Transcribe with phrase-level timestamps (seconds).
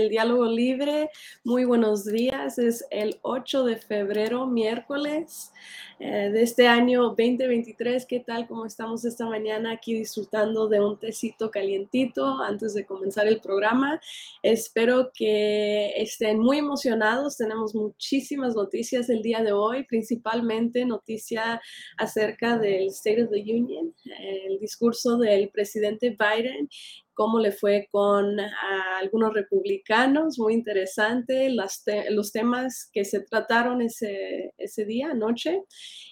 [0.00, 1.10] Del Diálogo Libre.
[1.44, 2.58] Muy buenos días.
[2.58, 5.52] Es el 8 de febrero, miércoles
[5.98, 8.06] eh, de este año 2023.
[8.06, 8.46] ¿Qué tal?
[8.48, 14.00] ¿Cómo estamos esta mañana aquí disfrutando de un tecito calientito antes de comenzar el programa?
[14.42, 17.36] Espero que estén muy emocionados.
[17.36, 21.60] Tenemos muchísimas noticias el día de hoy, principalmente noticia
[21.98, 26.70] acerca del State of the Union, el discurso del presidente Biden
[27.20, 34.54] cómo le fue con ah, algunos republicanos, muy interesante, los temas que se trataron ese,
[34.56, 35.60] ese día, anoche.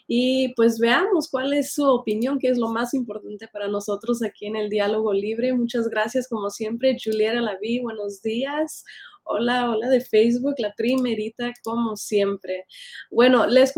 [0.06, 4.48] Y pues veamos cuál es su opinión, que es lo más importante para nosotros aquí
[4.48, 5.54] en el Diálogo Libre.
[5.54, 8.84] Muchas gracias, como siempre, Julieta Laví, buenos días.
[9.30, 12.64] Hola, hola de Facebook, la primerita como siempre.
[13.10, 13.74] Bueno, les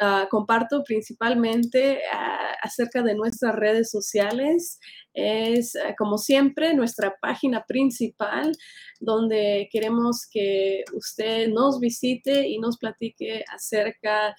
[0.00, 4.80] ah, comparto principalmente ah, acerca de nuestras redes sociales.
[5.14, 8.52] Es ah, como siempre nuestra página principal
[9.00, 14.34] donde queremos que usted nos visite y nos platique acerca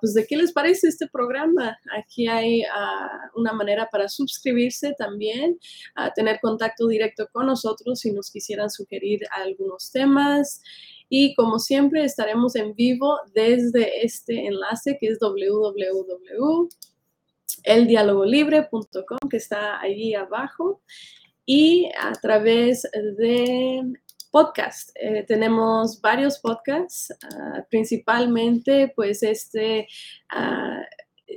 [0.00, 1.78] pues de qué les parece este programa.
[1.98, 2.62] Aquí hay
[3.34, 5.58] una manera para suscribirse también,
[5.94, 10.62] a tener contacto directo con nosotros si nos quisieran sugerir algunos temas.
[11.08, 15.18] Y como siempre, estaremos en vivo desde este enlace que es
[17.66, 20.82] www.eldialogolibre.com, que está ahí abajo.
[21.46, 23.82] Y a través de
[24.30, 24.90] podcast.
[24.94, 29.86] Eh, tenemos varios podcasts, ah, principalmente pues este
[30.30, 30.82] ah,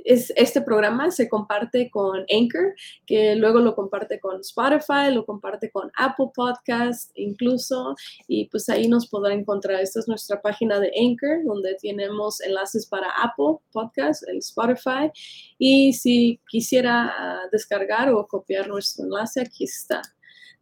[0.04, 2.74] es, este programa se comparte con Anchor,
[3.06, 7.94] que luego lo comparte con Spotify, lo comparte con Apple Podcast incluso,
[8.26, 9.80] y pues ahí nos podrá encontrar.
[9.80, 15.10] Esta es nuestra página de Anchor, donde tenemos enlaces para Apple Podcast, el Spotify,
[15.58, 20.02] y si quisiera ah, descargar o copiar nuestro enlace, aquí está.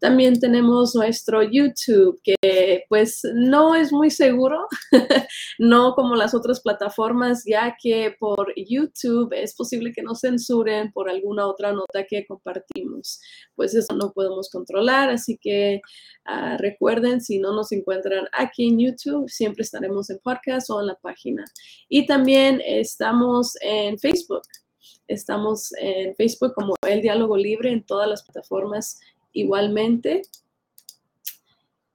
[0.03, 4.67] También tenemos nuestro YouTube, que pues no es muy seguro,
[5.61, 11.09] no como las otras plataformas, ya que por YouTube es posible que nos censuren por
[11.09, 13.21] alguna otra nota que compartimos.
[13.55, 15.81] Pues eso no podemos controlar, así que
[16.25, 20.89] ah, recuerden, si no nos encuentran aquí en YouTube, siempre estaremos en podcast o en
[20.89, 21.45] la página.
[21.89, 24.43] Y también estamos en Facebook.
[25.07, 28.99] Estamos en Facebook como El Diálogo Libre en todas las plataformas
[29.33, 30.23] igualmente.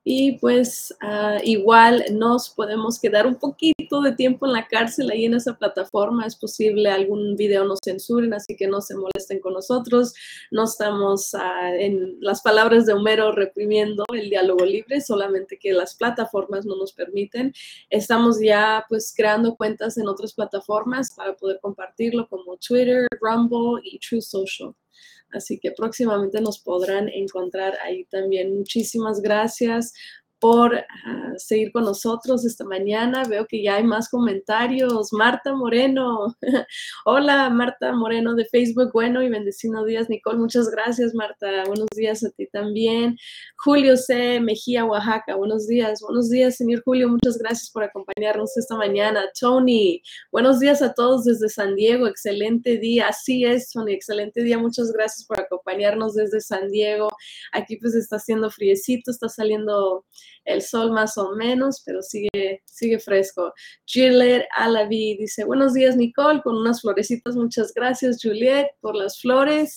[0.09, 5.25] Y pues ah, igual nos podemos quedar un poquito de tiempo en la cárcel ahí
[5.25, 6.25] en esa plataforma.
[6.25, 10.13] Es posible algún video nos censuren, así que no se molesten con nosotros.
[10.49, 15.93] No estamos ah, en las palabras de Homero reprimiendo el diálogo libre, solamente que las
[15.95, 17.51] plataformas no nos permiten.
[17.89, 23.99] Estamos ya pues creando cuentas en otras plataformas para poder compartirlo como Twitter, Rumble y
[23.99, 24.73] True Social.
[25.31, 28.55] Así que próximamente nos podrán encontrar ahí también.
[28.55, 29.93] Muchísimas gracias
[30.39, 33.23] por ah, seguir con nosotros esta mañana.
[33.25, 35.13] Veo que ya hay más comentarios.
[35.13, 36.35] Marta Moreno.
[37.05, 38.91] Hola, Marta Moreno de Facebook.
[38.91, 40.39] Bueno y bendecido días, Nicole.
[40.39, 41.63] Muchas gracias, Marta.
[41.65, 43.17] Buenos días a ti también.
[43.57, 44.39] Julio C.
[44.39, 45.35] Mejía, Oaxaca.
[45.35, 46.01] Buenos días.
[46.01, 47.09] Buenos días, señor Julio.
[47.09, 49.25] Muchas gracias por acompañarnos esta mañana.
[49.39, 50.01] Tony.
[50.31, 52.07] Buenos días a todos desde San Diego.
[52.07, 53.07] Excelente día.
[53.09, 53.93] Así es, Tony.
[53.93, 54.57] Excelente día.
[54.57, 57.09] Muchas gracias por acompañarnos desde San Diego.
[57.51, 60.05] Aquí pues está haciendo friecito, está saliendo
[60.47, 63.53] el sol más o menos, pero sigue, sigue fresco.
[63.85, 69.75] Juliet Alavi dice, buenos días Nicole, con unas florecitas, muchas gracias Juliet por las flores.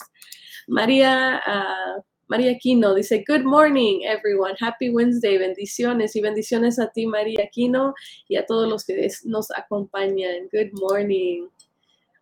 [0.69, 7.07] María, uh, María Aquino dice, good morning everyone, happy Wednesday, bendiciones y bendiciones a ti
[7.07, 7.93] María Aquino
[8.29, 10.49] y a todos los que nos acompañan.
[10.53, 11.49] Good morning.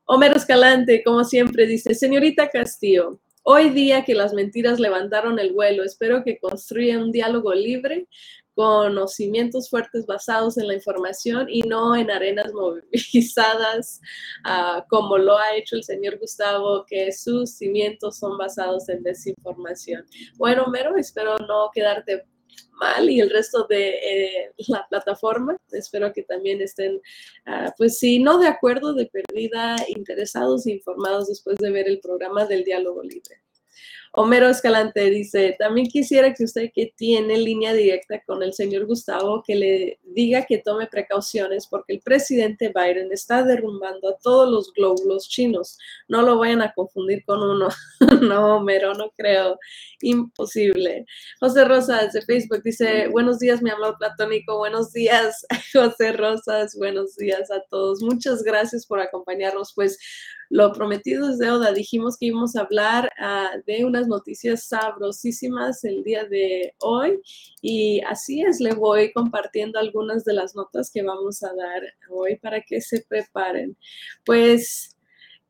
[0.07, 5.83] Homero Escalante, como siempre, dice, señorita Castillo, Hoy día que las mentiras levantaron el vuelo,
[5.83, 8.07] espero que construya un diálogo libre,
[8.53, 14.03] conocimientos fuertes basados en la información y no en arenas movilizadas
[14.45, 20.05] ah, como lo ha hecho el señor Gustavo, que sus cimientos son basados en desinformación.
[20.37, 22.27] Bueno, Mero, espero no quedarte
[22.73, 25.57] mal y el resto de eh, la plataforma.
[25.73, 27.01] Espero que también estén,
[27.47, 32.01] ah, pues si no de acuerdo, de perdida, interesados e informados después de ver el
[32.01, 33.43] programa del diálogo libre.
[34.13, 39.43] Homero Escalante dice, también quisiera que usted que tiene línea directa con el señor Gustavo,
[39.47, 44.73] que le diga que tome precauciones porque el presidente Biden está derrumbando a todos los
[44.73, 45.79] glóbulos chinos.
[46.09, 47.69] No lo vayan a confundir con uno.
[48.23, 49.59] no, Homero, no creo.
[50.01, 51.05] Imposible.
[51.41, 54.59] José Rosas de Facebook dice, buenos días, mi amor platónico.
[54.59, 56.75] Buenos días, José Rosas.
[56.77, 58.03] Buenos días a todos.
[58.03, 59.73] Muchas gracias por acompañarnos.
[59.75, 59.99] Pues
[60.51, 61.73] lo prometido es deuda.
[61.73, 67.21] Dijimos que íbamos a hablar ah, de unas noticias sabrosísimas el día de hoy
[67.61, 72.37] y así es, le voy compartiendo algunas de las notas que vamos a dar hoy
[72.37, 73.77] para que se preparen.
[74.25, 74.97] Pues,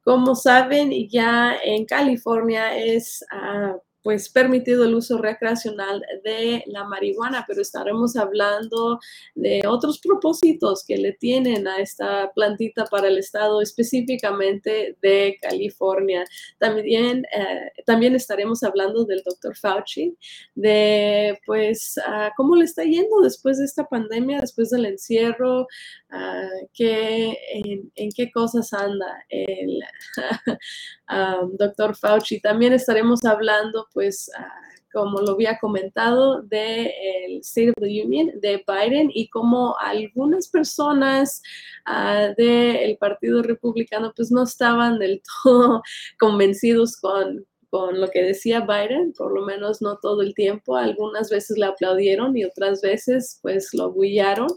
[0.03, 3.25] como saben, ya en California es...
[3.33, 9.01] Uh, pues permitido el uso recreacional de la marihuana, pero estaremos hablando
[9.35, 16.25] de otros propósitos que le tienen a esta plantita para el estado específicamente de California.
[16.59, 20.17] También, eh, también estaremos hablando del doctor Fauci,
[20.55, 25.67] de pues ah, cómo le está yendo después de esta pandemia, después del encierro,
[26.13, 29.81] uh, en, qué cosas anda el
[31.59, 32.41] doctor Fauci.
[32.41, 34.53] También estaremos hablando, pues, ah,
[34.93, 41.43] como lo había comentado, del State of the Union de Biden y cómo algunas personas
[41.87, 45.83] uh, del Partido Republicano pues no estaban del todo
[46.19, 50.77] convencidos con, con lo que decía Biden, por lo menos no todo el tiempo.
[50.77, 54.49] Algunas veces le aplaudieron y otras veces pues lo bullaron.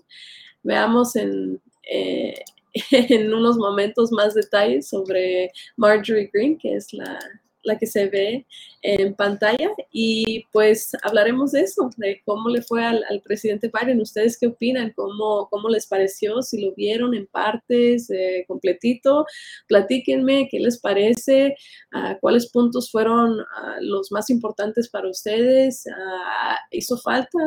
[0.64, 1.62] Veamos en,
[1.92, 2.36] eh,
[2.92, 7.20] en unos momentos más detalles sobre Marjorie Green, que es la,
[7.64, 8.46] la que se ve
[8.84, 14.02] en pantalla y pues hablaremos de eso, de cómo le fue al, presidente Biden.
[14.02, 14.92] ¿Ustedes qué opinan?
[14.96, 16.42] ¿Cómo, ¿Cómo, les pareció?
[16.42, 19.26] Si lo vieron en partes, eh, completito,
[19.68, 21.56] platíquenme qué les parece,
[21.94, 23.44] uh, cuáles puntos fueron uh,
[23.82, 25.84] los más importantes para ustedes.
[25.86, 27.38] Uh, ¿Hizo falta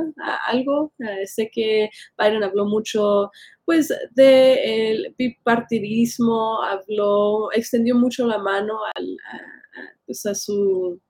[0.47, 0.93] algo?
[1.25, 3.31] sé que Biden habló mucho
[3.65, 9.17] pues del bipartidismo, habló, extendió mucho la mano al,
[10.07, 11.01] pues a su,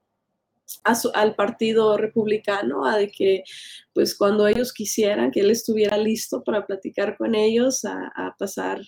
[1.14, 3.44] al partido republicano, a de que
[3.93, 8.81] pues cuando ellos quisieran que él estuviera listo para platicar con ellos, a, pasar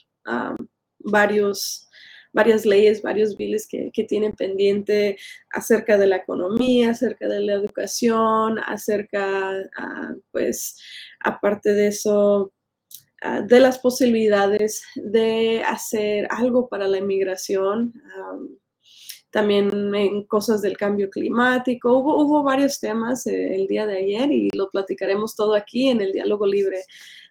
[0.98, 1.88] varios,
[2.32, 5.16] varias leyes, varios biles que, tienen pendiente
[5.50, 9.52] acerca de la economía, acerca de la educación, acerca,
[10.32, 10.76] pues,
[11.20, 12.52] aparte de eso,
[13.48, 17.94] de las posibilidades de hacer algo para la inmigración
[19.36, 21.92] también en cosas del cambio climático.
[21.92, 26.00] Hubo, hubo varios temas eh, el día de ayer y lo platicaremos todo aquí en
[26.00, 26.78] el diálogo libre.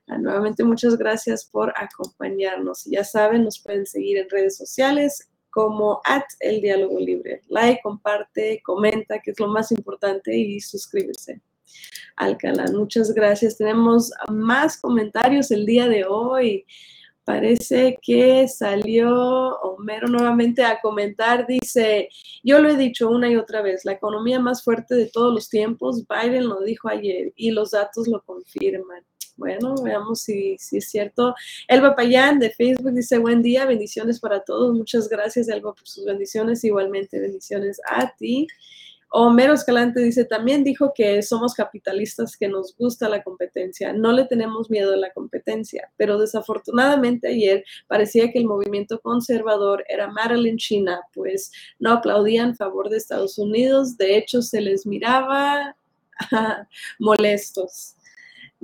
[0.07, 2.85] Ah, nuevamente, muchas gracias por acompañarnos.
[2.85, 7.41] Ya saben, nos pueden seguir en redes sociales como at el diálogo libre.
[7.47, 11.41] Like, comparte, comenta, que es lo más importante, y suscríbete
[12.17, 12.71] al canal.
[12.75, 13.57] Muchas gracias.
[13.57, 16.67] Tenemos más comentarios el día de hoy.
[17.25, 22.09] Parece que salió Homero nuevamente a comentar, dice,
[22.43, 25.49] yo lo he dicho una y otra vez, la economía más fuerte de todos los
[25.49, 29.03] tiempos, Biden lo dijo ayer y los datos lo confirman.
[29.37, 31.35] Bueno, veamos si, si es cierto.
[31.67, 34.73] Elba Payán de Facebook dice, buen día, bendiciones para todos.
[34.73, 36.63] Muchas gracias, Elba, por sus bendiciones.
[36.63, 38.47] Igualmente, bendiciones a ti.
[39.17, 44.25] Homero Escalante dice, también dijo que somos capitalistas, que nos gusta la competencia, no le
[44.25, 50.57] tenemos miedo a la competencia, pero desafortunadamente ayer parecía que el movimiento conservador era Marilyn
[50.57, 55.77] China, pues no aplaudían a favor de Estados Unidos, de hecho se les miraba
[56.99, 57.95] molestos.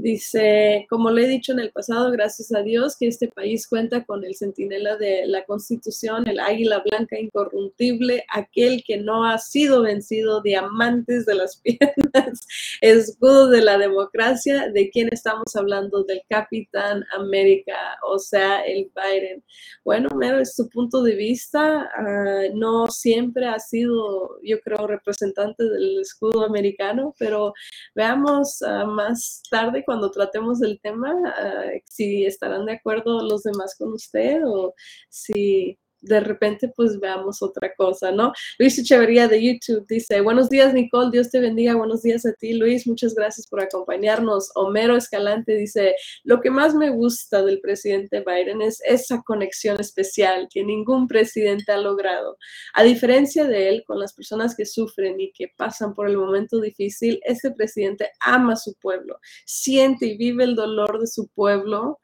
[0.01, 4.03] Dice, como le he dicho en el pasado, gracias a Dios que este país cuenta
[4.03, 9.83] con el centinela de la Constitución, el águila blanca incorruptible, aquel que no ha sido
[9.83, 12.39] vencido, diamantes de las piernas,
[12.81, 17.77] escudo de la democracia, de quién estamos hablando, del Capitán América,
[18.07, 19.43] o sea, el Biden.
[19.85, 25.63] Bueno, mero es su punto de vista, ah, no siempre ha sido, yo creo, representante
[25.63, 27.53] del escudo americano, pero
[27.93, 33.75] veamos ah, más tarde cuando tratemos el tema, ah, si estarán de acuerdo los demás
[33.77, 34.73] con usted o
[35.09, 38.33] si de repente pues veamos otra cosa, ¿no?
[38.57, 42.53] Luis Echeverría de YouTube dice, buenos días Nicole, Dios te bendiga, buenos días a ti
[42.53, 44.51] Luis, muchas gracias por acompañarnos.
[44.55, 50.47] Homero Escalante dice, lo que más me gusta del presidente Biden es esa conexión especial
[50.51, 52.37] que ningún presidente ha logrado.
[52.73, 56.59] A diferencia de él, con las personas que sufren y que pasan por el momento
[56.59, 61.99] difícil, este presidente ama a su pueblo, siente y vive el dolor de su pueblo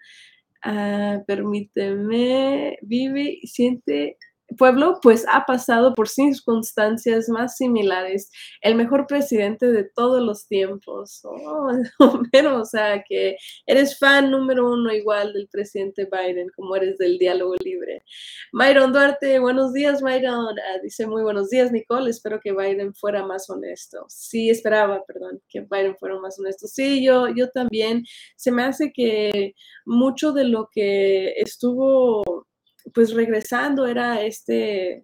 [0.63, 4.17] Ah, permíteme, vive y siente
[4.57, 8.31] pueblo pues ha pasado por circunstancias más similares.
[8.61, 11.21] El mejor presidente de todos los tiempos.
[11.23, 11.71] Oh,
[12.61, 17.55] o sea, que eres fan número uno igual del presidente Biden, como eres del diálogo
[17.63, 18.03] libre.
[18.51, 20.57] Myron Duarte, buenos días, Myron.
[20.59, 22.09] Ah, dice muy buenos días, Nicole.
[22.09, 24.05] Espero que Biden fuera más honesto.
[24.09, 26.67] Sí, esperaba, perdón, que Biden fuera más honesto.
[26.67, 28.05] Sí, yo, yo también.
[28.35, 29.53] Se me hace que
[29.85, 32.46] mucho de lo que estuvo
[32.93, 35.03] pues regresando era este,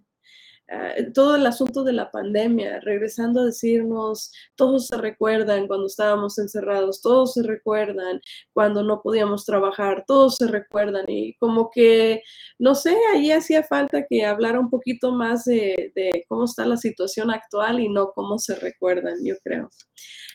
[0.69, 6.37] ah, todo el asunto de la pandemia, regresando a decirnos, todos se recuerdan cuando estábamos
[6.39, 8.21] encerrados, todos se recuerdan
[8.53, 12.21] cuando no podíamos trabajar, todos se recuerdan y como que,
[12.59, 16.77] no sé, ahí hacía falta que hablara un poquito más de, de cómo está la
[16.77, 19.69] situación actual y no cómo se recuerdan, yo creo.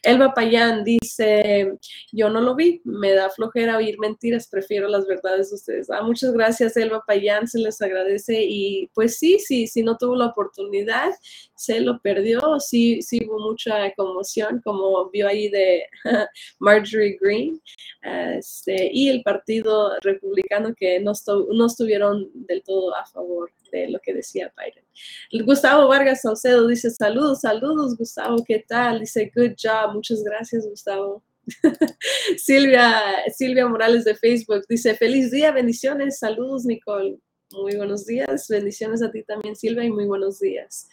[0.02, 1.72] Elba Payán dice,
[2.12, 5.90] yo no lo vi, me da flojera oír mentiras, prefiero las verdades de ustedes.
[5.90, 8.44] Ah, muchas gracias, Elba Payán, se les agradece.
[8.44, 11.12] Y pues sí, sí, si no tuvo la oportunidad,
[11.54, 15.84] se lo perdió, sí, sí hubo mucha conmoción, como vio ahí de
[16.58, 17.60] Marjorie Green,
[18.02, 24.14] este, y el Partido Republicano que no, estuvieron del todo a favor de lo que
[24.14, 25.44] decía Biden.
[25.44, 29.00] Gustavo Vargas Saucedo dice, saludos, saludos, Gustavo, ¿qué tal?
[29.00, 31.22] Dice, good job, muchas gracias, Gustavo.
[32.36, 37.18] Silvia, Silvia Morales de Facebook dice, feliz día, bendiciones, saludos, Nicole.
[37.50, 40.86] Muy buenos días, bendiciones a ti también, Silvia, y muy buenos días.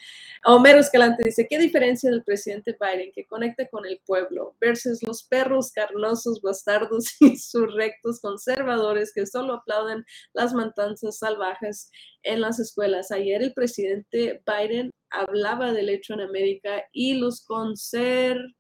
[0.45, 5.24] Homero Escalante dice, ¿qué diferencia del presidente Biden que conecta con el pueblo versus los
[5.24, 11.91] perros carnosos, bastardos y surrectos conservadores que solo aplauden las matanzas salvajes
[12.24, 13.12] en las escuelas?
[13.12, 18.55] Ayer el presidente Biden hablaba del hecho en América y los conservadores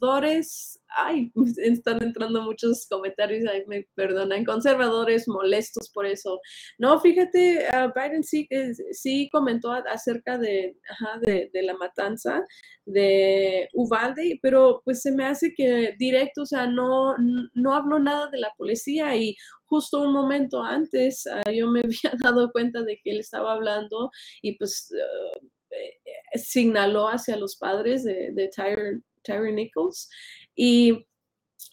[0.00, 6.40] conservadores, ay, están entrando muchos comentarios, ay, me perdonan, conservadores molestos por eso.
[6.78, 8.48] No, fíjate, Biden sí,
[8.92, 10.76] sí comentó acerca de,
[11.22, 12.42] de, de, la matanza
[12.86, 17.14] de Uvalde, pero pues se me hace que directo, o sea, no,
[17.54, 22.12] no habló nada de la policía y justo un momento antes ah, yo me había
[22.22, 24.10] dado cuenta de que él estaba hablando
[24.42, 24.90] y pues...
[24.92, 25.46] Uh,
[26.34, 30.08] señaló hacia los padres de, de Tyre, Terry Nichols.
[30.54, 31.06] Y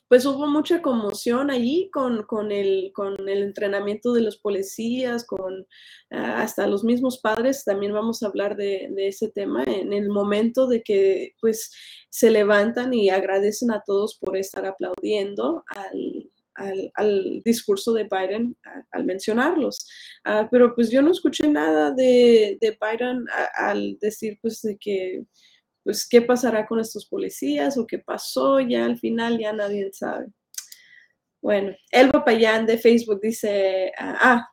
[0.07, 5.67] pues hubo mucha conmoción allí con, con, el, con el entrenamiento de los policías, con
[6.11, 10.09] ah, hasta los mismos padres, también vamos a hablar de, de, ese tema en el
[10.09, 11.71] momento de que pues
[12.09, 18.57] se levantan y agradecen a todos por estar aplaudiendo al, al, al discurso de Biden
[18.91, 19.87] al mencionarlos.
[20.23, 25.23] Ah, pero pues yo no escuché nada de, de Biden al decir pues de que
[25.87, 30.27] pues qué pasará con estos policías o qué pasó, ya al final ya nadie sabe.
[31.41, 34.49] Bueno, Elba Payán de Facebook dice, ah,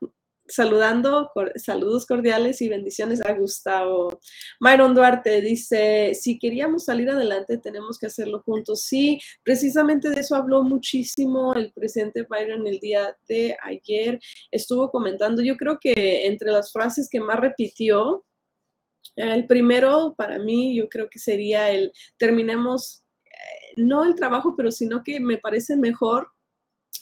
[0.47, 4.21] saludando, saludos cordiales y bendiciones a Gustavo.
[4.61, 8.83] Myron Duarte dice, si queríamos salir adelante, tenemos que hacerlo juntos.
[8.83, 14.21] Sí, precisamente de eso habló muchísimo el presidente Biden el día de ayer.
[14.53, 18.25] Estuvo comentando, yo creo que entre las frases que más repitió,
[19.17, 24.71] el primero para mí yo creo que sería el terminemos, eh, no el trabajo, pero
[24.71, 26.29] sino que me parece mejor,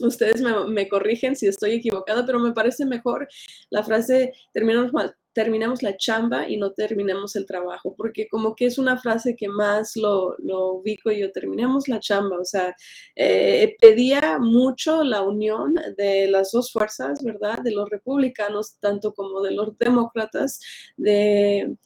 [0.00, 3.28] ustedes me, corrigen si estoy equivocada, pero me parece mejor
[3.71, 4.92] la frase terminamos,
[5.33, 9.49] terminamos la chamba y no terminemos el trabajo, porque como que es una frase que
[9.49, 12.75] más lo, lo ubico yo, terminemos la chamba, o sea,
[13.16, 17.61] eh, pedía mucho la unión de las dos fuerzas, ¿verdad?
[17.62, 20.61] De los republicanos, tanto como de los demócratas,
[20.97, 21.76] de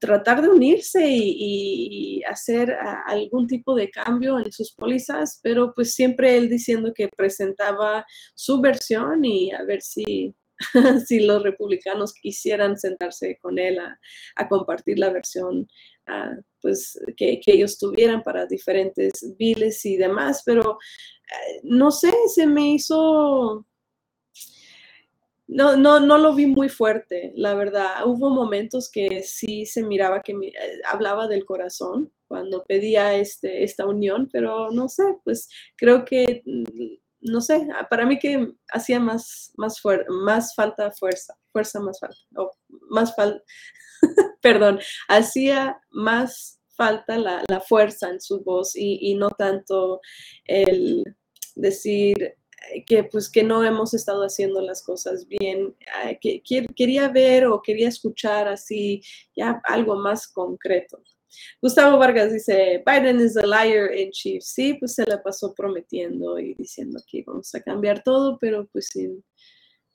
[0.00, 2.76] tratar de unirse y, hacer
[3.06, 8.04] algún tipo de cambio en sus pólizas, pero pues siempre él diciendo que presentaba
[8.34, 10.34] su versión y a ver si,
[11.06, 15.66] si los republicanos quisieran sentarse con él a, compartir la versión
[16.60, 20.78] pues que, ellos tuvieran para diferentes biles y demás, pero
[21.28, 23.66] eh, no sé, se me hizo
[25.50, 28.06] no, no, no lo vi muy fuerte, la verdad.
[28.06, 30.34] Hubo momentos que sí se miraba que
[30.88, 37.32] hablaba del corazón cuando pedía este, esta unión, pero no sé, pues creo que, mm,
[37.32, 42.52] no sé, para mí que hacía más, más, más falta fuerza, fuerza más falta, o
[42.88, 43.42] más falta,
[44.42, 44.78] perdón,
[45.08, 50.00] hacía más falta la, fuerza en su voz y no tanto
[50.44, 51.02] el
[51.56, 52.36] decir
[52.86, 55.74] que pues que no hemos estado haciendo las cosas bien,
[56.20, 56.42] que,
[56.76, 59.02] quería ver o quería escuchar así
[59.34, 61.02] ya algo más concreto.
[61.62, 64.42] Gustavo Vargas dice, Biden is a liar in chief.
[64.42, 68.88] Sí, pues se la pasó prometiendo y diciendo que vamos a cambiar todo, pero pues
[68.92, 69.24] sin,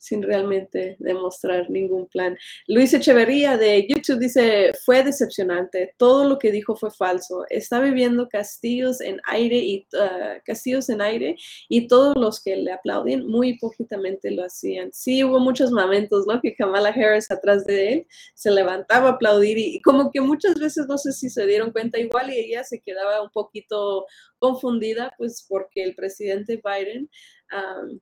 [0.06, 2.38] sin realmente demostrar ningún plan.
[2.68, 8.30] Luis Echeverría de YouTube dice, fue decepcionante, todo lo que dijo fue falso, está viviendo
[8.30, 11.36] castillos en aire y uh, castillos en aire
[11.70, 14.92] y todos los que le aplauden muy hipócritamente lo hacían.
[14.94, 16.40] Sí, hubo muchos momentos, ¿no?
[16.40, 20.60] Que Kamala Harris atrás de él se levantaba a aplaudir y, y como que muchas
[20.60, 24.06] veces, no sé si se dieron cuenta, igual y ella se quedaba un poquito
[24.38, 27.10] confundida, pues porque el presidente Biden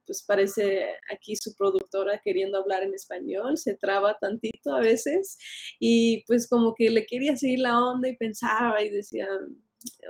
[0.05, 5.37] pues parece aquí su productora queriendo hablar en español, se traba tantito a veces
[5.79, 9.27] y pues como que le quería seguir la onda y pensaba y decía,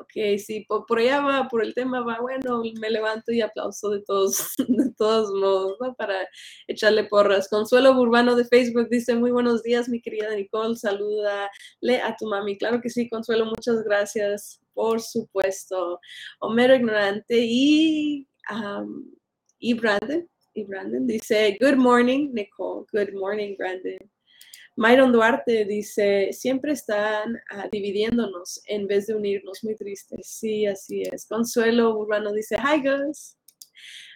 [0.02, 4.02] ok, sí, por, allá va, por el tema va, bueno, me levanto y aplauso de
[4.02, 5.94] todos, de todos modos, ¿no?
[5.96, 6.28] Para
[6.68, 7.50] echarle porras.
[7.50, 12.58] Consuelo Urbano de Facebook dice, muy buenos días, mi querida Nicole, salúdale a tu mami.
[12.58, 16.00] Claro que sí, Consuelo, muchas gracias, por supuesto.
[16.40, 18.28] Homero Ignorante y
[19.64, 22.86] y Brandon, y Brandon dice, good morning, Nicole.
[22.92, 23.98] Good morning, Brandon.
[24.76, 30.18] Myron Duarte dice, siempre están uh, dividiéndonos en vez de unirnos, muy triste.
[30.22, 31.26] Sí, así es.
[31.28, 33.38] Consuelo Urbano dice, hi, guys.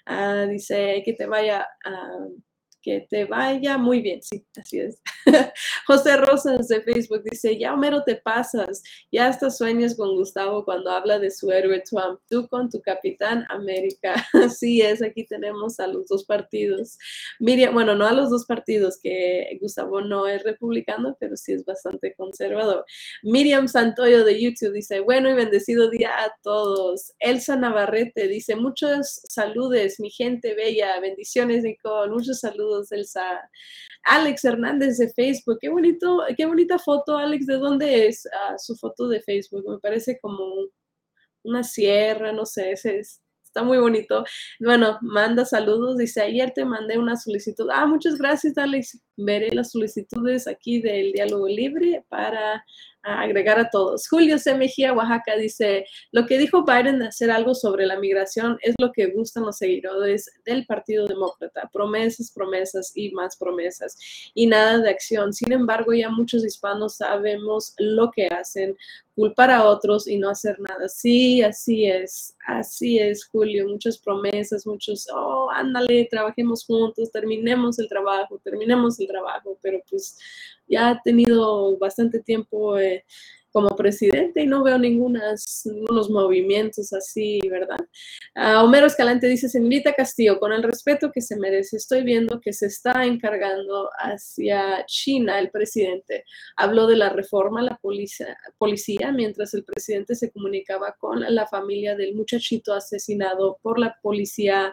[0.05, 2.41] Uh, dice, que te vaya uh,
[2.87, 5.01] que te vaya muy bien, sí, así es.
[5.87, 10.91] José Rosas de Facebook dice, ya Homero te pasas, ya hasta sueñas con Gustavo cuando
[10.91, 14.25] habla de su héroe Trump, tú con tu capitán América.
[14.33, 16.97] Así es, aquí tenemos a los dos partidos.
[17.41, 21.65] Miriam, bueno, no a los dos partidos, que Gustavo no es republicano, pero sí es
[21.65, 22.85] bastante conservador.
[23.21, 27.11] Miriam Santoyo de YouTube dice, bueno y bendecido día a todos.
[27.19, 33.49] Elsa Navarrete dice, muchos saludes, mi gente bella, bendiciones Nicole, muchos saludos Elsa.
[34.03, 38.75] Alex Hernández de Facebook, qué bonito, qué bonita foto, Alex, ¿de dónde es ah, su
[38.75, 39.65] foto de Facebook?
[39.69, 40.45] Me parece como
[41.43, 44.23] una sierra, no sé, está muy bonito.
[44.59, 47.69] Bueno, manda saludos, dice, ayer te mandé una solicitud.
[47.71, 49.01] Ah, muchas gracias, Alex.
[49.17, 52.63] Veré las solicitudes aquí del diálogo libre para
[53.03, 54.07] agregar a todos.
[54.07, 54.55] Julio C.
[54.55, 58.91] Mejía, Oaxaca, dice, lo que dijo Biden de hacer algo sobre la migración es lo
[58.91, 61.69] que gustan los seguidores del Partido Demócrata.
[61.71, 63.97] Promesas, promesas y más promesas.
[64.33, 65.33] Y nada de acción.
[65.33, 68.75] Sin embargo, ya muchos hispanos sabemos lo que hacen,
[69.15, 70.87] culpar a otros y no hacer nada.
[70.87, 73.67] Sí, así es, así es, Julio.
[73.67, 80.17] Muchas promesas, muchos, oh, ándale, trabajemos juntos, terminemos el trabajo, terminemos el trabajo, pero pues
[80.67, 83.05] ya ha tenido bastante tiempo eh,
[83.57, 87.79] como presidente y no veo ningunas, ningunos movimientos así, ¿verdad?
[88.35, 92.53] Uh, Homero Escalante dice, señorita Castillo, con el respeto que se merece, estoy viendo que
[92.53, 96.23] se está encargando hacia China el presidente.
[96.55, 101.47] Habló de la reforma a la policía, policía mientras el presidente se comunicaba con la
[101.47, 104.71] familia del muchachito asesinado por la policía.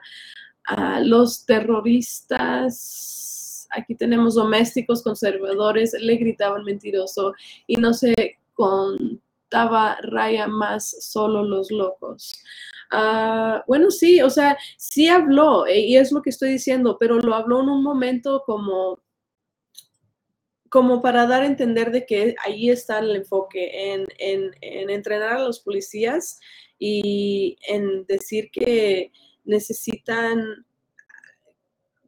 [0.67, 3.44] a los terroristas
[3.75, 7.35] aquí tenemos domésticos conservadores, le gritaban mentiroso
[7.67, 12.33] y no se contaba raya más solo los locos.
[12.91, 17.19] Ah, bueno, sí, o sea, sí habló, eh, y es lo que estoy diciendo, pero
[17.19, 19.01] lo habló en un momento como
[20.69, 25.45] como para dar a entender de que ahí está el enfoque, en, en entrenar a
[25.45, 26.41] los policías
[26.81, 29.13] y en decir que
[29.45, 30.67] necesitan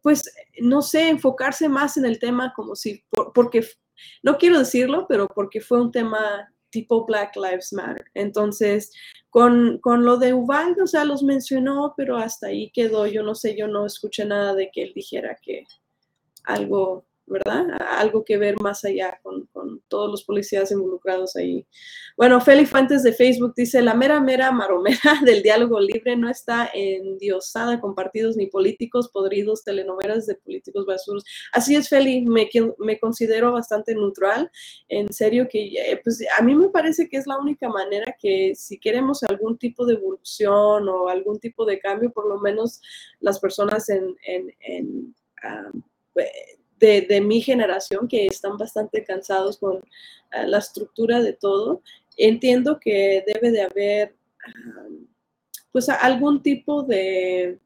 [0.07, 3.03] pues, no sé, enfocarse más en el tema como si,
[3.35, 3.67] porque,
[4.23, 8.07] no quiero decirlo, pero porque fue un tema tipo Black Lives Matter.
[8.15, 8.93] Entonces,
[9.31, 13.09] con, con, lo de Uvalde, o sea, los mencionó, pero hasta ahí quedó.
[13.09, 15.65] Yo no sé, yo no escuché nada de que él dijera que
[16.45, 17.67] algo ¿verdad?
[17.99, 19.49] Algo que ver más allá con,
[19.89, 21.67] todos los policías involucrados ahí.
[22.17, 26.71] Bueno, Feli Fuentes de Facebook dice, la mera, mera maromera del diálogo libre no está
[26.73, 31.25] endiosada con partidos ni políticos podridos, telenovelas de políticos basuros.
[31.53, 34.51] Así es, Feli, me, me considero bastante neutral.
[34.89, 38.55] En serio que, eh, pues a mí me parece que es la única manera que
[38.55, 42.81] si queremos algún tipo de evolución o algún tipo de cambio, por lo menos
[43.21, 44.17] las personas en...
[44.23, 45.71] en, ah,
[46.13, 46.29] pues,
[46.79, 49.81] de, mi generación que están bastante cansados con
[50.31, 51.83] ah, la estructura de todo,
[52.17, 54.15] entiendo que debe de haber
[55.73, 57.59] pues algún tipo de,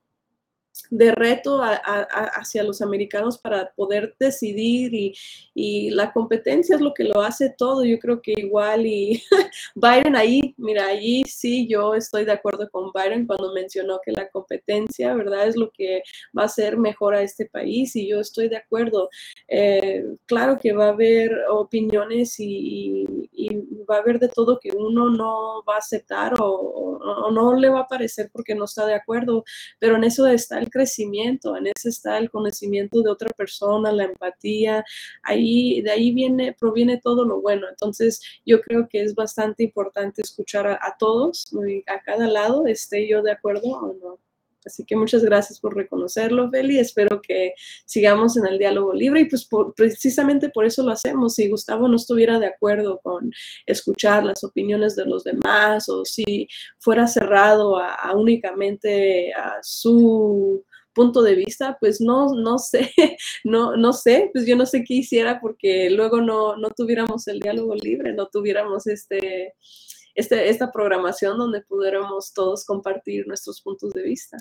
[0.90, 5.14] de reto hacia los americanos para poder decidir y,
[5.54, 7.84] y, la competencia es lo que lo hace todo.
[7.84, 9.22] Yo creo que igual y
[9.76, 14.28] Byron ahí, mira, ahí sí yo estoy de acuerdo con Byron cuando mencionó que la
[14.28, 15.46] competencia, ¿verdad?
[15.46, 16.02] Es lo que
[16.36, 19.08] va a hacer mejor a este país y yo estoy de acuerdo.
[19.48, 23.06] Eh, claro que va a haber opiniones y,
[23.88, 27.68] va a haber de todo que uno no va a aceptar o, o no le
[27.68, 29.44] va a parecer porque no está de acuerdo,
[29.78, 34.04] pero en eso está el crecimiento en ese está el conocimiento de otra persona, la
[34.04, 34.82] empatía,
[35.22, 37.68] ahí, de ahí viene, proviene todo lo bueno.
[37.68, 41.52] Entonces, yo creo que es bastante importante escuchar a, a todos,
[41.86, 44.18] a cada lado, esté yo de acuerdo o no.
[44.64, 46.78] Así que muchas gracias por reconocerlo, Feli.
[46.78, 47.54] Espero que
[47.86, 51.34] sigamos en el diálogo libre y pues precisamente por eso lo hacemos.
[51.34, 53.32] Si Gustavo no estuviera de acuerdo con
[53.66, 60.62] escuchar las opiniones de los demás o si fuera cerrado a, únicamente a su
[60.94, 62.92] punto de vista, pues no, no sé,
[63.44, 67.40] no, no sé, pues yo no sé qué hiciera porque luego no, no tuviéramos el
[67.40, 69.54] diálogo libre, no tuviéramos este,
[70.14, 74.36] este, esta programación donde pudiéramos todos compartir nuestros puntos de vista.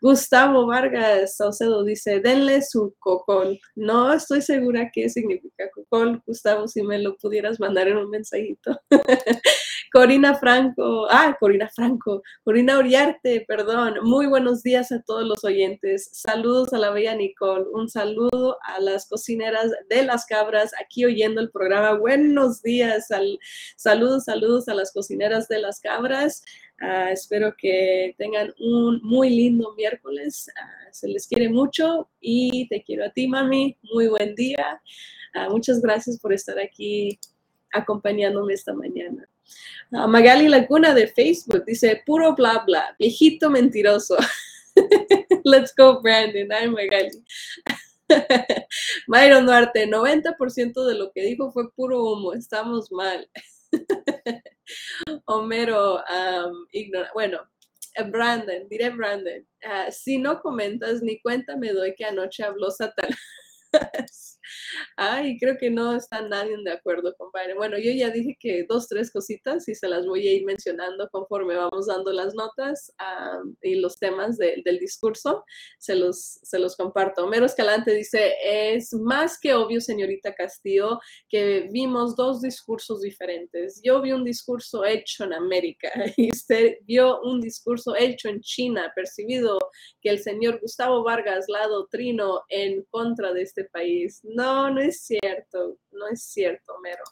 [0.00, 3.58] Gustavo Vargas Saucedo dice, denle su cocol.
[3.74, 8.78] No estoy segura qué significa cocol, Gustavo, si me lo pudieras mandar en un mensajito.
[9.94, 13.94] Corina Franco, ah, Corina Franco, Corina Oriarte, perdón.
[14.02, 16.08] Muy buenos días a todos los oyentes.
[16.12, 17.66] Saludos a la bella Nicole.
[17.72, 21.92] Un saludo a las cocineras de las cabras aquí oyendo el programa.
[21.92, 23.06] Buenos días.
[23.76, 26.42] saludos, saludos a las cocineras de las cabras.
[26.80, 30.50] Ah, espero que tengan un muy lindo miércoles.
[30.56, 33.76] Ah, se les quiere mucho y te quiero a ti, mami.
[33.92, 34.80] Muy buen día.
[35.34, 37.18] Ah, muchas gracias por estar aquí
[37.72, 39.28] acompañándome esta mañana.
[39.90, 44.16] Magali Laguna de Facebook dice, puro bla bla, viejito mentiroso.
[45.44, 46.50] Let's go, Brandon.
[46.50, 47.22] Ay, Magali.
[49.06, 53.28] Myron Duarte, 90% de lo que dijo fue puro humo, estamos mal.
[55.26, 57.10] Homero, um, ignora.
[57.14, 57.40] Bueno,
[58.10, 63.18] Brandon, diré Brandon, ah, si no comentas ni cuenta me doy que anoche habló Satanás.
[64.96, 67.54] Ay, creo que no está nadie de acuerdo, compadre.
[67.54, 71.08] Bueno, yo ya dije que dos, tres cositas y se las voy a ir mencionando
[71.10, 72.92] conforme vamos dando las notas
[73.62, 75.44] y los temas del discurso.
[75.78, 77.24] Se los, se los comparto.
[77.24, 83.80] Homero Escalante dice, es más que obvio, señorita Castillo, que vimos dos discursos diferentes.
[83.82, 88.92] Yo vi un discurso hecho en América y usted vio un discurso hecho en China,
[88.94, 89.58] percibido
[90.00, 94.20] que el señor Gustavo Vargas la trino en contra de este país.
[94.22, 97.04] No, no es cierto, no es cierto, Mero.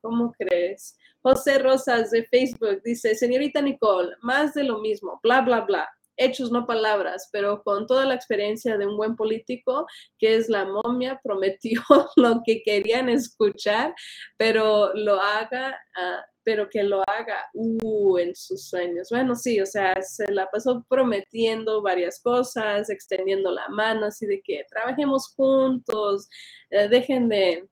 [0.00, 0.96] ¿Cómo crees?
[1.22, 5.88] José Rosas de Facebook dice, señorita Nicole, más de lo mismo, bla, bla, bla.
[6.16, 9.86] Hechos, no palabras, pero con toda la experiencia de un buen político,
[10.18, 11.80] que es la momia, prometió
[12.16, 13.94] lo que querían escuchar,
[14.36, 19.08] pero lo haga ah, pero que lo haga uh, en sus sueños.
[19.10, 24.40] Bueno, sí, o sea, se la pasó prometiendo varias cosas, extendiendo la mano, así de
[24.42, 26.28] que trabajemos juntos,
[26.70, 27.68] eh, dejen de,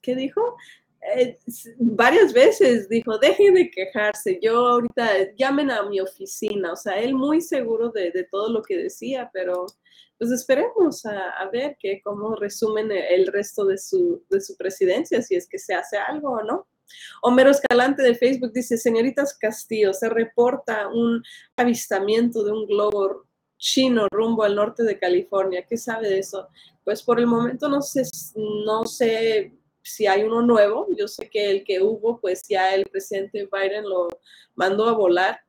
[0.00, 0.56] ¿qué dijo?
[1.16, 1.38] Eh,
[1.78, 7.14] varias veces dijo, dejen de quejarse, yo ahorita llamen a mi oficina, o sea, él
[7.14, 9.66] muy seguro de, de todo lo que decía, pero
[10.20, 15.34] pues esperemos a, ver que cómo resumen el resto de su, de su presidencia, si
[15.34, 16.68] es que se hace algo o no.
[17.22, 21.22] Homero Escalante de Facebook dice, señoritas Castillo, se reporta un
[21.56, 23.26] avistamiento de un globo
[23.58, 25.64] chino rumbo al norte de California.
[25.68, 26.48] ¿Qué sabe de eso?
[26.84, 28.02] Pues por el momento no sé,
[28.34, 30.88] no sé si hay uno nuevo.
[30.96, 34.08] Yo sé que el que hubo, pues ya el presidente Biden lo
[34.54, 35.40] mandó a volar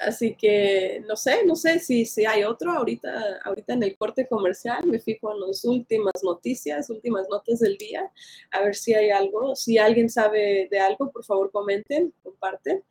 [0.00, 4.26] Así que no sé, no sé si, si hay otro ahorita, ahorita en el corte
[4.28, 4.86] comercial.
[4.86, 8.10] Me fijo en las últimas noticias, últimas notas del día,
[8.50, 9.56] a ver si hay algo.
[9.56, 12.82] Si alguien sabe de algo, por favor comenten, comparten.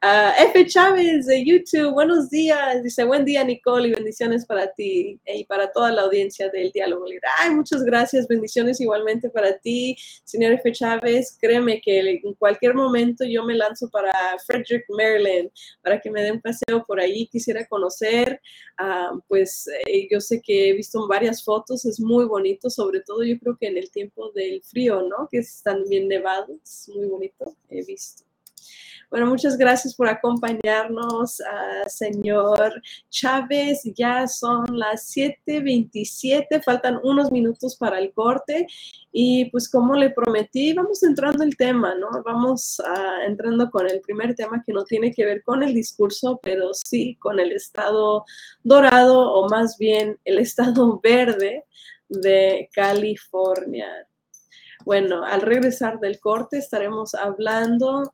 [0.00, 0.66] Ah, F.
[0.66, 2.82] Chávez de YouTube, buenos días.
[2.82, 7.06] Dice, buen día Nicole y bendiciones para ti y para toda la audiencia del Diálogo.
[7.38, 10.72] Ay, muchas gracias, bendiciones igualmente para ti, señor F.
[10.72, 11.36] Chávez.
[11.40, 14.12] Créeme que en cualquier momento yo me lanzo para
[14.46, 15.50] Frederick, Maryland,
[15.82, 16.40] para que me den
[16.72, 18.40] un por ahí, quisiera conocer,
[18.78, 23.24] ah, pues eh, yo sé que he visto varias fotos, es muy bonito, sobre todo
[23.24, 25.28] yo creo que en el tiempo del frío, ¿no?
[25.30, 28.25] Que están bien nevados, muy bonito, he visto.
[29.08, 33.82] Bueno, muchas gracias por acompañarnos, uh, señor Chávez.
[33.94, 38.66] Ya son las 7:27, faltan unos minutos para el corte.
[39.12, 42.08] Y pues como le prometí, vamos entrando el tema, ¿no?
[42.24, 46.40] Vamos uh, entrando con el primer tema que no tiene que ver con el discurso,
[46.42, 48.24] pero sí con el estado
[48.64, 51.64] dorado o más bien el estado verde
[52.08, 53.86] de California.
[54.86, 58.04] Bueno, al regresar del corte estaremos hablando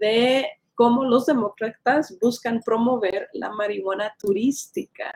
[0.00, 5.14] de cómo los demócratas buscan promover la marihuana turística.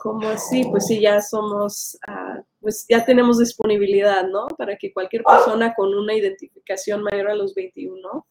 [0.00, 0.66] ¿Cómo así?
[0.70, 4.46] Pues sí, ya somos, ah, pues ya tenemos disponibilidad, ¿no?
[4.56, 8.26] Para que cualquier persona con una identificación mayor a los 21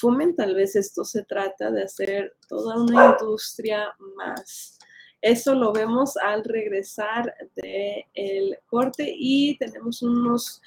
[0.00, 0.34] fumen.
[0.34, 4.78] Tal vez esto se trata de hacer toda una industria más.
[5.22, 10.60] Eso lo vemos al regresar del corte y tenemos unos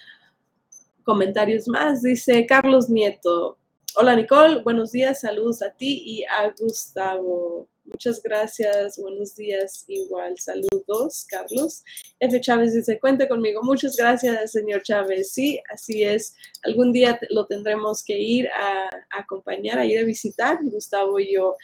[1.04, 2.02] comentarios más.
[2.02, 3.58] Dice Carlos Nieto.
[3.98, 7.68] Hola Nicole, buenos días, saludos a ti y a Gustavo.
[7.86, 11.84] Muchas gracias, buenos días, igual, saludos, Carlos.
[12.20, 12.42] F.
[12.42, 13.62] Chávez dice, cuente conmigo.
[13.62, 15.32] Muchas gracias, señor Chávez.
[15.32, 16.36] Sí, así es.
[16.64, 21.56] Algún día lo tendremos que ir a, acompañar, a ir a visitar, Gustavo y yo,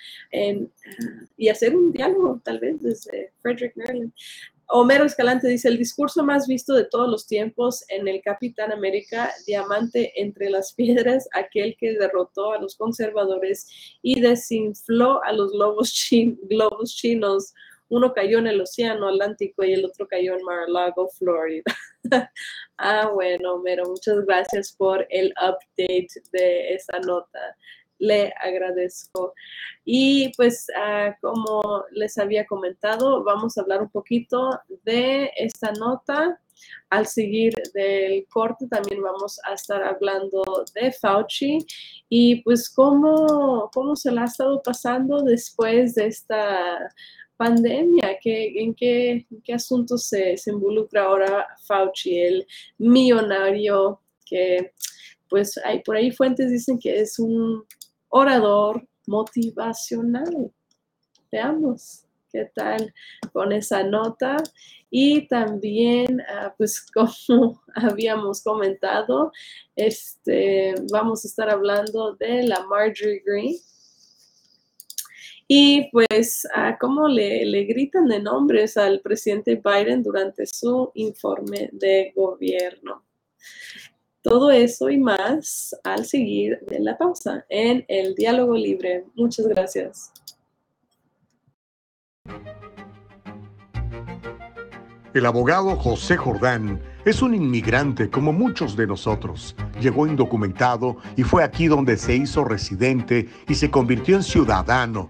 [1.37, 4.13] y hacer un diálogo, tal vez, desde Frederick, Maryland.
[4.73, 9.33] Homero Escalante dice, el discurso más visto de todos los tiempos en el Capitán América,
[9.45, 13.67] diamante entre las piedras, aquel que derrotó a los conservadores
[14.01, 15.91] y desinfló a los globos,
[16.85, 17.53] chinos.
[17.89, 21.63] Uno cayó en el Océano Atlántico y el otro cayó en Mar-a-Lago, Florida.
[22.77, 27.57] ah, bueno, Homero, muchas gracias por el update de esa nota
[28.01, 29.33] le agradezco.
[29.85, 36.39] Y pues ah, como les había comentado, vamos a hablar un poquito de esta nota.
[36.89, 40.43] Al seguir del corte también vamos a estar hablando
[40.75, 41.65] de Fauci
[42.07, 46.93] y pues cómo, cómo se la ha estado pasando después de esta
[47.37, 54.71] pandemia, en, qué, qué asuntos se, se involucra ahora Fauci, el millonario que
[55.31, 57.65] pues hay por ahí fuentes dicen que es un
[58.11, 60.51] orador motivacional.
[61.31, 62.93] Veamos qué tal
[63.33, 64.37] con esa nota.
[64.89, 69.31] Y también, ah, pues como habíamos comentado,
[69.75, 73.55] este, vamos a estar hablando de la Marjorie Green.
[75.47, 81.69] Y pues, ah, cómo le, le gritan de nombres al presidente Biden durante su informe
[81.73, 83.03] de gobierno.
[84.21, 89.05] Todo eso y más al seguir de la pausa en el diálogo libre.
[89.15, 90.11] Muchas gracias.
[95.13, 99.55] El abogado José Jordán es un inmigrante como muchos de nosotros.
[99.81, 105.09] Llegó indocumentado y fue aquí donde se hizo residente y se convirtió en ciudadano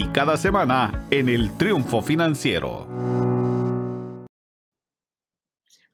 [0.05, 3.20] cada semana en el Triunfo Financiero.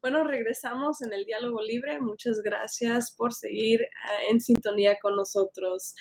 [0.09, 1.99] Bueno, regresamos en el diálogo libre.
[1.99, 5.93] Muchas gracias por seguir ah, en sintonía con nosotros.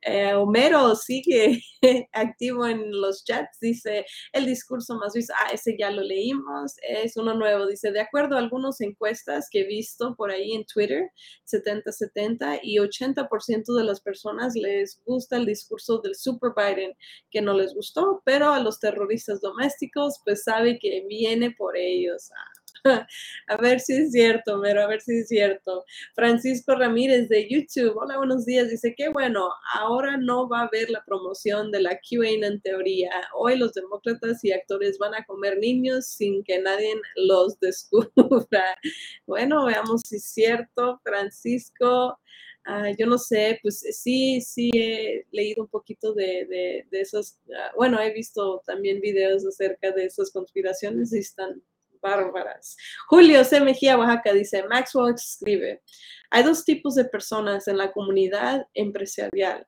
[0.00, 1.60] Eh, Homero sigue
[2.12, 3.58] activo en los chats.
[3.60, 6.76] Dice, el discurso más visto, ah, ese ya lo leímos.
[6.88, 7.66] Es uno nuevo.
[7.66, 11.10] Dice, de acuerdo a algunas encuestas que he visto por ahí en Twitter,
[11.52, 16.94] 70-70 y 80% de las personas les gusta el discurso del Super Biden,
[17.28, 22.30] que no les gustó, pero a los terroristas domésticos, pues sabe que viene por ellos.
[22.30, 22.47] Ah,
[23.48, 25.84] a ver si es cierto, pero a ver si es cierto.
[26.14, 28.70] Francisco Ramírez de YouTube, hola, buenos días.
[28.70, 33.10] Dice que bueno, ahora no va a haber la promoción de la QA en teoría.
[33.34, 38.08] Hoy los demócratas y actores van a comer niños sin que nadie los descubra.
[39.26, 42.18] Bueno, veamos si es cierto, Francisco.
[42.64, 46.46] Ah, yo no sé, pues sí, sí he leído un poquito de,
[46.90, 51.62] de, esos, ah, bueno, he visto también videos acerca de esas conspiraciones y están
[52.02, 52.76] bárbaras.
[53.08, 53.60] Julio C.
[53.60, 55.82] Mejía, Oaxaca, dice, Maxwell escribe,
[56.30, 59.66] hay dos tipos de personas en la comunidad empresarial,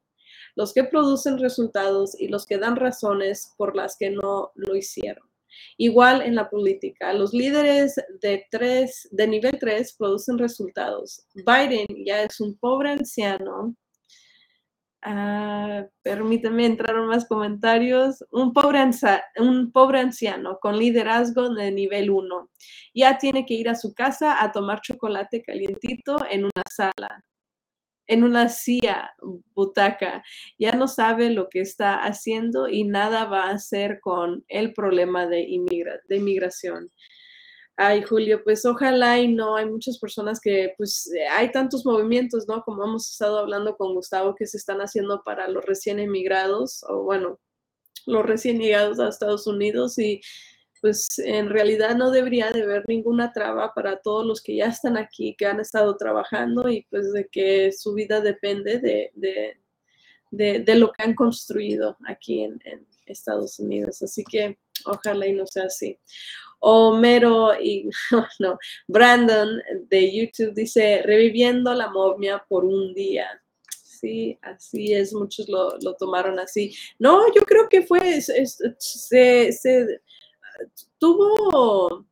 [0.56, 5.30] los que producen resultados y los que dan razones por las que no lo hicieron.
[5.76, 11.26] Igual en la política, los líderes de, tres, de nivel 3 producen resultados.
[11.34, 13.74] Biden ya es un pobre anciano.
[16.02, 18.24] Permíteme entrar en más comentarios.
[18.30, 18.80] Un pobre,
[19.38, 22.50] un pobre anciano con liderazgo de nivel 1.
[22.94, 27.24] Ya tiene que ir a su casa a tomar chocolate calientito en una sala
[28.10, 29.14] en una silla,
[29.54, 30.24] butaca,
[30.58, 35.26] ya no sabe lo que está haciendo y nada va a hacer con el problema
[35.28, 35.46] de
[36.08, 36.90] inmigración.
[37.82, 42.62] Ay, Julio, pues ojalá y no, hay muchas personas que, pues hay tantos movimientos, ¿no?
[42.62, 47.02] Como hemos estado hablando con Gustavo, que se están haciendo para los recién emigrados, o
[47.04, 47.40] bueno,
[48.04, 50.20] los recién llegados a Estados Unidos y
[50.82, 54.98] pues en realidad no debería de haber ninguna traba para todos los que ya están
[54.98, 59.10] aquí, que han estado trabajando y pues de que su vida depende de,
[60.30, 62.60] de, lo que han construido aquí en,
[63.06, 64.02] Estados Unidos.
[64.02, 65.98] Así que ojalá y no sea así.
[66.60, 67.88] Homero y
[68.38, 73.26] no, Brandon de YouTube dice, reviviendo la momia por un día.
[73.72, 76.74] Sí, así es, muchos lo, tomaron así.
[76.98, 80.00] No, yo creo que fue, se, se
[80.98, 82.06] tuvo,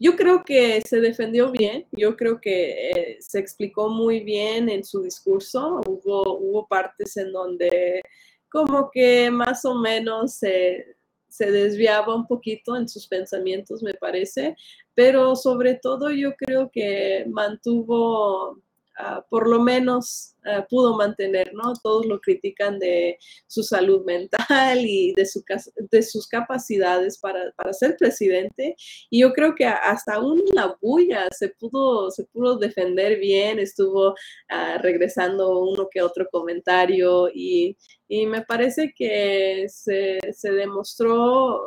[0.00, 4.84] yo creo que se defendió bien, yo creo que eh, se explicó muy bien en
[4.84, 8.00] su discurso, hubo, hubo partes en donde
[8.48, 10.97] como que más o menos se,
[11.28, 14.56] se desviaba un poquito en sus pensamientos, me parece,
[14.94, 18.60] pero sobre todo yo creo que mantuvo
[19.00, 21.72] Ah, por lo menos ah, pudo mantener, ¿no?
[21.84, 25.44] Todos lo critican de su salud mental y de, su,
[25.76, 28.74] de sus capacidades para, ser presidente.
[29.08, 34.14] Y yo creo que hasta aún la bulla se pudo, se pudo defender bien, estuvo
[34.48, 37.76] ah, regresando uno que otro comentario y,
[38.08, 41.60] me parece que se, se demostró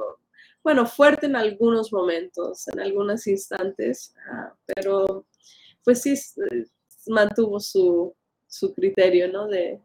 [0.64, 4.14] bueno, fuerte en algunos momentos, en algunos instantes,
[4.66, 5.26] pero
[5.84, 6.16] pues sí,
[7.08, 8.16] mantuvo su,
[8.76, 9.48] criterio, ¿no?
[9.48, 9.80] De,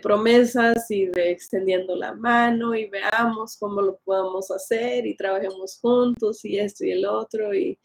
[0.00, 6.44] promesas y de extendiendo la mano y veamos cómo lo podemos hacer y trabajemos juntos
[6.44, 7.76] y esto y el otro y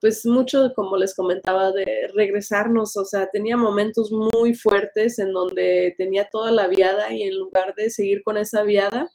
[0.00, 5.94] pues mucho, como les comentaba, de regresarnos, o sea, tenía momentos muy fuertes en donde
[5.96, 9.10] tenía toda la viada y en lugar de seguir con esa viada,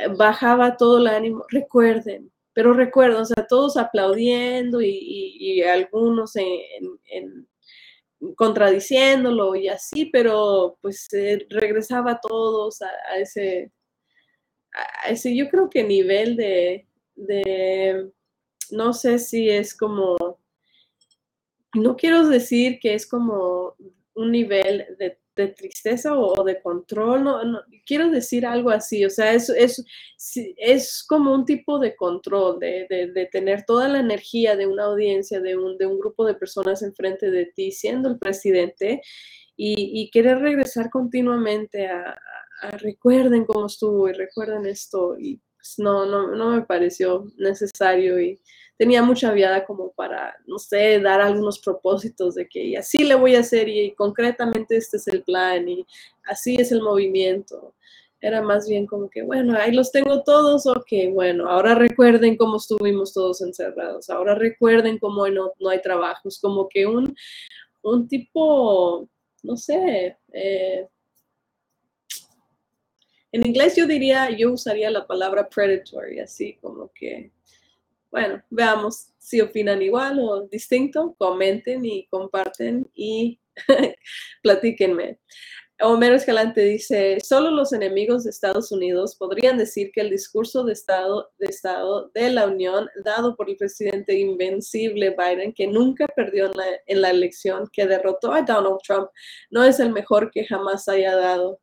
[0.00, 1.44] eh, bajaba todo el ánimo.
[1.48, 7.49] Recuerden, pero recuerden, o sea, todos aplaudiendo y, algunos en
[8.36, 11.08] contradiciéndolo y así, pero pues
[11.48, 13.72] regresaba a todos a, ese,
[14.72, 18.10] a ese, yo creo que nivel de, de,
[18.70, 20.16] no sé si es como,
[21.74, 23.74] no quiero decir que es como
[24.14, 29.32] un nivel de de tristeza o, de control, no, quiero decir algo así, o sea,
[29.34, 29.84] es, es,
[30.56, 35.56] es como un tipo de control, de, tener toda la energía de una audiencia, de
[35.56, 39.00] un, de un grupo de personas enfrente de ti, siendo el presidente,
[39.56, 42.18] y, querer regresar continuamente a,
[42.78, 48.40] recuerden cómo estuvo y recuerden esto, y pues no, no, no me pareció necesario y
[48.80, 53.36] tenía mucha viada como para, no sé, dar algunos propósitos de que así le voy
[53.36, 55.84] a hacer y, concretamente este es el plan y
[56.24, 57.74] así es el movimiento.
[58.22, 62.56] Era más bien como que, bueno, ahí los tengo todos, ok, bueno, ahora recuerden cómo
[62.56, 67.14] estuvimos todos encerrados, ahora recuerden cómo no, no hay trabajos, como que un,
[67.82, 69.06] un tipo,
[69.42, 70.88] no sé, eh,
[73.30, 77.30] en inglés yo diría, yo usaría la palabra predatory, así como que
[78.10, 83.40] bueno, veamos si opinan igual o distinto, comenten y comparten y
[84.42, 85.18] platíquenme.
[85.82, 90.74] Homero Escalante dice, solo los enemigos de Estados Unidos podrían decir que el discurso de
[90.74, 96.50] Estado, de Estado de la Unión dado por el presidente invencible Biden, que nunca perdió
[96.86, 99.08] en la, elección, que derrotó a Donald Trump,
[99.50, 101.60] no es el mejor que jamás haya dado.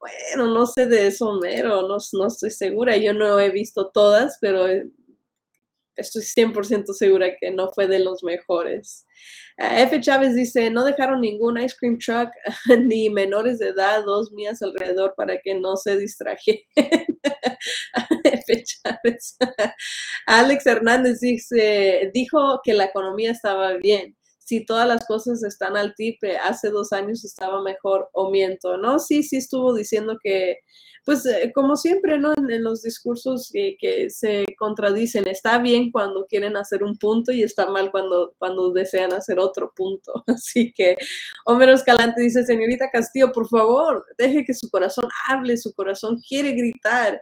[0.00, 2.96] Bueno, no sé de eso, Homero, no, no estoy segura.
[2.96, 4.66] Yo no he visto todas, pero
[5.96, 9.06] estoy 100% segura que no fue de los mejores.
[9.58, 10.00] Eh, F.
[10.00, 12.30] Chávez dice, no dejaron ningún ice cream truck
[12.80, 16.60] ni menores de edad, dos mías alrededor para que no se distrajeran.
[18.24, 18.64] F.
[18.64, 19.36] Chávez.
[20.26, 24.16] Alex Hernández dice, dijo que la economía estaba bien.
[24.38, 28.98] Si todas las cosas están al tipe, hace dos años estaba mejor o miento, ¿no?
[28.98, 30.58] Sí, sí estuvo diciendo que
[31.04, 32.32] pues eh, como siempre, ¿no?
[32.34, 37.66] En, los discursos que se contradicen, está bien cuando quieren hacer un punto y está
[37.66, 40.12] mal cuando, cuando desean hacer otro punto.
[40.26, 40.96] Así que
[41.44, 46.52] Homero Escalante dice, señorita Castillo, por favor, deje que su corazón hable, su corazón quiere
[46.52, 47.20] gritar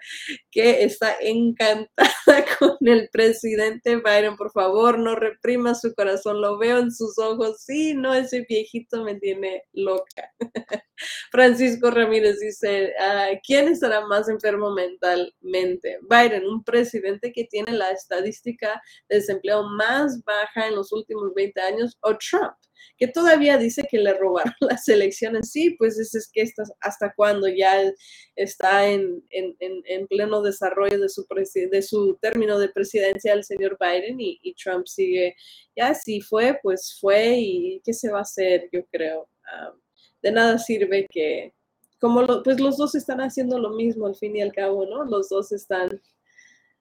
[0.51, 2.11] que está encantada
[2.59, 7.63] con el presidente Biden, por favor, no reprima su corazón, lo veo en sus ojos,
[7.63, 10.31] sí, no, ese viejito me tiene loca.
[11.31, 15.99] Francisco Ramírez dice, ah, ¿quién estará más enfermo mentalmente?
[16.09, 21.61] Biden, un presidente que tiene la estadística de desempleo más baja en los últimos 20
[21.61, 22.55] años, o Trump,
[22.97, 25.51] que todavía dice que le robaron las elecciones.
[25.51, 26.45] Sí, pues es, es que
[26.81, 27.91] hasta cuando ya
[28.37, 29.23] está en,
[30.09, 31.27] pleno desarrollo de su,
[31.71, 35.35] de su término de presidencia el señor Biden y, Trump sigue,
[35.77, 39.29] ya si fue, pues fue y qué se va a hacer, yo creo.
[39.45, 39.73] Ah,
[40.23, 41.55] de nada sirve que,
[42.01, 45.05] como pues los dos están haciendo lo mismo al fin y al cabo, ¿no?
[45.05, 46.01] Los dos están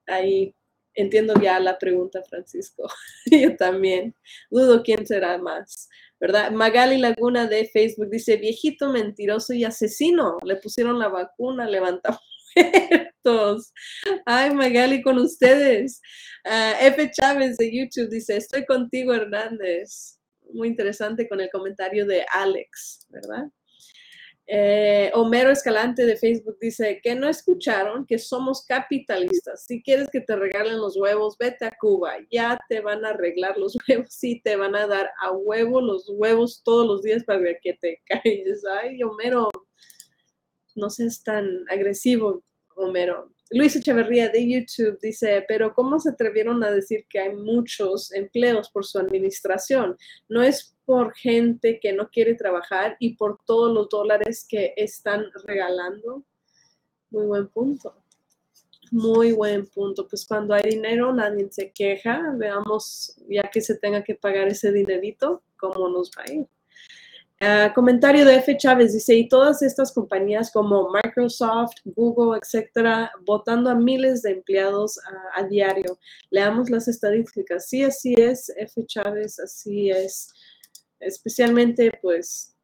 [0.08, 0.56] ahí.
[0.96, 2.88] Entiendo ya la pregunta, Francisco.
[3.32, 4.16] Yo también.
[4.50, 5.88] Dudo quién será más,
[6.20, 6.52] ¿verdad?
[6.52, 10.38] Magali Laguna de Facebook dice, viejito mentiroso y asesino.
[10.44, 12.20] Le pusieron la vacuna, levanta
[12.56, 13.72] muertos.
[14.26, 16.02] Ay, Magali, con ustedes.
[16.46, 17.12] Uh, F.
[17.12, 20.20] Chávez de YouTube dice, estoy contigo, Hernández
[20.54, 23.50] muy interesante con el comentario de Alex, ¿verdad?
[24.52, 29.64] Eh, Homero Escalante de Facebook dice que no escucharon que somos capitalistas.
[29.68, 32.16] Si quieres que te regalen los huevos, vete a Cuba.
[32.32, 34.08] Ya te van a arreglar los huevos.
[34.10, 38.02] Sí, te van a dar a huevo los huevos todos los días para que te
[38.08, 38.64] calles.
[38.82, 39.50] Ay, Homero,
[40.76, 42.44] no seas tan agresivo,
[42.76, 43.32] Homero.
[43.52, 48.70] Luis Echeverría de YouTube dice, pero ¿cómo se atrevieron a decir que hay muchos empleos
[48.70, 49.98] por su administración?
[50.28, 55.26] No es por gente que no quiere trabajar y por todos los dólares que están
[55.46, 56.24] regalando.
[57.10, 58.04] Muy buen punto.
[58.92, 60.08] Muy buen punto.
[60.08, 62.34] Pues cuando hay dinero nadie se queja.
[62.38, 66.48] Veamos, ya que se tenga que pagar ese dinerito, cómo nos va a ir.
[67.42, 68.58] Ah, comentario de F.
[68.58, 75.00] Chávez dice, y todas estas compañías como Microsoft, Google, etcétera, votando a miles de empleados
[75.34, 75.98] a diario.
[76.32, 77.70] Leamos las estadísticas.
[77.70, 78.86] Sí, así es, F.
[78.86, 80.34] Chávez, así es.
[81.00, 82.58] Especialmente, pues,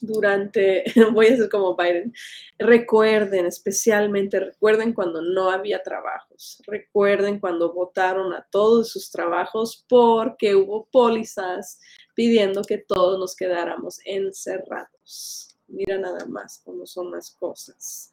[0.00, 2.12] durante, voy a ser como Biden,
[2.58, 10.54] recuerden, especialmente recuerden cuando no había trabajos, recuerden cuando votaron a todos sus trabajos porque
[10.54, 11.80] hubo pólizas
[12.18, 15.56] pidiendo que todos nos quedáramos encerrados.
[15.68, 18.10] Mira nada más cómo son las cosas.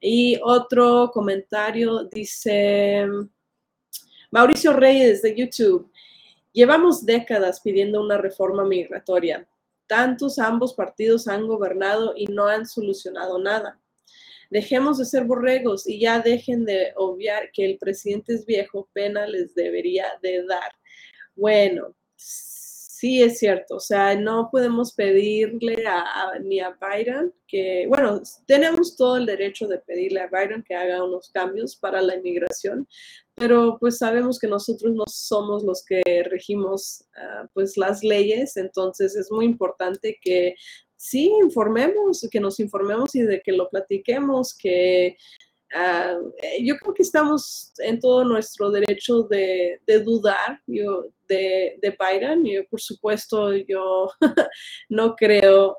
[0.00, 3.06] Y otro comentario dice
[4.30, 5.92] Mauricio Reyes de YouTube.
[6.52, 9.46] Llevamos décadas pidiendo una reforma migratoria.
[9.86, 13.78] Tantos ambos partidos han gobernado y no han solucionado nada.
[14.48, 19.26] Dejemos de ser borregos y ya dejen de obviar que el presidente es viejo, pena
[19.26, 20.72] les debería de dar.
[21.36, 21.94] Bueno,
[23.04, 28.96] sí es cierto, o sea, no podemos pedirle a, ni a Biden que, bueno, tenemos
[28.96, 32.88] todo el derecho de pedirle a Biden que haga unos cambios para la inmigración,
[33.34, 39.14] pero pues sabemos que nosotros no somos los que regimos ah, pues las leyes, entonces
[39.16, 40.54] es muy importante que
[40.96, 45.18] sí informemos, que nos informemos y de que lo platiquemos, que
[45.76, 51.96] Ah, eh, yo creo que estamos en todo nuestro derecho de, dudar yo, de, de,
[51.98, 52.44] Biden.
[52.44, 54.08] Yo, por supuesto, yo
[54.88, 55.76] no creo,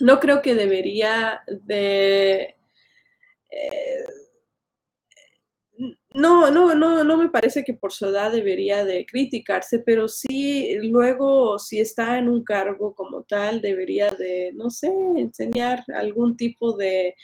[0.00, 2.54] no creo que debería de...
[3.50, 4.04] Eh,
[6.14, 10.78] no, no, no, no me parece que por su edad debería de criticarse, pero sí
[10.80, 16.74] luego si está en un cargo como tal debería de, no sé, enseñar algún tipo
[16.74, 17.14] de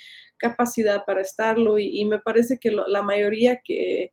[0.42, 4.12] capacidad para estarlo y, me parece que la mayoría que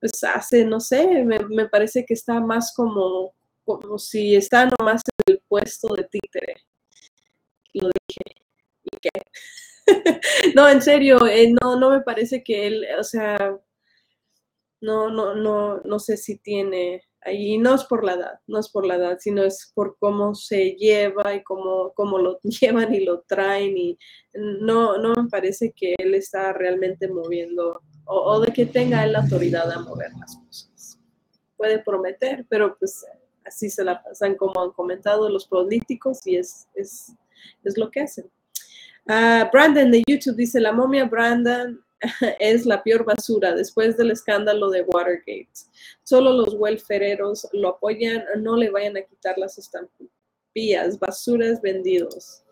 [0.00, 3.34] pues hace, no sé, me, parece que está más como,
[3.64, 6.54] como si está nomás en el puesto de títere.
[7.74, 8.42] Lo dije.
[8.84, 9.10] ¿Y qué?
[10.54, 13.58] no, en serio, eh, no, no me parece que él, o sea,
[14.80, 18.70] no, no, no, no sé si tiene y no es por la edad, no es
[18.70, 23.00] por la edad, sino es por cómo se lleva y cómo, cómo lo llevan y
[23.00, 23.98] lo traen y
[24.34, 29.20] no, no me parece que él está realmente moviendo o, de que tenga él la
[29.20, 30.98] autoridad a mover las cosas.
[31.56, 33.04] Puede prometer, pero pues
[33.44, 37.12] así se la pasan como han comentado los políticos y es, es,
[37.62, 38.30] es lo que hacen.
[39.06, 41.80] Ah, Brandon de YouTube dice, la momia Brandon
[42.40, 45.48] es la peor basura después del escándalo de Watergate.
[46.02, 52.42] Solo los welfereros lo apoyan, no le vayan a quitar las estampillas, basuras vendidos.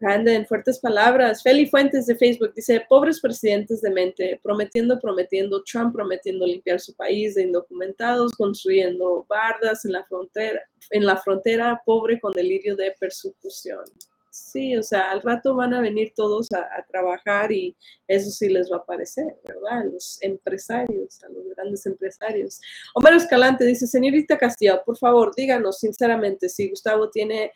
[0.00, 1.42] en fuertes palabras.
[1.42, 6.94] Feli Fuentes de Facebook dice, pobres presidentes de mente, prometiendo, prometiendo, Trump prometiendo limpiar su
[6.94, 12.94] país de indocumentados, construyendo bardas en la frontera, en la frontera pobre con delirio de
[13.00, 13.84] persecución.
[14.38, 17.76] Sí, o sea, al rato van a venir todos a, trabajar y
[18.06, 19.84] eso sí les va a parecer, ¿verdad?
[19.92, 22.60] los empresarios, a los grandes empresarios.
[22.94, 27.52] Homero Escalante dice, señorita Castillo, por favor, díganos sinceramente si Gustavo tiene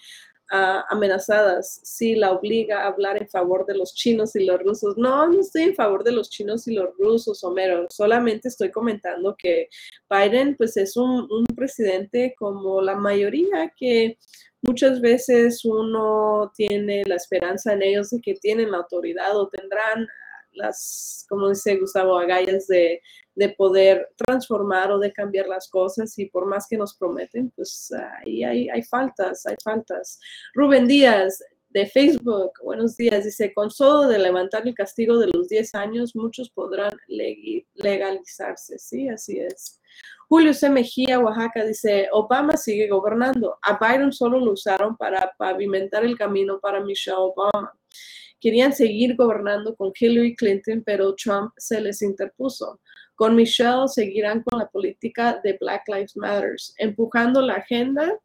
[0.53, 4.97] amenazadas si la obliga a hablar en favor de los chinos y los rusos.
[4.99, 7.87] No, no estoy en favor de los chinos y los rusos, Homero.
[7.91, 9.69] Solamente estoy comentando que
[10.11, 14.19] Biden pues es un presidente como la mayoría que
[14.63, 20.07] muchas veces uno tiene la esperanza en ellos de que tienen la autoridad o tendrán
[20.55, 23.01] las, como dice Gustavo, agallas de,
[23.35, 27.93] de poder transformar o de cambiar las cosas y por más que nos prometen, pues
[28.21, 30.19] ahí hay, hay faltas, hay faltas.
[30.55, 35.49] Rubén Díaz de Facebook, buenos días, dice, con solo de levantar el castigo de los
[35.49, 36.93] 10 años, muchos podrán
[37.75, 39.81] legalizarse, sí, así es.
[40.29, 40.71] Julio C.
[40.71, 43.59] Mejía, Oaxaca, dice, Obama sigue gobernando.
[43.63, 47.73] A Biden solo lo usaron para pavimentar el camino para Michelle Obama.
[48.43, 52.81] Querían seguir gobernando con Hillary Clinton, pero Trump se les interpuso.
[53.15, 58.19] Con Michelle seguirán con la política de Black Lives Matter, empujando la agenda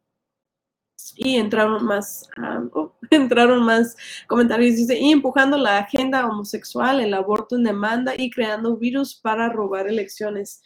[1.17, 3.95] y entraron más, um, oh, entraron más
[4.25, 9.49] comentarios, dice, y empujando la agenda homosexual, el aborto en demanda y creando virus para
[9.49, 10.63] robar elecciones.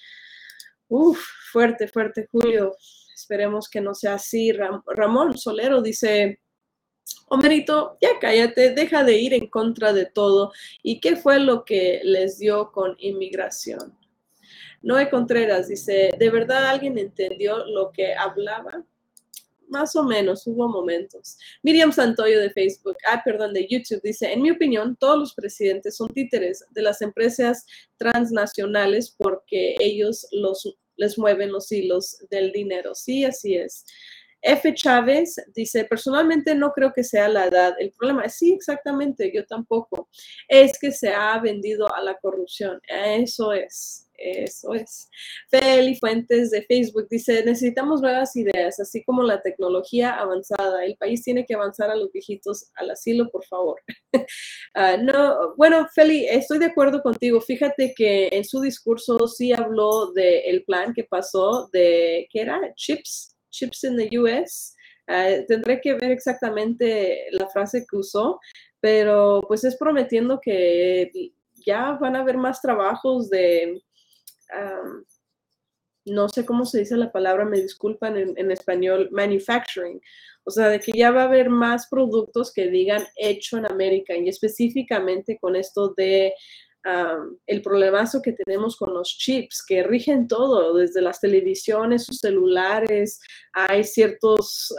[0.88, 1.22] Uf,
[1.52, 2.74] fuerte, fuerte, Julio.
[3.14, 4.54] Esperemos que no sea así.
[4.54, 6.40] Ramón Solero dice,
[7.34, 10.52] Homerito, ya cállate, deja de ir en contra de todo.
[10.84, 13.98] ¿Y qué fue lo que les dio con inmigración?
[14.82, 18.84] Noé Contreras dice, ¿de verdad alguien entendió lo que hablaba?
[19.70, 21.38] Más o menos, hubo momentos.
[21.64, 25.96] Miriam Santoyo de Facebook, ah, perdón, de YouTube, dice, en mi opinión, todos los presidentes
[25.96, 27.66] son títeres de las empresas
[27.96, 32.94] transnacionales porque ellos los, les mueven los hilos del dinero.
[32.94, 33.86] Sí, así es.
[34.42, 34.74] F.
[34.74, 37.76] Chávez dice, personalmente no creo que sea la edad.
[37.80, 40.10] El problema sí, exactamente, yo tampoco.
[40.48, 42.82] Es que se ha vendido a la corrupción.
[42.88, 44.08] Eso es.
[44.24, 45.10] Eso es.
[45.50, 50.86] Feli Fuentes de Facebook dice, necesitamos nuevas ideas, así como la tecnología avanzada.
[50.86, 53.82] El país tiene que avanzar a los viejitos al asilo, por favor.
[54.74, 57.42] Ah, no, bueno, Feli, estoy de acuerdo contigo.
[57.42, 62.60] Fíjate que en su discurso sí habló del plan que pasó de, ¿qué era?
[62.76, 64.76] Chips, chips in the US.
[65.08, 68.40] Ah, tendré que ver exactamente la frase que usó,
[68.80, 71.12] pero pues es prometiendo que
[71.66, 73.82] ya van a haber más trabajos de
[76.06, 80.02] no sé cómo se dice la palabra, me disculpan en, español, manufacturing.
[80.44, 84.16] O sea, de que ya va a haber más productos que digan hecho en América
[84.16, 86.34] y específicamente con esto de
[86.84, 93.20] el problemazo que tenemos con los chips que rigen todo, desde las televisiones, sus celulares,
[93.54, 94.74] hay ciertos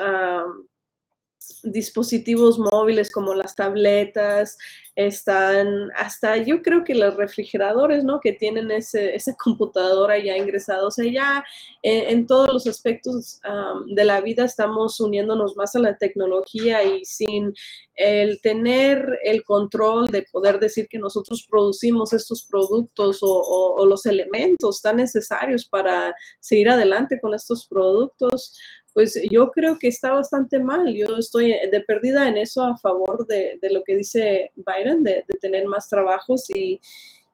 [1.63, 4.57] dispositivos móviles como las tabletas,
[4.95, 8.21] están hasta yo creo que los refrigeradores, ¿no?
[8.21, 10.87] Que tienen ese, esa computadora ya ingresada.
[10.87, 11.45] O sea, ya
[11.83, 13.41] en, todos los aspectos
[13.87, 17.53] de la vida estamos uniéndonos más a la tecnología y sin
[17.95, 24.81] el tener el control de poder decir que nosotros producimos estos productos o los elementos
[24.81, 28.57] tan necesarios para seguir adelante con estos productos,
[28.93, 30.93] pues yo creo que está bastante mal.
[30.95, 35.67] Yo estoy de perdida en eso a favor de, lo que dice Biden, de, tener
[35.67, 36.81] más trabajos y,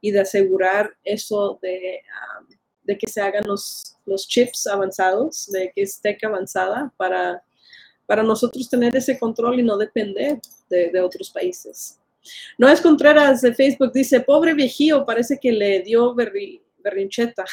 [0.01, 2.01] de asegurar eso de,
[2.87, 3.97] que se hagan los,
[4.29, 7.43] chips avanzados, de que esté avanzada para,
[8.07, 10.41] para nosotros tener ese control y no depender
[10.71, 11.99] de, otros países.
[12.57, 17.45] No es Contreras de Facebook dice, pobre viejío, parece que le dio berrincheta.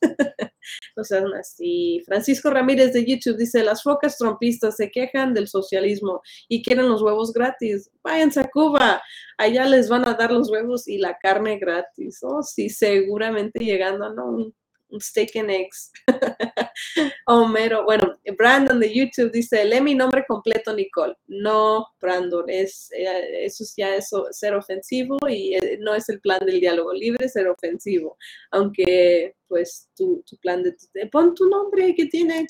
[0.96, 2.02] no sean así.
[2.06, 7.02] Francisco Ramírez de YouTube dice, las focas trompistas se quejan del socialismo y quieren los
[7.02, 7.90] huevos gratis.
[8.02, 9.02] Váyanse a Cuba,
[9.38, 12.18] allá les van a dar los huevos y la carne gratis.
[12.22, 14.52] Oh, sí, seguramente llegando, ¿no?
[14.98, 15.90] Steak and eggs.
[17.26, 21.14] Homero, bueno, Brandon de YouTube dice, lee mi nombre completo, Nicole.
[21.26, 26.44] No, Brandon, es, eh, eso ya es ser ofensivo y eh, no es el plan
[26.44, 28.16] del diálogo libre, ser ofensivo.
[28.50, 30.74] Aunque, pues, tu, tu plan de,
[31.10, 32.46] pon tu nombre que tiene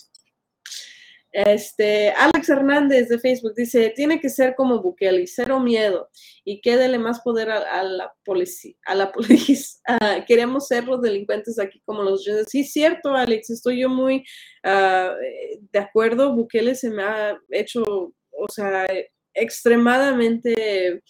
[1.34, 6.08] este, Alex Hernández de Facebook dice, tiene que ser como Bukele, cero miedo
[6.44, 8.76] y quédele más poder a, la policía.
[8.86, 9.80] A la policía.
[10.28, 14.24] Queremos ser los delincuentes aquí como los Sí, cierto, Alex, estoy yo muy
[14.62, 15.12] ah,
[15.72, 16.36] de acuerdo.
[16.36, 18.86] Bukele se me ha hecho, o sea,
[19.34, 21.02] extremadamente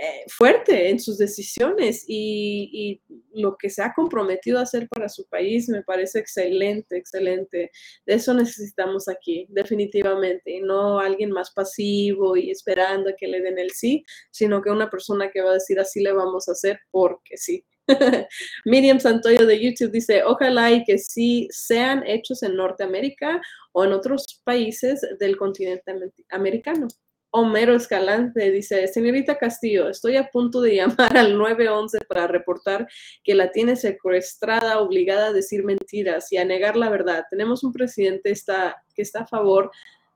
[0.00, 3.00] eh, fuerte en sus decisiones y,
[3.32, 7.70] lo que se ha comprometido a hacer para su país me parece excelente, excelente.
[8.06, 13.58] De eso necesitamos aquí, definitivamente, y no alguien más pasivo y esperando que le den
[13.58, 16.80] el sí, sino que una persona que va a decir así le vamos a hacer
[16.90, 17.64] porque sí.
[18.64, 23.40] Miriam Santoyo de YouTube dice, ojalá y que sí sean hechos en Norteamérica
[23.72, 25.92] o en otros países del continente
[26.30, 26.88] americano.
[27.30, 32.88] Homero Escalante dice, señorita Castillo, estoy a punto de llamar al 911 para reportar
[33.22, 37.24] que la tiene secuestrada, obligada a decir mentiras y a negar la verdad.
[37.30, 39.70] Tenemos un presidente está, que está a favor,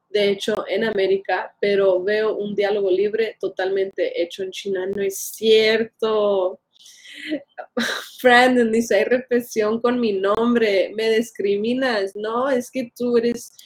[0.09, 4.87] de hecho, en América, pero veo un diálogo libre totalmente hecho en China.
[4.87, 6.61] No es cierto.
[8.23, 12.15] Brandon dice, hay represión con mi nombre, me discriminas.
[12.15, 13.57] No, es que tú eres...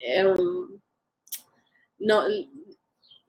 [0.00, 0.36] Em,
[1.98, 2.22] no,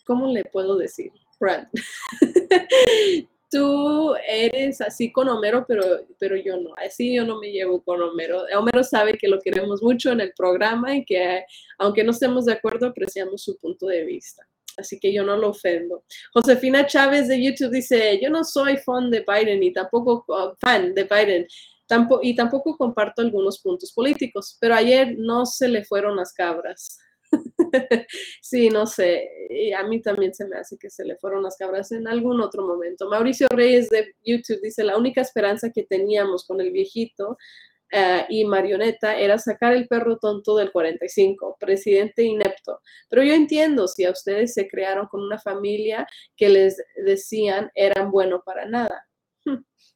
[0.08, 1.12] ¿cómo le puedo decir?
[1.40, 1.68] Brad,
[3.52, 5.84] tú eres así con Homero, pero,
[6.18, 6.72] pero yo no.
[6.78, 8.46] Así yo no me llevo con Homero.
[8.58, 11.44] Homero sabe que lo queremos mucho en el programa y que
[11.78, 14.48] aunque no estemos de acuerdo, apreciamos su punto de vista.
[14.78, 16.04] Así que yo no lo ofendo.
[16.34, 20.94] Josefina Chávez de YouTube dice, yo no soy fan de Biden y tampoco uh, fan
[20.94, 21.48] de Biden.
[22.22, 27.00] y tampoco comparto algunos puntos políticos, pero ayer no se le fueron las cabras.
[28.42, 31.58] sí, no sé, y a mí también se me hace que se le fueron las
[31.58, 33.10] cabras en algún otro momento.
[33.10, 37.38] Mauricio Reyes de YouTube dice, la única esperanza que teníamos con el viejito
[37.92, 42.82] eh, y marioneta era sacar el perro tonto del 45, presidente inepto.
[43.10, 46.06] Pero yo entiendo si a ustedes se crearon con una familia
[46.36, 49.07] que les decían eran bueno para nada.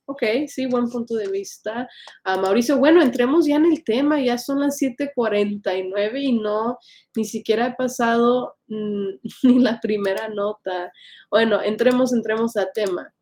[0.05, 1.87] Ok, sí, buen punto de vista.
[2.23, 6.77] Ah, Mauricio, bueno, entremos ya en el tema, ya son las 7:49 y no,
[7.15, 9.07] ni siquiera he pasado mm,
[9.43, 10.91] ni la primera nota.
[11.29, 13.13] Bueno, entremos, entremos a tema.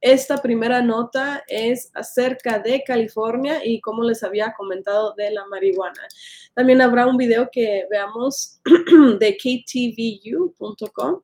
[0.00, 6.06] Esta primera nota es acerca de California y como les había comentado de la marihuana.
[6.54, 8.60] También habrá un video que veamos
[9.18, 11.22] de ktvu.com.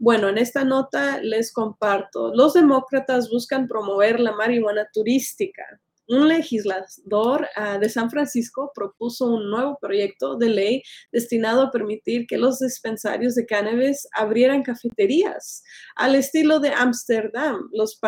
[0.00, 5.64] bueno, en esta nota les comparto, los demócratas buscan promover la marihuana turística
[6.12, 12.26] un legislador ah, de San Francisco propuso un nuevo proyecto de ley destinado a permitir
[12.26, 15.62] que los dispensarios de cannabis abrieran cafeterías
[15.96, 17.68] al estilo de Ámsterdam.
[17.72, 17.98] Los,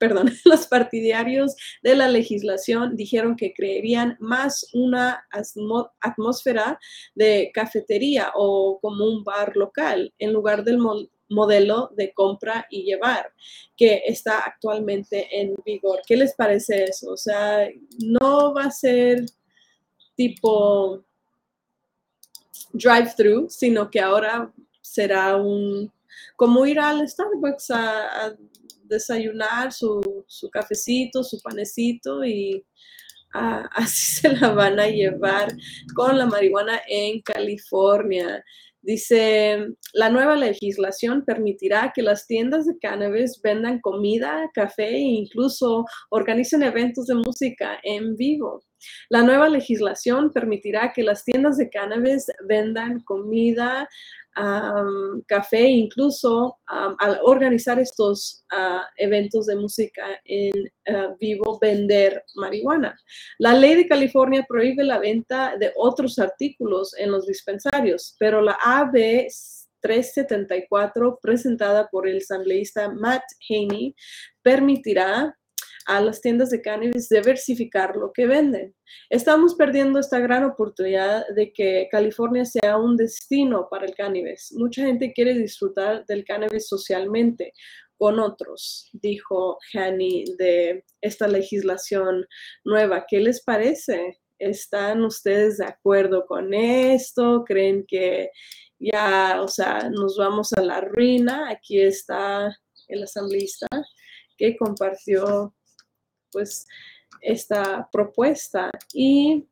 [0.44, 5.24] los partidarios de la legislación dijeron que creerían más una
[6.00, 6.78] atmósfera
[7.14, 10.78] de cafetería o como un bar local en lugar del
[11.32, 13.32] modelo de compra y llevar
[13.76, 16.00] que está actualmente en vigor.
[16.06, 17.12] ¿Qué les parece eso?
[17.12, 17.68] O sea,
[17.98, 19.24] no va a ser
[20.14, 21.04] tipo
[22.72, 25.92] drive-thru, sino que ahora será un,
[26.36, 28.36] como ir al Starbucks a,
[28.84, 30.02] desayunar su,
[30.52, 32.62] cafecito, su panecito y
[33.32, 35.48] así se la van a llevar
[35.94, 38.44] con la marihuana en California.
[38.82, 39.64] Dice,
[39.94, 46.64] la nueva legislación permitirá que las tiendas de cannabis vendan comida, café e incluso organicen
[46.64, 48.64] eventos de música en vivo.
[49.08, 53.88] La nueva legislación permitirá que las tiendas de cannabis vendan comida,
[55.26, 60.52] café, incluso al organizar estos ah, eventos de música en
[60.88, 62.98] ah, vivo, vender marihuana.
[63.38, 68.58] La ley de California prohíbe la venta de otros artículos en los dispensarios, pero la
[68.62, 69.28] AB
[69.82, 73.94] 374, presentada por el asambleísta Matt Haney,
[74.40, 75.36] permitirá
[75.86, 78.74] a las tiendas de cannabis diversificar lo que venden.
[79.10, 84.52] Estamos perdiendo esta gran oportunidad de que California sea un destino para el cannabis.
[84.56, 87.52] Mucha gente quiere disfrutar del cannabis socialmente
[87.98, 92.26] con otros, dijo Hani de esta legislación
[92.64, 93.06] nueva.
[93.08, 94.18] ¿Qué les parece?
[94.38, 97.44] ¿Están ustedes de acuerdo con esto?
[97.46, 98.30] ¿Creen que
[98.80, 101.48] ya, o sea, nos vamos a la ruina?
[101.48, 102.52] Aquí está
[102.88, 103.68] el asambleísta
[104.36, 105.54] que compartió
[106.32, 106.66] pues
[107.20, 108.70] esta propuesta.
[108.92, 109.46] ¿Y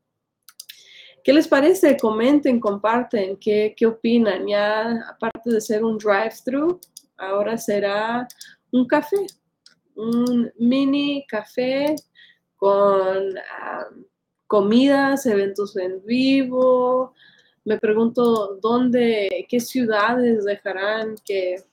[1.23, 1.97] qué les parece?
[1.97, 4.47] Comenten, comparten, ¿qué, qué opinan?
[4.47, 6.79] Ya aparte de ser un drive-thru,
[7.17, 8.27] ahora será
[8.71, 9.25] un café,
[9.95, 11.95] un mini café
[12.55, 13.35] con
[14.47, 17.13] comidas, eventos en vivo.
[17.63, 21.63] Me pregunto dónde, qué ciudades dejarán que,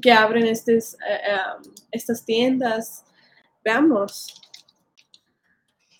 [0.00, 3.04] que abren estes, eh, eh, estas tiendas
[3.64, 4.40] Veamos.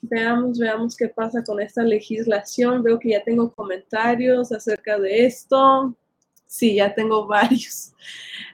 [0.02, 2.82] Veamos, veamos qué pasa con esta legislación.
[2.82, 5.94] Veo que ya tengo comentarios acerca de esto.
[6.46, 7.92] Sí, ya tengo varios.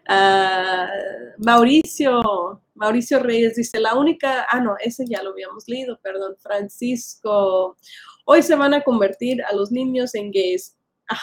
[0.08, 6.36] Uh, Mauricio, Mauricio Reyes dice, la única, ah, no, ese ya lo habíamos leído, perdón,
[6.38, 7.76] Francisco.
[8.24, 10.75] Hoy se van a convertir a los niños en gays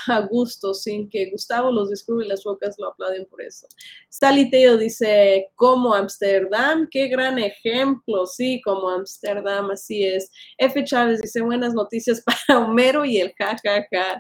[0.07, 3.67] a gusto, sin que Gustavo los descubre y las bocas lo aplauden por eso.
[4.09, 10.31] Sally Teo dice, como Amsterdam, qué gran ejemplo, sí, como Amsterdam, así es.
[10.57, 10.84] F.
[10.84, 13.88] Chávez dice, buenas noticias para Homero y el jajaja.
[13.91, 14.17] Ja,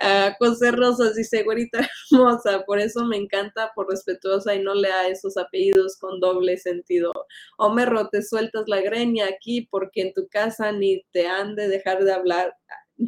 [0.00, 0.36] ja.
[0.38, 5.36] José Rosas dice, güerita hermosa, por eso me encanta, por respetuosa y no lea esos
[5.36, 7.12] apellidos con doble sentido.
[7.56, 12.04] Homero, te sueltas la greña aquí porque en tu casa ni te han de dejar
[12.04, 12.56] de hablar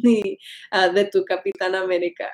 [0.03, 0.37] ni
[0.71, 2.29] uh, de tu Capitán América.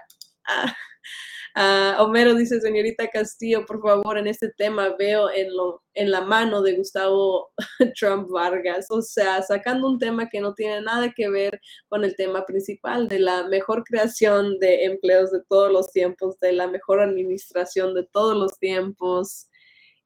[1.54, 6.22] Uh, Homero dice, señorita Castillo, por favor, en este tema veo en, lo, en la
[6.22, 7.52] mano de Gustavo
[8.00, 11.60] Trump Vargas, o sea, sacando un tema que no tiene nada que ver
[11.90, 16.54] con el tema principal de la mejor creación de empleos de todos los tiempos, de
[16.54, 19.50] la mejor administración de todos los tiempos.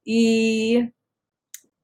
[0.04, 0.80] Y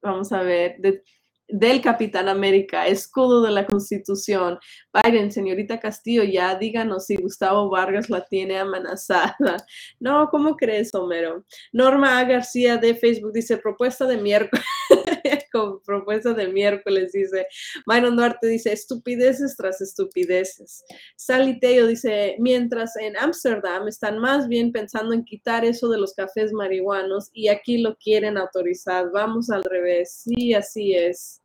[0.02, 1.04] vamos a ver, de
[1.52, 4.58] del Capitán América, escudo de la Constitución.
[4.94, 9.36] Biden, señorita Castillo, ya díganos si Gustavo Vargas la tiene amenazada.
[10.00, 11.46] No, ¿cómo crees, Homero?
[11.72, 12.24] Norma A.
[12.24, 14.66] García de Facebook dice, propuesta de miércoles.
[15.86, 17.46] propuesta de miércoles, dice.
[17.86, 20.84] Myron Duarte dice, estupideces tras estupideces.
[21.16, 26.14] Sally Teo dice, mientras en Ámsterdam están más bien pensando en quitar eso de los
[26.14, 29.12] cafés marihuanos y aquí lo quieren autorizar.
[29.12, 30.24] Vamos al revés.
[30.24, 31.41] Sí, así es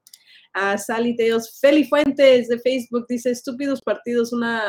[0.57, 1.59] a Sally Teos.
[1.61, 4.63] Feli Fuentes de Facebook dice, estúpidos partidos, una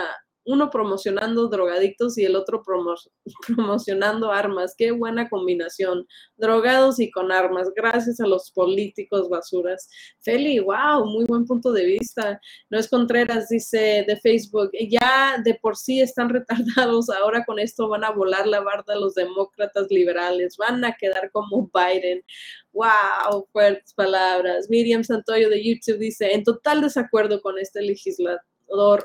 [0.47, 2.63] uno promocionando drogadictos y el otro
[3.47, 4.73] promocionando armas.
[4.77, 6.07] Qué buena combinación.
[6.37, 7.69] Drogados y con armas.
[7.75, 9.89] Gracias a los políticos basuras.
[10.21, 12.39] Feli, wow, muy buen punto de vista.
[12.69, 14.71] No es Contreras, dice de Facebook.
[14.89, 16.29] Ya de por sí están
[16.77, 17.09] retardados.
[17.09, 20.55] Ahora con esto van a volar la barda los demócratas liberales.
[20.57, 22.23] Van a quedar como Biden.
[22.71, 24.67] Wow, fuertes palabras.
[24.69, 28.39] Miriam Santoyo de YouTube dice, en total desacuerdo con este legislador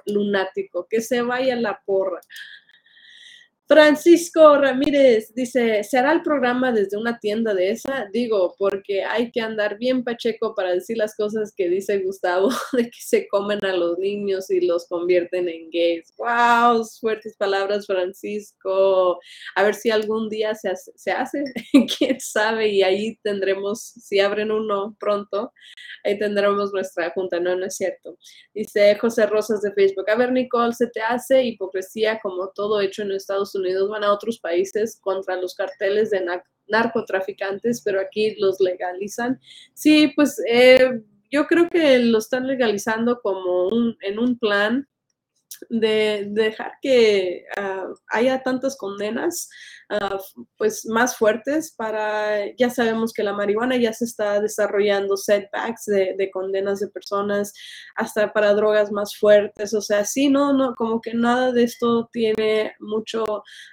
[0.07, 2.21] lunático, que se vaya la porra.
[3.73, 8.07] Francisco Ramírez dice, ¿se hará el programa desde una tienda de esa?
[8.13, 12.91] Digo, porque hay que andar bien pacheco para decir las cosas que dice Gustavo, de
[12.91, 16.13] que se comen a los niños y los convierten en gays.
[16.19, 16.85] ¡Wow!
[17.01, 19.19] Fuertes palabras, Francisco.
[19.55, 21.43] A ver si algún día se hace, se hace,
[21.99, 25.51] quién sabe, y ahí tendremos, si abren uno pronto,
[26.05, 28.19] ahí tendremos nuestra junta, no, no es cierto.
[28.53, 33.01] Dice José Rosas de Facebook, a ver, Nicole, se te hace hipocresía como todo hecho
[33.01, 36.25] en Estados Unidos Unidos van a otros países contra los carteles de
[36.67, 39.41] narcotraficantes, pero aquí los legalizan.
[39.75, 41.01] Sí, pues eh,
[41.31, 44.87] yo creo que lo están legalizando como un, en un plan
[45.71, 49.49] de, dejar que ah, haya tantas condenas
[49.95, 50.19] Ah,
[50.57, 56.31] pues más fuertes para, ya sabemos que la marihuana ya se está desarrollando setbacks de,
[56.33, 57.53] condenas de personas
[57.95, 62.09] hasta para drogas más fuertes, o sea, sí, no, no, como que nada de esto
[62.11, 63.23] tiene mucho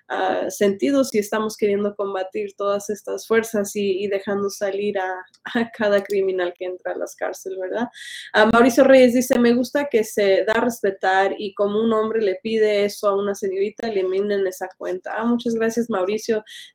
[0.09, 6.53] uh, sentido si estamos queriendo combatir todas estas fuerzas y, dejando salir a, cada criminal
[6.57, 7.88] que entra a las cárceles, ¿verdad?
[8.36, 12.22] Uh, Mauricio Reyes dice, me gusta que se da a respetar y como un hombre
[12.22, 15.13] le pide eso a una señorita, eliminen esa cuenta.
[15.15, 16.09] Ah, muchas gracias, Mauricio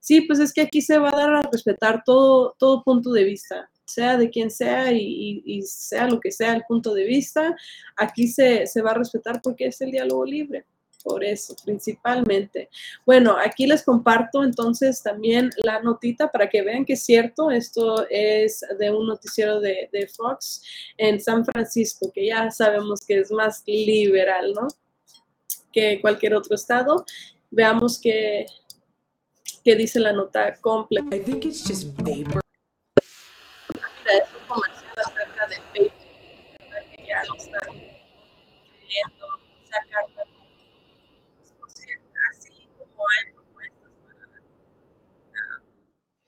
[0.00, 3.24] Sí, pues es que aquí se va a dar a respetar todo, todo punto de
[3.24, 7.54] vista, sea de quien sea y, sea lo que sea el punto de vista,
[7.96, 10.64] aquí se, va a respetar porque es el diálogo libre
[11.02, 12.70] por eso, principalmente.
[13.04, 18.06] Bueno, aquí les comparto entonces también la notita para que vean que es cierto, esto
[18.08, 20.62] es de un noticiero de, de, Fox
[20.96, 24.66] en San Francisco, que ya sabemos que es más liberal, ¿no?
[25.70, 27.04] Que cualquier otro estado.
[27.50, 28.46] Veamos que
[29.64, 31.16] que dice la nota completa.
[31.16, 32.40] I think it's just paper.
[34.04, 35.94] Es un comercial acerca de Facebook,
[36.94, 37.72] que ya lo están
[38.78, 39.26] queriendo
[39.64, 40.04] sacar
[42.30, 43.90] así como hay propuestas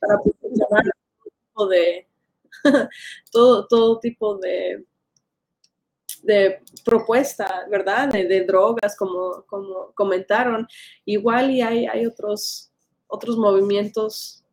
[0.01, 0.23] para, para
[0.55, 2.09] llamar todo tipo de
[3.31, 4.87] todo, todo tipo de
[6.23, 8.09] de propuesta, ¿verdad?
[8.09, 10.67] De, de, drogas, como, como comentaron.
[11.05, 12.73] Igual y hay, hay otros
[13.07, 14.45] otros movimientos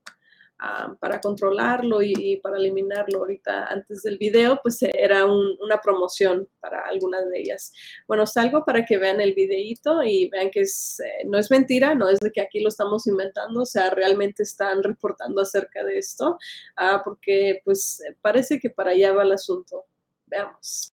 [0.60, 3.20] ah, para controlarlo y, para eliminarlo.
[3.20, 7.74] Ahorita, antes del video, pues era una promoción para algunas de ellas.
[8.08, 12.10] Bueno, salgo para que vean el videito y vean que eh, no es mentira, no
[12.10, 16.38] es de que aquí lo estamos inventando, o sea, realmente están reportando acerca de esto,
[16.78, 19.86] ah, porque pues parece que para allá va el asunto.
[20.28, 20.93] Veamos.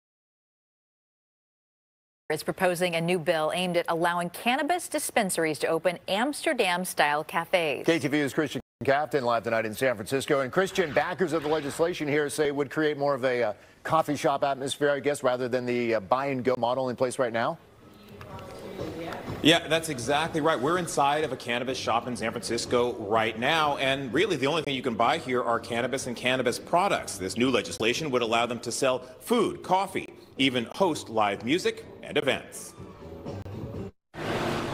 [2.32, 7.86] Is proposing a new bill aimed at allowing cannabis dispensaries to open Amsterdam-style cafes.
[7.86, 10.40] KTVU's Christian Captain live tonight in San Francisco.
[10.40, 13.54] And Christian, backers of the legislation here say it would create more of a uh,
[13.84, 17.20] coffee shop atmosphere, I guess, rather than the uh, buy and go model in place
[17.20, 17.58] right now.
[19.42, 20.58] Yeah, that's exactly right.
[20.58, 24.62] We're inside of a cannabis shop in San Francisco right now, and really the only
[24.64, 27.18] thing you can buy here are cannabis and cannabis products.
[27.18, 30.08] This new legislation would allow them to sell food, coffee,
[30.38, 32.74] even host live music and events.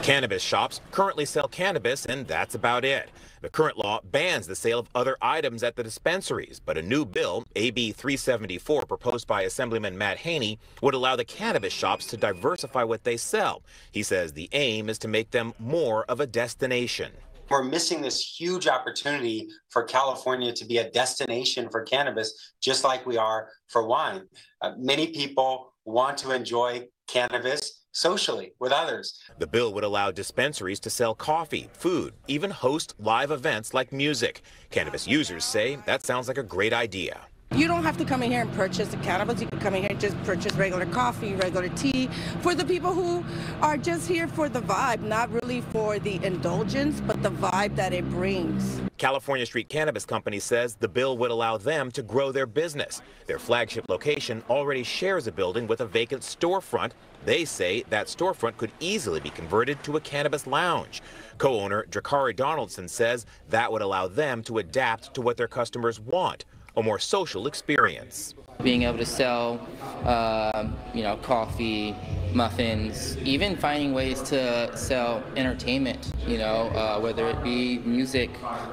[0.02, 3.10] Cannabis shops currently sell cannabis, and that's about it.
[3.42, 7.06] The current law bans the sale of other items at the dispensaries, but a new
[7.06, 12.84] bill, AB 374, proposed by Assemblyman Matt Haney, would allow the cannabis shops to diversify
[12.84, 13.62] what they sell.
[13.92, 17.12] He says the aim is to make them more of a destination.
[17.50, 23.06] We're missing this huge opportunity for California to be a destination for cannabis, just like
[23.06, 24.24] we are for wine.
[24.62, 29.20] Uh, many people want to enjoy cannabis socially with others.
[29.40, 34.42] The bill would allow dispensaries to sell coffee, food, even host live events like music.
[34.70, 37.22] Cannabis users say that sounds like a great idea.
[37.56, 39.42] You don't have to come in here and purchase the cannabis.
[39.42, 42.08] You can come in here and just purchase regular coffee, regular tea.
[42.42, 43.26] For the people who
[43.62, 47.92] are just here for the vibe, not really for the indulgence, but the vibe that
[47.92, 48.80] it brings.
[48.98, 53.02] California Street Cannabis Company says the bill would allow them to grow their business.
[53.26, 56.92] Their flagship location already shares a building with a vacant storefront.
[57.26, 61.02] They say that storefront could easily be converted to a cannabis lounge.
[61.40, 66.46] Co-owner Drakari Donaldson says that would allow them to adapt to what their customers want
[66.78, 68.36] a more social experience.
[68.62, 69.66] Being able to sell,
[70.04, 71.96] uh, you know, coffee,
[72.34, 78.30] muffins, even finding ways to sell entertainment, you know, uh, whether it be music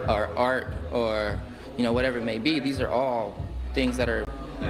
[0.09, 1.41] or art or,
[1.77, 2.59] you know, whatever it may be.
[2.59, 3.37] These are all
[3.75, 4.25] things that are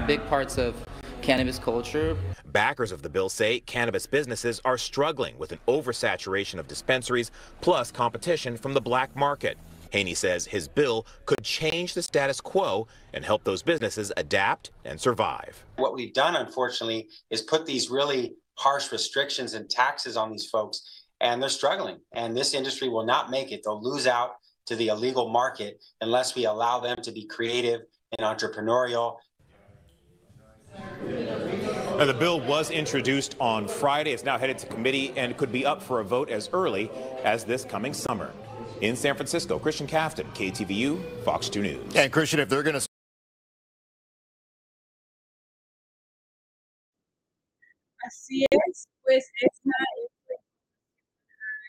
[0.07, 0.75] big parts of
[1.23, 2.17] cannabis culture.
[2.53, 7.91] Backers of the bill say cannabis businesses are struggling with an oversaturation of dispensaries plus
[7.91, 9.59] competition from the black market.
[9.91, 15.01] Haney says his bill could change the status quo and help those businesses adapt and
[15.01, 15.65] survive.
[15.77, 21.05] What we've done, unfortunately, is put these really harsh restrictions and taxes on these folks,
[21.21, 21.99] and they're struggling.
[22.15, 23.63] And this industry will not make it.
[23.65, 24.33] They'll lose out
[24.67, 27.83] to the illegal market unless we allow them to be creative
[28.19, 29.17] and entrepreneurial.
[31.97, 34.13] Now, the bill was introduced on Friday.
[34.13, 36.91] It's now headed to committee and could be up for a vote as early
[37.25, 38.33] as this coming summer.
[38.81, 41.97] In San Francisco, Christian Cafton, KTVU, Fox 2 News.
[41.97, 42.87] And Christian, if they're going to
[48.07, 49.71] Así es, pues esta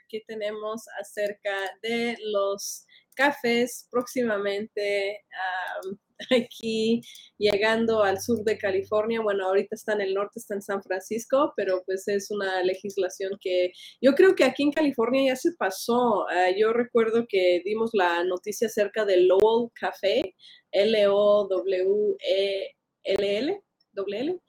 [0.08, 2.86] que tenemos acerca de los
[3.16, 5.26] cafés próximamente
[5.84, 5.97] um,
[6.32, 7.01] aquí
[7.38, 9.22] llegando al sur de California.
[9.22, 13.38] Bueno, ahorita está en el norte, está en San Francisco, pero pues es una legislación
[13.39, 16.26] que yo creo que aquí en California ya se pasó.
[16.26, 20.36] Uh, yo recuerdo que dimos la noticia acerca del Lowell Café,
[20.72, 21.53] L-O-W-E-L-L,
[23.95, 24.41] -L,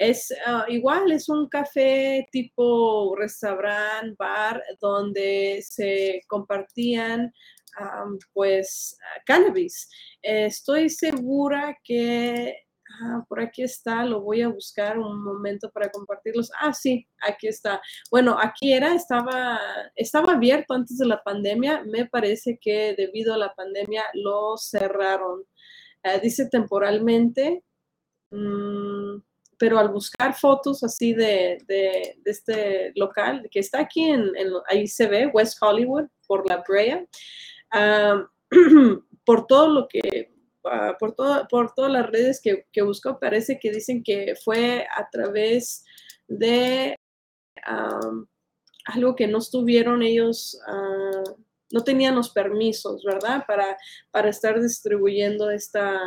[0.00, 7.34] es uh, igual, es un café tipo restaurante, bar, donde se compartían
[7.78, 8.96] um, pues
[9.26, 9.88] cannabis.
[10.22, 12.54] estoy segura que
[13.02, 16.50] ah, por aquí está, lo voy a buscar un momento para compartirlos.
[16.60, 17.80] Ah, sí, aquí está.
[18.10, 19.60] Bueno, aquí era, estaba,
[19.94, 21.84] estaba abierto antes de la pandemia.
[21.84, 25.40] Me parece que debido a la pandemia lo cerraron.
[26.04, 27.62] Uh, dice temporalmente.
[28.30, 29.20] Mmm,
[29.60, 34.52] pero al buscar fotos así de, de, de, este local, que está aquí, en, en,
[34.66, 37.04] ahí se ve, West Hollywood, por la Brea,
[37.74, 38.26] uh,
[39.24, 40.32] por todo lo que,
[40.64, 44.86] uh, por, todo, por todas las redes que, que buscó, parece que dicen que fue
[44.96, 45.84] a través
[46.28, 46.96] de
[48.86, 51.36] algo que no estuvieron ellos, uh,
[51.72, 53.44] no tenían los permisos, ¿verdad?
[53.46, 53.76] Para,
[54.10, 56.00] para estar distribuyendo esta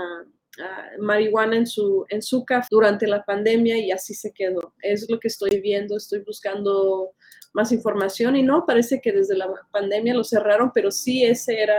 [0.99, 4.73] marihuana en su, en su café durante la pandemia y así se quedó.
[4.81, 7.15] Es lo que estoy viendo, estoy buscando
[7.53, 11.75] más información y no, parece que desde la pandemia lo cerraron, pero sí esa era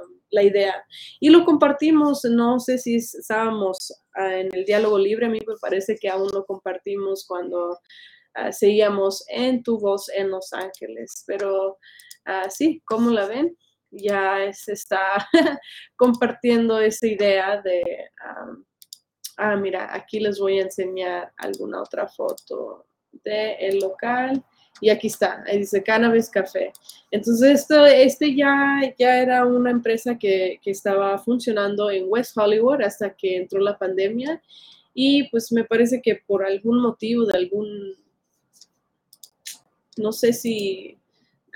[0.00, 0.84] um, la idea.
[1.20, 5.56] Y lo compartimos, no sé si estábamos uh, en el diálogo libre, a mí me
[5.60, 11.78] parece que aún lo compartimos cuando uh, seguíamos en Tu Voz en Los Ángeles, pero
[12.48, 13.56] sí, ¿cómo la ven?
[13.90, 15.28] ya se está
[15.96, 18.64] compartiendo esa idea de, um,
[19.38, 24.44] ah, mira, aquí les voy a enseñar alguna otra foto del el local.
[24.80, 26.72] Y aquí está, ahí dice Cannabis Café.
[27.10, 32.82] Entonces, esto, este ya, ya era una empresa que, que estaba funcionando en West Hollywood
[32.82, 34.42] hasta que entró la pandemia.
[34.92, 37.96] Y pues me parece que por algún motivo, de algún
[39.96, 40.98] no sé si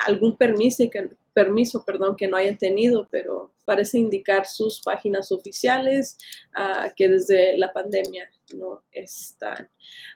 [0.07, 1.11] algún permiso que,
[1.41, 6.19] permiso, perdón, que no hayan tenido, pero parece indicar sus páginas oficiales
[6.55, 9.71] uh, que desde la pandemia no están.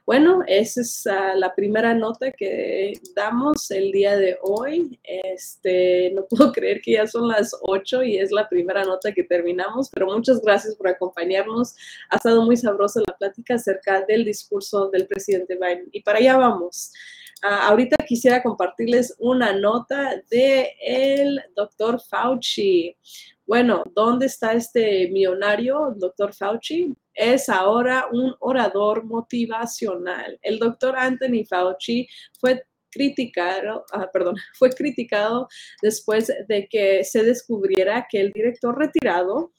[0.04, 5.00] Bueno, esa es uh, la primera nota que damos el día de hoy.
[5.02, 9.24] Este, no puedo creer que ya son las 8 y es la primera nota que
[9.24, 11.74] terminamos, pero muchas gracias por acompañarnos.
[12.10, 15.88] Ha estado muy sabrosa la plática acerca del discurso del presidente Biden.
[15.90, 16.92] Y para allá vamos.
[17.42, 22.96] Uh, ahorita quisiera compartirles una nota de el doctor Fauci.
[23.46, 26.94] Bueno, ¿dónde está este millonario, doctor Fauci?
[27.12, 30.38] Es ahora un orador motivacional.
[30.40, 32.08] El doctor Anthony Fauci
[32.40, 35.48] fue criticado, ah, perdón, fue criticado
[35.82, 39.52] después de que se descubriera que el director retirado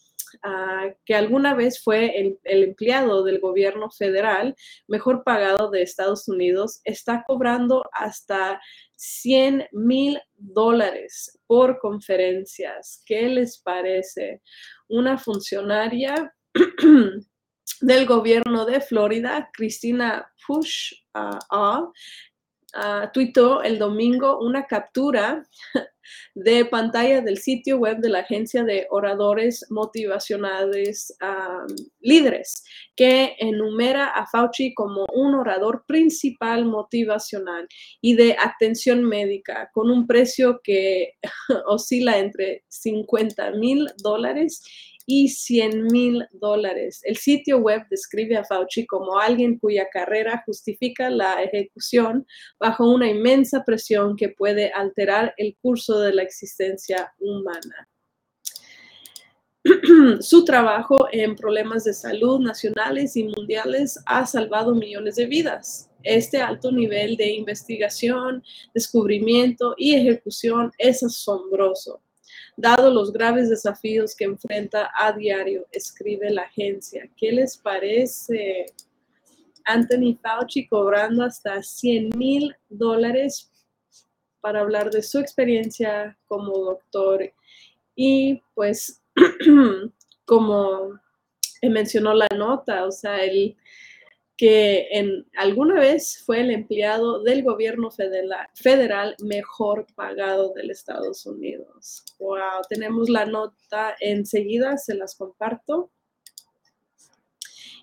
[1.05, 4.55] que alguna vez fue el, empleado del gobierno federal
[4.87, 8.61] mejor pagado de Estados Unidos, está cobrando hasta
[8.95, 13.03] 100 mil dólares por conferencias.
[13.05, 14.41] ¿Qué les parece?
[14.87, 16.33] Una funcionaria
[17.81, 21.91] del gobierno de Florida, Cristina Push, uh,
[23.13, 25.45] tuitó el domingo una captura
[26.35, 31.15] de pantalla del sitio web de la agencia de oradores motivacionales
[31.99, 32.63] líderes,
[32.95, 37.67] que enumera a Fauci como un orador principal motivacional
[38.01, 41.13] y de atención médica con un precio que
[41.67, 44.63] oscila entre 50 mil dólares
[45.05, 47.01] y 100 mil dólares.
[47.03, 52.25] El sitio web describe a Fauci como alguien cuya carrera justifica la ejecución
[52.59, 57.87] bajo una inmensa presión que puede alterar el curso de la existencia humana.
[60.21, 65.89] Su trabajo en problemas de salud nacionales y mundiales ha salvado millones de vidas.
[66.03, 68.43] Este alto nivel de investigación,
[68.75, 72.04] descubrimiento y ejecución es asombroso
[72.57, 77.09] dado los graves desafíos que enfrenta a diario, escribe la agencia.
[77.17, 78.65] ¿Qué les parece?
[79.65, 83.51] Anthony Fauci cobrando hasta 100 mil dólares
[84.39, 87.33] para hablar de su experiencia como doctor.
[87.95, 89.01] Y pues,
[90.25, 90.99] como
[91.63, 93.57] mencionó la nota, o sea, el
[94.37, 102.03] que en, alguna vez fue el empleado del gobierno federal, mejor pagado del Estados Unidos.
[102.19, 105.91] Wow, tenemos la nota enseguida, se las comparto.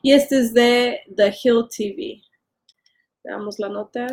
[0.02, 2.20] Y este es de The Hill TV.
[3.24, 4.08] Veamos la nota.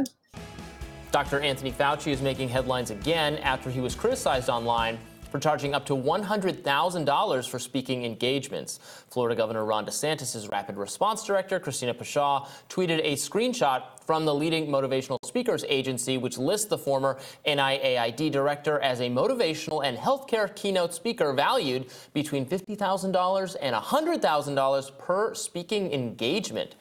[1.12, 1.42] Dr.
[1.42, 5.94] Anthony Fauci is making headlines again after he was criticized online for charging up to
[5.94, 8.80] $100,000 for speaking engagements.
[9.10, 14.68] Florida Governor Ron DeSantis' rapid response director, Christina Pashaw, tweeted a screenshot from the leading
[14.68, 20.94] motivational speakers agency, which lists the former NIAID director as a motivational and healthcare keynote
[20.94, 26.76] speaker valued between $50,000 and $100,000 per speaking engagement.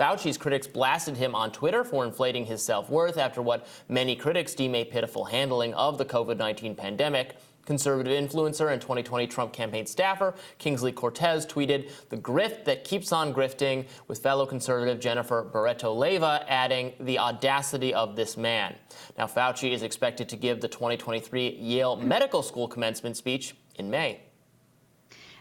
[0.00, 4.54] Fauci's critics blasted him on Twitter for inflating his self worth after what many critics
[4.54, 7.36] deem a pitiful handling of the COVID 19 pandemic.
[7.66, 13.34] Conservative influencer and 2020 Trump campaign staffer Kingsley Cortez tweeted, The grift that keeps on
[13.34, 18.76] grifting, with fellow conservative Jennifer Barreto Leva adding, The audacity of this man.
[19.18, 24.22] Now, Fauci is expected to give the 2023 Yale Medical School commencement speech in May.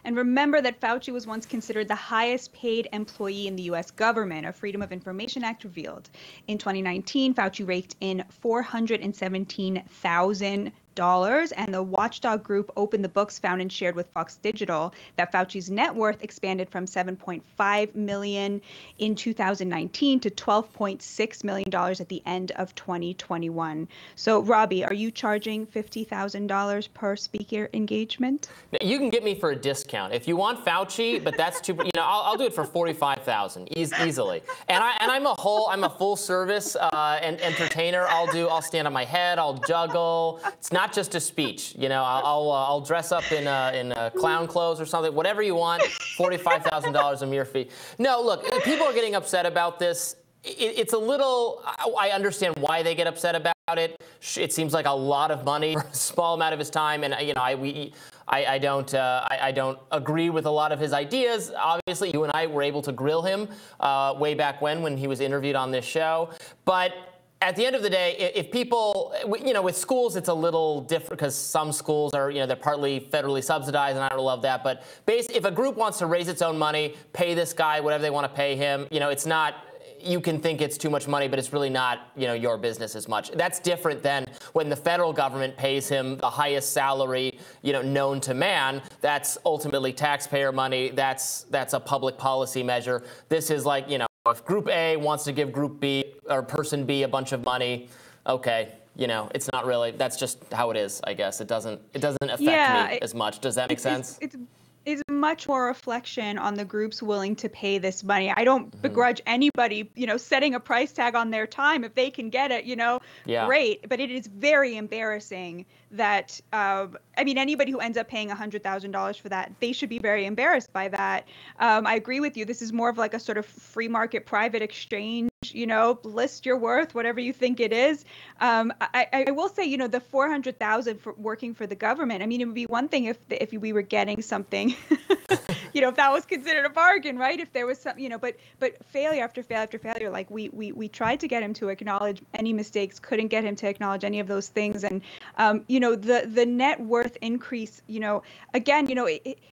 [0.03, 4.47] And remember that Fauci was once considered the highest paid employee in the US government,
[4.47, 6.09] a Freedom of Information Act revealed.
[6.47, 13.61] In 2019, Fauci raked in 417,000 dollars and the watchdog group opened the books found
[13.61, 18.61] and shared with fox digital that fauci's net worth expanded from 7.5 million
[18.97, 25.09] in 2019 to 12.6 million dollars at the end of 2021 so robbie are you
[25.09, 28.49] charging $50000 per speaker engagement?
[28.81, 30.13] You can get me for a discount.
[30.13, 33.77] If you want fauci but that's too you know i'll, I'll do it for 45000
[33.77, 34.41] easily.
[34.67, 38.05] And i and i'm a whole i'm a full service uh, and entertainer.
[38.07, 40.41] I'll do i'll stand on my head i'll juggle.
[40.47, 41.75] It's not not just a speech.
[41.77, 44.85] You know, I'll I'll, uh, I'll dress up in uh, in uh, clown clothes or
[44.85, 45.83] something, whatever you want.
[46.17, 47.69] Forty-five thousand dollars a mere fee.
[47.99, 50.15] No, look, people are getting upset about this.
[50.43, 51.63] It, it's a little.
[51.65, 54.01] I understand why they get upset about it.
[54.35, 57.15] It seems like a lot of money for a small amount of his time, and
[57.25, 57.93] you know, I we.
[58.31, 61.51] I, I, don't uh, I, I, don't agree with a lot of his ideas.
[61.57, 63.47] Obviously, you and I were able to grill him
[63.79, 66.29] uh, way back when when he was interviewed on this show.
[66.63, 66.93] But
[67.41, 69.13] at the end of the day, if people,
[69.43, 72.57] you know, with schools, it's a little different because some schools are, you know, they're
[72.57, 74.63] partly federally subsidized, and I don't love that.
[74.63, 78.09] But if a group wants to raise its own money, pay this guy whatever they
[78.09, 79.65] want to pay him, you know, it's not
[80.01, 82.95] you can think it's too much money, but it's really not, you know, your business
[82.95, 83.31] as much.
[83.31, 88.21] That's different than when the federal government pays him the highest salary, you know, known
[88.21, 88.81] to man.
[89.01, 90.89] That's ultimately taxpayer money.
[90.89, 93.03] That's that's a public policy measure.
[93.27, 96.85] This is like, you know, if Group A wants to give Group B or Person
[96.85, 97.89] B a bunch of money,
[98.27, 99.91] okay, you know, it's not really.
[99.91, 101.41] That's just how it is, I guess.
[101.41, 103.39] It doesn't it doesn't affect Yeah, me it- as much.
[103.39, 104.17] Does that make it's, sense?
[104.21, 104.43] It's, it's
[104.85, 108.31] is much more reflection on the groups willing to pay this money.
[108.31, 108.81] I don't mm-hmm.
[108.81, 112.51] begrudge anybody, you know, setting a price tag on their time if they can get
[112.51, 113.45] it, you know, Yeah.
[113.45, 113.87] great.
[113.87, 119.19] But it is very embarrassing that, um, I mean, anybody who ends up paying $100,000
[119.19, 121.27] for that, they should be very embarrassed by that.
[121.59, 122.45] Um, I agree with you.
[122.45, 126.45] This is more of like a sort of free market private exchange, you know, list
[126.45, 128.05] your worth, whatever you think it is.
[128.39, 132.21] Um, I, I will say, you know, the 400,000 for working for the government.
[132.23, 134.75] I mean, it would be one thing if if we were getting something,
[135.73, 137.39] you know, if that was considered a bargain, right?
[137.39, 140.49] If there was some, you know, but but failure after failure after failure, like we
[140.49, 144.03] we we tried to get him to acknowledge any mistakes, couldn't get him to acknowledge
[144.03, 145.01] any of those things, and
[145.37, 148.23] um, you know, the the net worth increase, you know,
[148.53, 149.07] again, you know,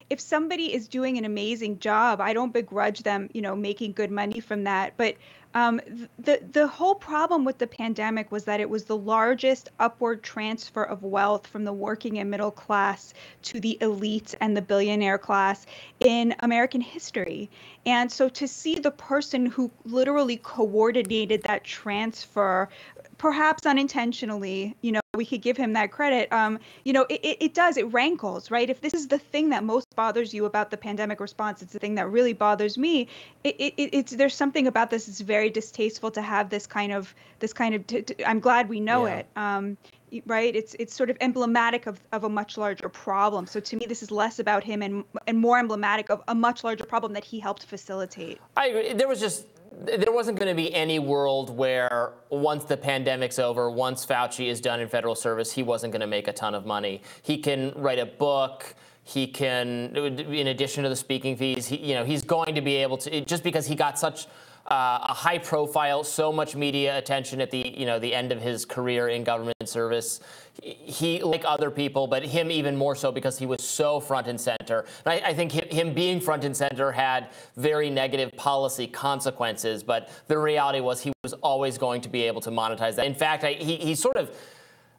[0.10, 4.12] if somebody is doing an amazing job, I don't begrudge them, you know, making good
[4.12, 5.16] money from that, but
[5.58, 5.82] um,
[6.20, 10.84] the the whole problem with the pandemic was that it was the largest upward transfer
[10.84, 15.66] of wealth from the working and middle class to the elite and the billionaire class
[16.00, 17.50] in American history.
[17.88, 22.70] And so to see the person who literally coordinated that transfer,
[23.18, 26.32] perhaps unintentionally, you know, we could give him that credit.
[26.32, 28.70] Um, you know, it, it, it does, it rankles, right?
[28.70, 31.80] If this is the thing that most bothers you about the pandemic response, it's the
[31.80, 33.08] thing that really bothers me.
[33.44, 36.94] It, it, it- it's there's something about this that's very distasteful to have this kind
[36.94, 37.86] of this kind of.
[37.88, 39.16] T- t- I'm glad we know Yeah.
[39.18, 39.28] it.
[39.36, 39.78] Um,
[40.26, 40.56] right?
[40.56, 43.46] It's it's sort of emblematic of, of a much larger problem.
[43.48, 46.64] So to me, this is less about him and and more emblematic of a much
[46.64, 48.40] larger problem that he helped facilitate.
[48.56, 48.94] I agree.
[48.94, 49.46] There was just
[49.80, 54.60] there wasn't going to be any world where once the pandemic's over, once Fauci is
[54.60, 57.02] done in federal service, he wasn't going to make a ton of money.
[57.22, 58.74] He can write a book.
[59.04, 62.76] He can, in addition to the speaking fees, he, you know, he's going to be
[62.76, 64.28] able to just because he got such
[64.70, 68.42] uh, a high profile, so much media attention at the you know the end of
[68.42, 70.20] his career in government service.
[70.62, 74.42] He, like other people, but him even more so because he was so front and
[74.42, 74.86] center.
[75.06, 79.84] And I, I think him, him being front and center had very negative policy consequences.
[79.84, 83.06] But the reality was he was always going to be able to monetize that.
[83.06, 84.36] In fact, I, he, he sort of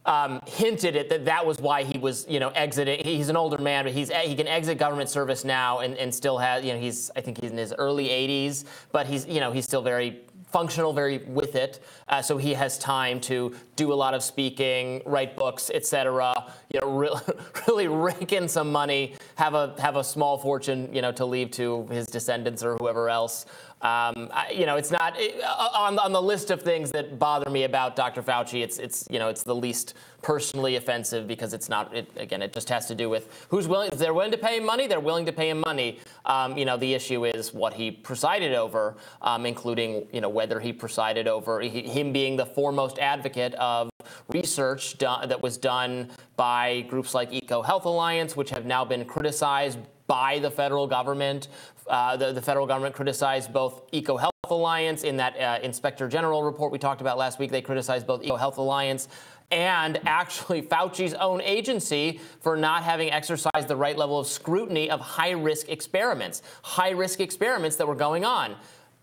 [0.07, 3.05] um, hinted at that that was why he was, you know, exiting.
[3.05, 6.39] He's an older man, but he's he can exit government service now and, and still
[6.39, 9.53] has, you know, he's I think he's in his early 80s, but he's you know
[9.53, 10.21] he's still very
[10.51, 11.81] functional, very with it.
[12.09, 16.33] Uh, so he has time to do a lot of speaking, write books, etc.
[16.73, 17.21] You know, really,
[17.69, 21.51] really rake in some money, have a have a small fortune, you know, to leave
[21.53, 23.47] to his descendants or whoever else.
[23.81, 27.17] Um, I, you know, it's not it, uh, on, on the list of things that
[27.17, 28.23] bother me about Dr.
[28.23, 28.63] Fauci.
[28.63, 31.95] It's it's you know it's the least personally offensive because it's not.
[31.95, 33.91] It, again, it just has to do with who's willing.
[33.93, 36.01] If they're willing to pay him money, they're willing to pay him money.
[36.27, 40.59] Um, you know, the issue is what he presided over, um, including you know whether
[40.59, 43.91] he presided over he, him being the foremost advocate of
[44.29, 49.05] research done, that was done by groups like Eco Health Alliance, which have now been
[49.05, 51.47] criticized by the federal government.
[51.89, 56.43] Uh, the, the federal government criticized both Eco Health Alliance in that uh, Inspector General
[56.43, 57.51] report we talked about last week.
[57.51, 59.09] They criticized both Eco Health Alliance
[59.51, 65.01] and actually Fauci's own agency for not having exercised the right level of scrutiny of
[65.01, 68.57] high risk experiments, high risk experiments that were going on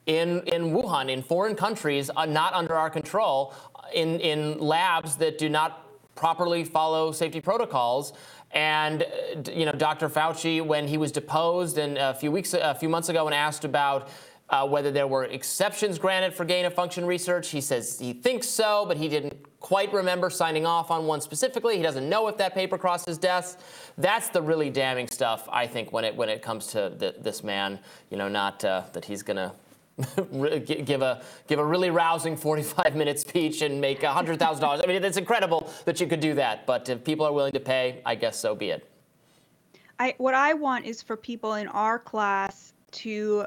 [0.05, 3.53] in, in Wuhan, in foreign countries, uh, not under our control,
[3.93, 5.81] in, in labs that do not
[6.15, 8.13] properly follow safety protocols.
[8.51, 10.09] And uh, you know, Dr.
[10.09, 13.65] Fauci, when he was deposed and a few weeks, a few months ago, and asked
[13.65, 14.09] about
[14.49, 18.47] uh, whether there were exceptions granted for gain of function research, he says he thinks
[18.47, 21.77] so, but he didn't quite remember signing off on one specifically.
[21.77, 23.59] He doesn't know if that paper crossed his desk.
[23.97, 27.43] That's the really damning stuff, I think, when it when it comes to th- this
[27.43, 27.79] man.
[28.11, 29.53] You know, not uh, that he's gonna
[30.65, 34.81] give a give a really rousing 45 minute speech and make hundred thousand dollars.
[34.83, 36.65] I mean, it's incredible that you could do that.
[36.65, 38.89] But if people are willing to pay, I guess so be it.
[39.99, 43.45] I what I want is for people in our class to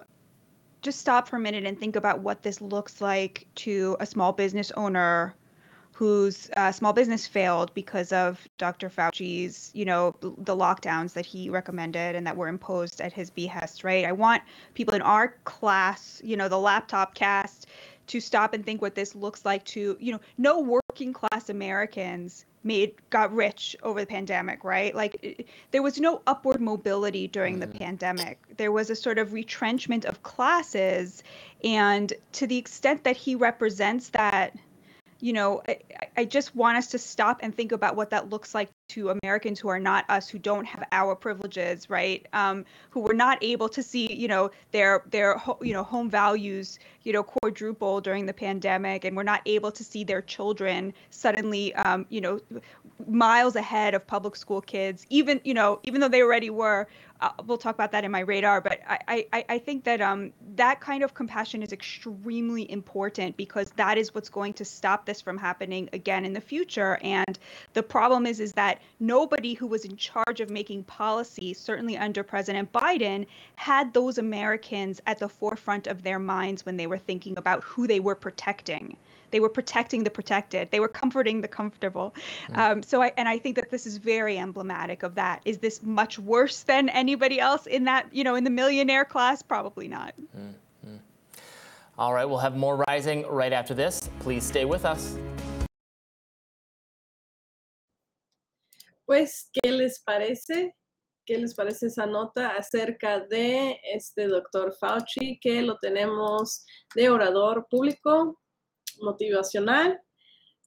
[0.80, 4.32] just stop for a minute and think about what this looks like to a small
[4.32, 5.34] business owner
[5.98, 8.88] whose uh, small business failed because of Dr.
[8.88, 13.82] Fauci's, you know, the lockdowns that he recommended and that were imposed at his behest,
[13.82, 14.04] right?
[14.04, 14.44] I want
[14.74, 17.66] people in our class, you know, the laptop cast,
[18.06, 22.44] to stop and think what this looks like to, you know, no working class Americans
[22.62, 24.94] made got rich over the pandemic, right?
[24.94, 28.38] Like it, there was no upward mobility during the pandemic.
[28.56, 31.24] There was a sort of retrenchment of classes,
[31.64, 34.56] and to the extent that he represents that,
[35.20, 35.78] you know, I,
[36.16, 39.60] I just want us to stop and think about what that looks like to Americans
[39.60, 42.26] who are not us, who don't have our privileges, right?
[42.32, 46.78] Um, who were not able to see, you know, their their you know home values,
[47.02, 51.74] you know, quadruple during the pandemic, and were not able to see their children suddenly,
[51.74, 52.40] um, you know,
[53.06, 56.88] miles ahead of public school kids, even you know, even though they already were.
[57.20, 60.32] Uh, we'll talk about that in my radar, but I I, I think that um
[60.54, 65.20] that kind of compassion is extremely important because that is what's going to stop this
[65.20, 66.96] from happening again in the future.
[67.02, 67.36] And
[67.72, 72.22] the problem is is that nobody who was in charge of making policy, certainly under
[72.22, 73.26] President Biden,
[73.56, 77.86] had those Americans at the forefront of their minds when they were thinking about who
[77.86, 78.96] they were protecting.
[79.30, 80.70] They were protecting the protected.
[80.70, 82.14] They were comforting the comfortable.
[82.48, 82.58] Hmm.
[82.58, 85.42] Um, so I and I think that this is very emblematic of that.
[85.44, 89.42] Is this much worse than anybody else in that you know in the millionaire class?
[89.42, 90.14] Probably not.
[90.34, 90.50] Hmm.
[90.84, 90.96] Hmm.
[91.98, 94.08] All right, we'll have more rising right after this.
[94.20, 95.18] Please stay with us.
[99.08, 100.76] Pues, ¿qué les parece?
[101.24, 107.66] ¿Qué les parece esa nota acerca de este doctor Fauci que lo tenemos de orador
[107.70, 108.38] público,
[109.00, 109.98] motivacional?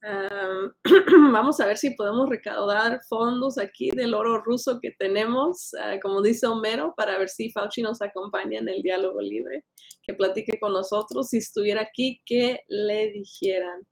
[0.02, 0.74] Am,
[1.32, 6.20] vamos a ver si podemos recaudar fondos aquí del oro ruso que tenemos, ah, como
[6.20, 9.66] dice Homero, para ver si Fauci nos acompaña en el diálogo libre,
[10.02, 11.28] que platique con nosotros.
[11.28, 13.86] Si estuviera aquí, que le dijeran.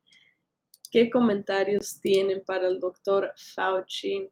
[0.91, 4.29] ¿Qué comentarios tienen para el doctor Fauci?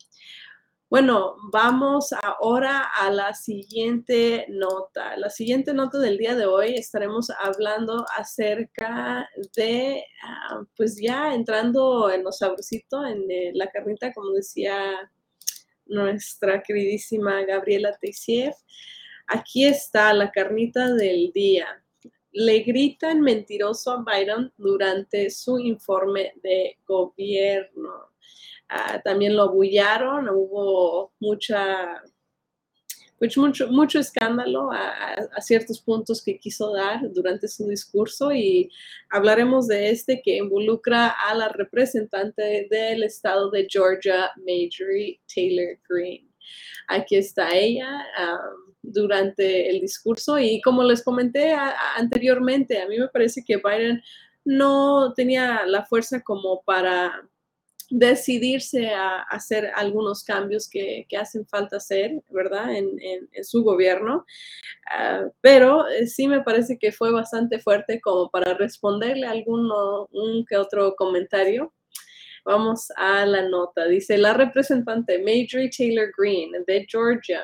[0.91, 5.17] Bueno, vamos ahora a la siguiente nota.
[5.17, 12.11] La siguiente nota del día de hoy estaremos hablando acerca de, ah, pues ya entrando
[12.11, 15.13] en lo sabrosito, en eh, la carnita, como decía
[15.87, 18.53] nuestra queridísima Gabriela Teixier.
[19.29, 21.85] Aquí está la carnita del día
[22.39, 28.13] le gritan mentiroso a Biden durante su informe de gobierno.
[28.69, 32.01] Ah, también lo abullaron, hubo mucha,
[33.19, 38.71] pues mucho, mucho escándalo a, ciertos puntos que quiso dar durante su discurso y
[39.11, 46.28] hablaremos de este que involucra a la representante del estado de Georgia, Marjorie Taylor Greene.
[46.89, 48.07] Aquí está ella
[48.83, 51.55] durante el discurso y como les comenté
[51.97, 54.03] anteriormente, a mí me parece que Biden
[54.45, 57.29] no tenía la fuerza como para
[57.91, 62.75] decidirse a hacer algunos cambios que, hacen falta hacer, ¿verdad?
[62.75, 62.89] En,
[63.43, 64.25] su gobierno.
[64.91, 70.09] Ah, pero eh, sí me parece que fue bastante fuerte como para responderle a alguno,
[70.13, 71.73] un que otro comentario.
[72.49, 73.87] Vamos a la nota.
[73.87, 77.43] Dice la representante Marjorie Taylor Greene de Georgia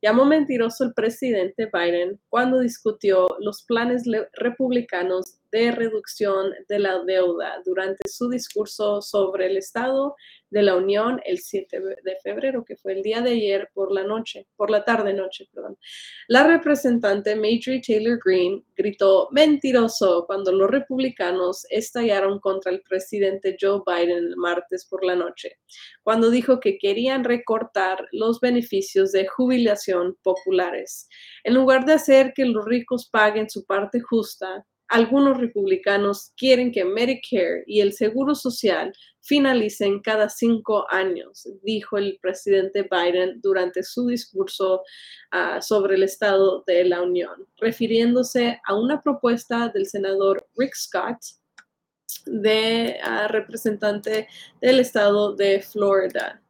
[0.00, 4.04] llamó mentiroso el presidente Biden cuando discutió los planes
[4.34, 10.16] republicanos de reducción de la deuda durante su discurso sobre el estado
[10.50, 14.02] de la Unión el 7 de febrero, que fue el día de ayer por la
[14.02, 15.78] noche, por la tarde noche, perdón.
[16.26, 23.82] La representante Marjorie Taylor Greene gritó mentiroso cuando los republicanos estallaron contra el presidente Joe
[23.86, 25.58] Biden el martes por la noche,
[26.02, 31.08] cuando dijo que querían recortar los beneficios de jubilación populares.
[31.44, 36.84] En lugar de hacer que los ricos paguen su parte justa, algunos republicanos quieren que
[36.84, 38.92] Medicare y el Seguro Social
[39.22, 44.84] finalicen cada cinco años, dijo el presidente Biden durante su discurso
[45.32, 51.18] ah, sobre el Estado de la Unión, refiriéndose a una propuesta del senador Rick Scott,
[52.26, 54.28] de ah, representante
[54.60, 56.40] del Estado de Florida.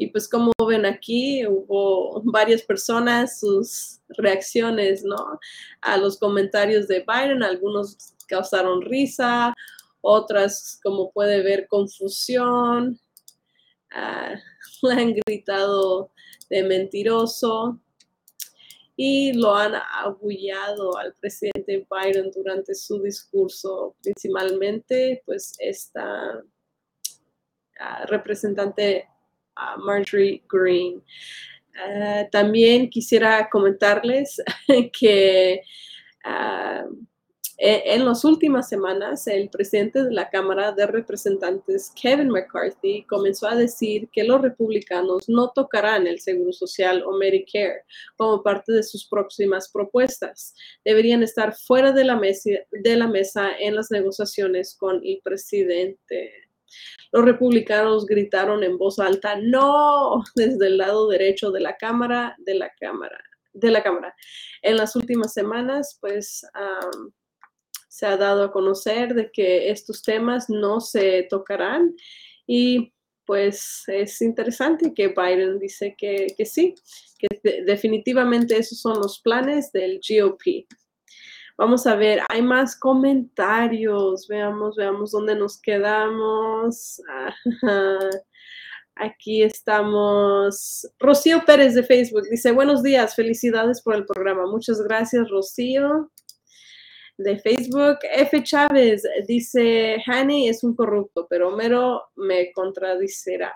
[0.00, 5.40] Y pues como ven aquí, hubo varias personas, sus reacciones, ¿no?
[5.80, 9.52] A los comentarios de Biden, algunos causaron risa,
[10.00, 13.00] otras, como puede ver, confusión,
[13.90, 14.34] ah,
[14.82, 16.12] le han gritado
[16.48, 17.80] de mentiroso
[18.94, 26.40] y lo han abullado al presidente Biden durante su discurso, principalmente pues esta
[27.80, 29.08] ah, representante
[29.78, 31.02] Marjorie Green.
[31.76, 34.42] Ah, también quisiera comentarles
[34.98, 35.62] que
[36.24, 36.84] ah,
[37.58, 43.48] e- en las últimas semanas, el presidente de la Cámara de Representantes, Kevin McCarthy, comenzó
[43.48, 47.82] a decir que los republicanos no tocarán el Seguro Social o Medicare
[48.16, 50.54] como parte de sus próximas propuestas.
[50.84, 56.47] Deberían estar fuera de la mesa en las negociaciones con el presidente.
[57.12, 62.54] Los republicanos gritaron en voz alta, no, desde el lado derecho de la Cámara, de
[62.54, 63.18] la Cámara,
[63.52, 64.14] de la Cámara.
[64.62, 66.44] En las últimas semanas, pues
[67.88, 71.94] se ha dado a conocer de que estos temas no se tocarán
[72.46, 72.92] y
[73.28, 76.74] pues es interesante que Biden dice que, que sí,
[77.18, 80.66] que definitivamente esos son los planes del GOP.
[81.58, 84.28] Vamos a ver, hay más comentarios.
[84.28, 87.02] Veamos, veamos dónde nos quedamos.
[88.94, 90.88] Aquí estamos.
[91.00, 94.46] Rocío Pérez de Facebook dice, buenos días, felicidades por el programa.
[94.46, 96.12] Muchas gracias, Rocío.
[97.16, 98.40] De Facebook, F.
[98.44, 103.52] Chávez dice, Hani es un corrupto, pero Homero me contradicirá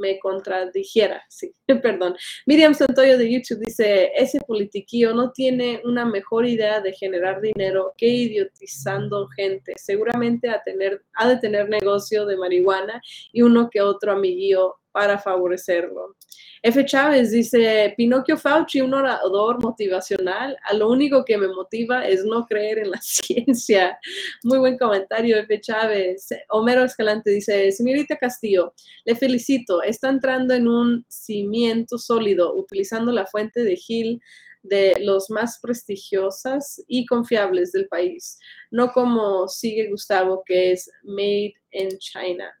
[0.00, 2.16] me contradijera, sí, perdón.
[2.46, 7.92] Miriam Santoyo de YouTube dice, ese politiquillo no tiene una mejor idea de generar dinero
[7.96, 9.74] que idiotizando gente.
[9.76, 13.00] Seguramente a tener, ha de tener negocio de marihuana
[13.32, 16.16] y uno que otro amiguillo para favorecerlo.
[16.62, 16.84] F.
[16.84, 22.44] Chávez dice, Pinocchio Fauci, un orador motivacional, a lo único que me motiva es no
[22.44, 23.98] creer en la ciencia.
[24.42, 25.58] Muy buen comentario, F.
[25.58, 26.28] Chávez.
[26.50, 28.74] Homero Escalante dice, señorita Castillo,
[29.06, 34.20] le felicito, está entrando en un cimiento sólido, utilizando la fuente de Gil
[34.62, 38.38] de los más prestigiosas y confiables del país,
[38.70, 42.54] no como sigue Gustavo, que es Made in China.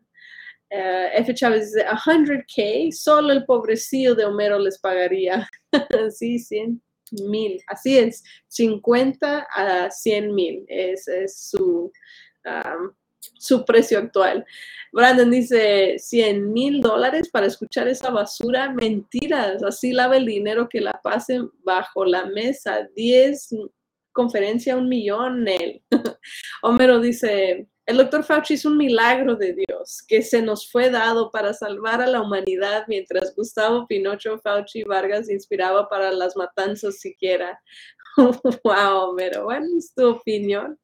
[0.70, 1.34] Eh, F.
[1.34, 5.48] Chávez dice, 100K, solo el pobrecillo de Homero les pagaría.
[6.10, 6.80] sí, 100
[7.26, 7.60] mil.
[7.66, 11.06] Así es, 50 a 100 mil es,
[11.36, 11.92] su,
[13.34, 14.44] su precio actual.
[14.92, 18.72] Brandon dice, 100 mil dólares para escuchar esa basura.
[18.72, 22.88] Mentiras, así lava el dinero que la pasen bajo la mesa.
[22.94, 23.54] 10
[24.12, 25.48] conferencia, un millón.
[25.48, 25.82] Él.
[26.62, 31.32] Homero dice, el doctor Fauci es un milagro de Dios que se nos fue dado
[31.32, 37.60] para salvar a la humanidad mientras Gustavo Pinocho Fauci Vargas inspiraba para las matanzas siquiera.
[38.64, 40.78] wow, pero bueno, es tu opinión.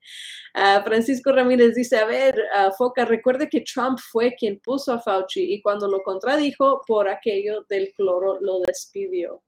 [0.52, 5.00] Ah, Francisco Ramírez dice, a ver, uh, Foca, recuerde que Trump fue quien puso a
[5.00, 9.44] Fauci y cuando lo contradijo por aquello del cloro lo despidió.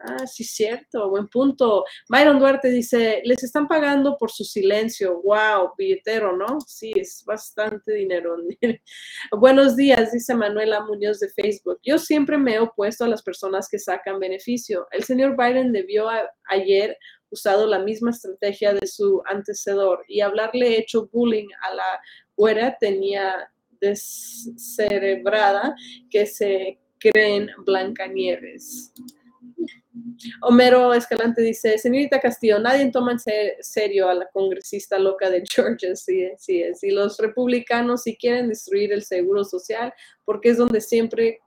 [0.00, 1.84] Ah, sí, cierto, buen punto.
[2.08, 5.20] Byron Duarte dice, les están pagando por su silencio.
[5.22, 6.60] Wow, billetero, ¿no?
[6.66, 8.36] Sí, es bastante dinero.
[9.32, 11.80] Buenos días, dice Manuela Muñoz de Facebook.
[11.82, 14.86] Yo siempre me he opuesto a las personas que sacan beneficio.
[14.92, 16.08] El señor Biden debió
[16.48, 16.96] ayer
[17.30, 22.00] usado la misma estrategia de su antecedor y hablarle hecho bullying a la
[22.36, 23.50] güera tenía
[23.80, 25.74] descerebrada
[26.10, 28.92] que se creen Blancanieves.
[30.42, 33.18] Homero Escalante dice, señorita Castillo, nadie toma en
[33.60, 36.82] serio a la congresista loca de Georgia, sí, sí es.
[36.82, 39.92] Y los republicanos si quieren destruir el seguro social,
[40.24, 41.40] porque es donde siempre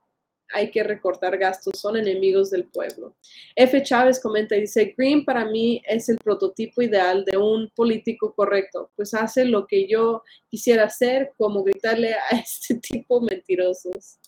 [0.53, 3.15] hay que recortar gastos, son enemigos del pueblo.
[3.55, 3.81] F.
[3.83, 8.91] Chávez comenta y dice, Green para mí es el prototipo ideal de un político correcto,
[8.95, 14.19] pues hace lo que yo quisiera hacer, como gritarle a este tipo mentirosos.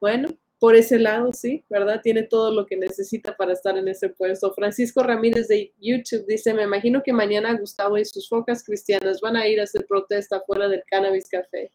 [0.00, 0.28] Bueno,
[0.60, 2.02] por ese lado, sí, ¿verdad?
[2.02, 4.52] Tiene todo lo que necesita para estar en ese puesto.
[4.52, 9.36] Francisco Ramírez de YouTube dice, me imagino que mañana Gustavo y sus focas cristianas van
[9.36, 11.72] a ir a hacer protesta fuera del Cannabis Café.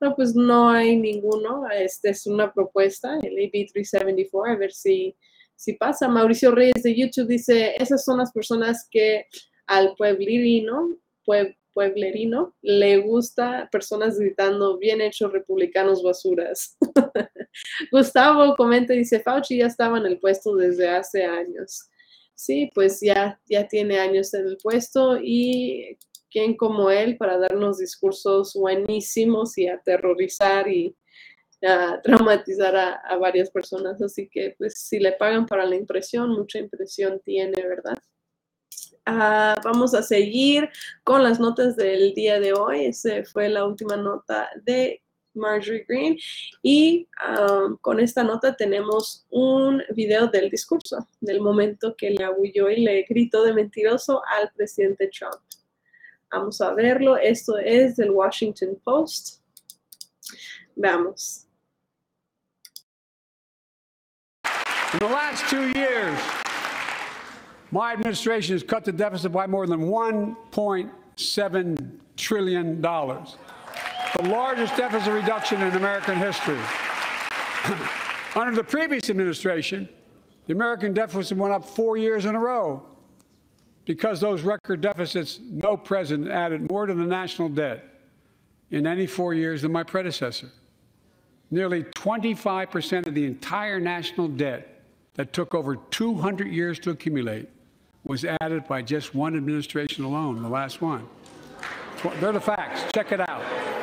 [0.00, 1.68] No, pues no hay ninguno.
[1.70, 5.16] Esta es una propuesta, el AB 374, a ver si,
[5.56, 6.06] si pasa.
[6.06, 9.26] Mauricio Reyes de YouTube dice, esas son las personas que
[9.66, 16.76] al pueblino, pueblo, pueblerino le gusta personas gritando, bien hechos republicanos basuras.
[17.92, 21.88] Gustavo comenta y dice, Fauci ya estaba en el puesto desde hace años.
[22.34, 25.98] Sí, pues ya, ya tiene años en el puesto y
[26.30, 30.96] quién como él para darnos discursos buenísimos y aterrorizar y
[32.02, 34.00] traumatizar a, varias personas.
[34.00, 37.98] Así que pues si le pagan para la impresión, mucha impresión tiene, ¿verdad?
[39.04, 40.68] Ah, vamos a seguir
[41.04, 42.86] con las notas del día de hoy.
[42.86, 45.02] Esa fue la última nota de
[45.34, 46.18] Marjorie Green.
[46.62, 52.70] Y um, con esta nota tenemos un video del discurso, del momento que le abulló
[52.70, 55.40] y le gritó de mentiroso al presidente Trump.
[56.32, 57.16] Vamos a verlo.
[57.16, 59.40] Esto es del Washington Post.
[60.76, 61.46] Veamos.
[64.92, 66.18] In the last two years,
[67.72, 72.80] My administration has cut the deficit by more than $1.7 trillion,
[74.16, 76.58] the largest deficit reduction in American history.
[78.36, 79.88] Under the previous administration,
[80.46, 82.82] the American deficit went up four years in a row.
[83.84, 87.84] Because those record deficits, no president added more to the national debt
[88.70, 90.50] in any four years than my predecessor.
[91.50, 94.84] Nearly 25% of the entire national debt
[95.14, 97.48] that took over 200 years to accumulate
[98.04, 101.06] was added by just one administration alone, the last one.
[102.20, 102.84] They're the facts.
[102.94, 103.79] Check it out.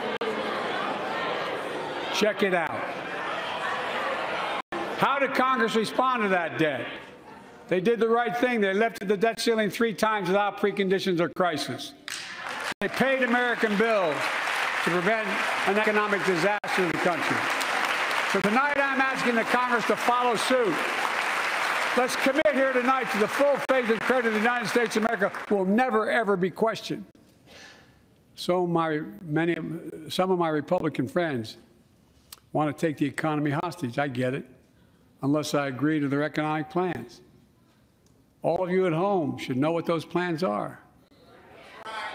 [2.17, 2.71] Check it out.
[4.97, 6.87] How did Congress respond to that debt?
[7.67, 8.59] They did the right thing.
[8.59, 11.93] They lifted the debt ceiling three times without preconditions or crisis.
[12.81, 14.15] They paid American bills
[14.83, 15.27] to prevent
[15.67, 17.37] an economic disaster in the country.
[18.31, 20.73] So tonight I'm asking the Congress to follow suit.
[21.95, 25.03] Let's commit here tonight to the full faith and credit of the United States of
[25.03, 27.05] America will never, ever be questioned.
[28.33, 29.55] So my many,
[30.09, 31.57] some of my Republican friends
[32.53, 33.99] want to take the economy hostage.
[33.99, 34.45] I get it,
[35.21, 37.21] unless I agree to their economic plans.
[38.41, 40.79] All of you at home should know what those plans are.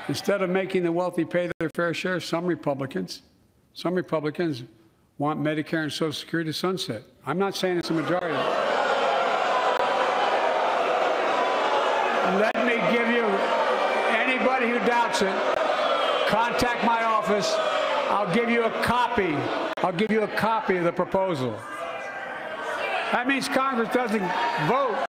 [0.08, 3.22] Instead of making the wealthy pay their fair share, some Republicans,
[3.74, 4.64] some Republicans
[5.18, 7.02] want Medicare and Social Security to sunset.
[7.24, 8.34] I'm not saying it's a majority.
[12.40, 13.24] Let me give you
[14.08, 15.34] anybody who doubts it,
[16.28, 17.54] contact my office.
[18.10, 19.36] I'll give you a copy.
[19.82, 21.58] I'll give you a copy of the proposal.
[23.10, 24.22] That means Congress doesn't
[24.68, 25.04] vote.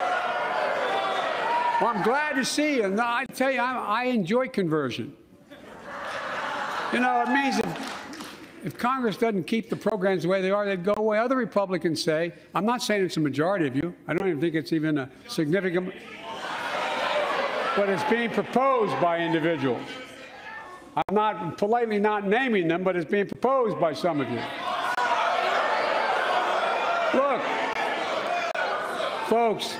[1.79, 2.89] Well, I'm glad to see you.
[2.89, 5.13] No, I tell you, I, I enjoy conversion.
[6.91, 10.65] You know, it means if, if Congress doesn't keep the programs the way they are,
[10.65, 11.19] they'd go away.
[11.19, 13.93] Other Republicans say, I'm not saying it's a majority of you.
[14.07, 15.93] I don't even think it's even a significant,
[17.75, 19.87] but it's being proposed by individuals.
[20.95, 24.39] I'm not politely not naming them, but it's being proposed by some of you.
[27.19, 27.41] Look,
[29.27, 29.75] folks,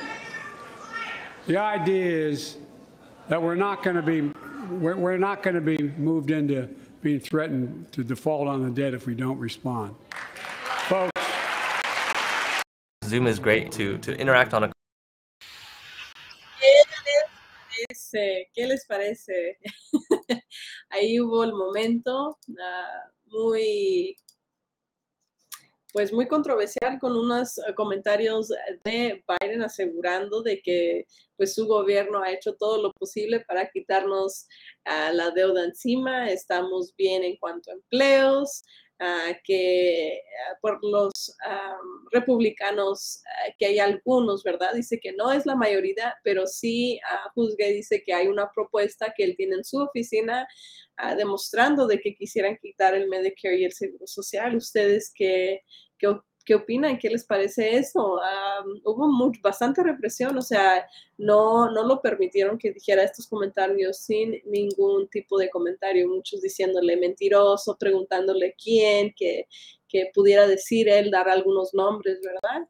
[1.45, 2.57] the idea is
[3.27, 4.21] that we're not going to be
[4.69, 6.67] we're, we're not going to be moved into
[7.01, 9.95] being threatened to default on the debt if we don't respond.
[10.87, 11.21] Folks,
[13.05, 14.73] Zoom is great to to interact on a
[18.13, 18.49] parece?
[18.53, 19.57] ¿Qué les parece?
[20.93, 24.15] Ahí hubo el momento uh, muy,
[25.91, 28.49] pues muy controversial con unos uh, comentarios
[28.83, 34.45] de Biden asegurando de que pues su gobierno ha hecho todo lo posible para quitarnos
[34.85, 38.63] uh, la deuda encima, estamos bien en cuanto a empleos,
[38.99, 41.11] Uh, que uh, por los
[41.45, 43.21] um, republicanos,
[43.57, 44.71] que hay algunos, ¿verdad?
[44.73, 46.99] Dice que no es la mayoría, pero sí
[47.33, 50.47] juzgue, dice que hay una propuesta que él tiene en su oficina
[51.17, 54.55] demostrando de que quisieran quitar el Medicare y el Seguro Social.
[54.55, 55.61] ¿Ustedes qué,
[55.97, 56.15] qué,
[56.45, 56.97] qué opinan?
[56.97, 58.15] ¿Qué les parece eso?
[58.15, 60.85] Um, hubo bastante represión, o sea,
[61.17, 66.97] no, no lo permitieron que dijera estos comentarios sin ningún tipo de comentario, muchos diciéndole
[66.97, 69.47] mentiroso, preguntándole quién, que,
[69.87, 72.67] que pudiera decir él, dar algunos nombres, ¿verdad?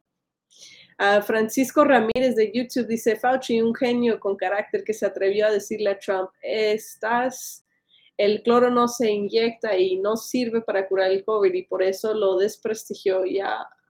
[0.99, 5.51] Uh, Francisco Ramírez de YouTube dice, Fauci, un genio con carácter que se atrevió a
[5.51, 7.62] decirle a Trump, estás
[8.17, 12.13] el cloro no se inyecta y no sirve para curar el COVID y por eso
[12.13, 13.39] lo desprestigió y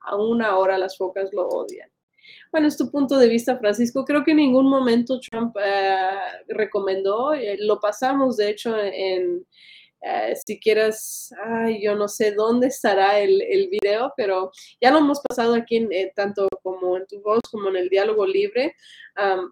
[0.02, 1.90] aún ahora las focas lo odian.
[2.52, 4.06] Bueno, es tu punto de vista, Francisco.
[4.06, 9.45] Creo que en ningún momento Trump uh, recomendó, eh, lo pasamos de hecho en,
[10.04, 14.52] Uh, si quieres, ay, yo no sé dónde estará el, el video, pero
[14.82, 18.26] ya lo hemos pasado aquí eh, tanto como en tu voz como en el diálogo
[18.26, 18.76] libre,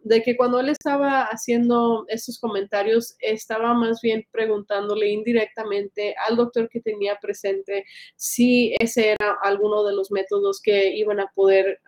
[0.04, 6.68] de que cuando él estaba haciendo estos comentarios, estaba más bien preguntándole indirectamente al doctor
[6.68, 11.80] que tenía presente si ese era alguno de los métodos que iban a poder,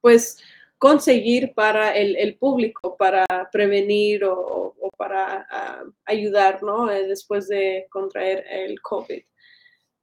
[0.00, 0.38] pues,
[0.80, 6.90] conseguir para el, el, público, para prevenir o, para uh, ayudar, ¿no?
[6.90, 9.22] Eh, después de contraer el COVID.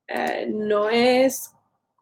[0.08, 1.52] Uh, no es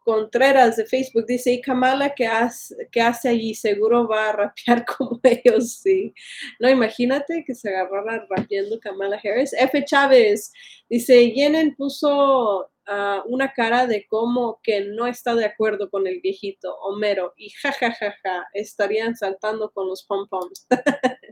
[0.04, 3.54] Contreras de Facebook, dice, y Kamala, ¿qué hace, ¿qué hace allí?
[3.54, 6.12] Seguro va a rapear como ellos, sí.
[6.60, 9.54] No, imagínate que se agarrara rapeando Kamala Harris.
[9.54, 9.84] F.
[9.86, 10.52] Chávez
[10.88, 16.20] dice, Yenen puso uh, una cara de como que no está de acuerdo con el
[16.20, 20.66] viejito Homero y jajajaja, ja, ja, ja, estarían saltando con los pom-poms.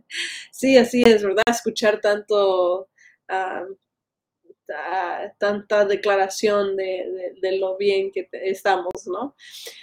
[0.53, 1.45] sí, así es, ¿verdad?
[1.47, 2.89] Escuchar tanto,
[3.31, 3.77] uh,
[5.39, 9.35] tanta declaración de, de, lo bien que estamos, ¿no?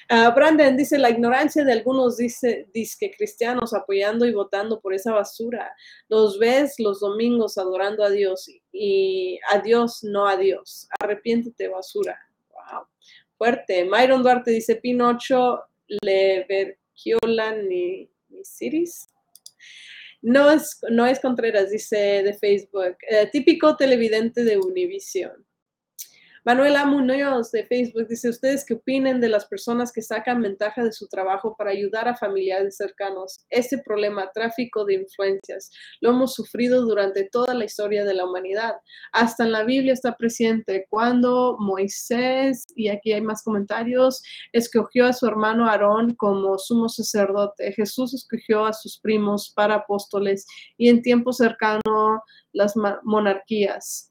[0.09, 4.93] Uh, Brandon dice, la ignorancia de algunos dice, dice que cristianos apoyando y votando por
[4.93, 5.75] esa basura.
[6.07, 10.87] Los ves los domingos adorando a Dios y a Dios, no a Dios.
[10.99, 12.19] Arrepiéntete, basura.
[12.49, 12.85] Wow.
[13.37, 13.85] Fuerte.
[13.85, 19.10] Myron Duarte dice, Pinocho, Leverquiola, ni, ni Ciris.
[20.22, 22.98] No es, no es Contreras, dice de Facebook.
[23.10, 25.45] Eh, típico televidente de Univision.
[26.43, 30.91] Manuela Muñoz de Facebook dice, ¿ustedes qué opinen de las personas que sacan ventaja de
[30.91, 33.45] su trabajo para ayudar a familiares cercanos?
[33.51, 35.69] Este problema, tráfico de influencias,
[35.99, 38.73] lo hemos sufrido durante toda la historia de la humanidad.
[39.11, 45.13] Hasta en la Biblia está presente cuando Moisés, y aquí hay más comentarios, escogió a
[45.13, 47.72] su hermano Aarón como sumo sacerdote.
[47.73, 52.73] Jesús escogió a sus primos para apóstoles y en tiempo cercano las
[53.03, 54.10] monarquías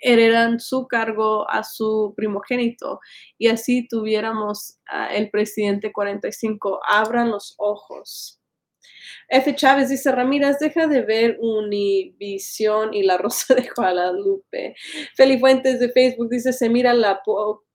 [0.00, 3.00] heredan su cargo a su primogénito
[3.38, 4.78] y así tuviéramos
[5.12, 6.80] el presidente 45.
[6.88, 8.40] Abran los ojos.
[9.28, 9.54] F.
[9.54, 14.74] Chávez dice, Ramírez, deja de ver Univisión y La Rosa de Guadalupe.
[15.14, 17.22] Feli Fuentes de Facebook dice, se mira la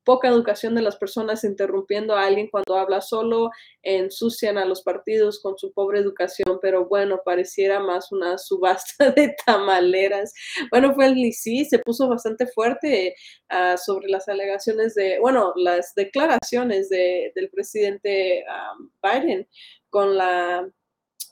[0.06, 3.50] poca educación de las personas interrumpiendo a alguien cuando habla solo,
[3.82, 9.36] ensucian a los partidos con su pobre educación, pero bueno, pareciera más una subasta de
[9.46, 10.34] tamaleras.
[10.72, 13.16] Bueno, fue el sí, se puso bastante fuerte
[13.50, 19.48] ah, sobre las alegaciones de, bueno, las declaraciones del presidente ah, Biden
[19.90, 20.70] con la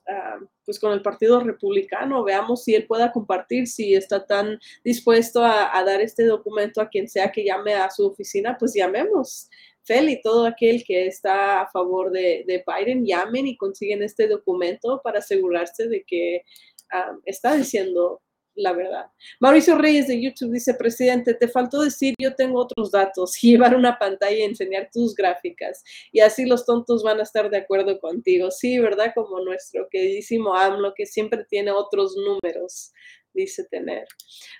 [0.07, 5.43] Ah, pues con el Partido Republicano, veamos si él pueda compartir, si está tan dispuesto
[5.43, 9.49] a, dar este documento a quien sea que llame a su oficina, pues llamemos.
[9.83, 15.01] Feli, todo aquel que está a favor de, de Biden, llamen y consiguen este documento
[15.03, 16.43] para asegurarse de que
[16.91, 18.21] ah, está diciendo
[18.55, 19.07] la verdad.
[19.39, 23.97] Mauricio Reyes de YouTube dice, presidente, te faltó decir yo tengo otros datos llevar una
[23.97, 28.51] pantalla y enseñar tus gráficas y así los tontos van a estar de acuerdo contigo.
[28.51, 29.11] Sí, ¿verdad?
[29.15, 32.91] Como nuestro queridísimo AMLO que siempre tiene otros números,
[33.33, 34.05] dice tener.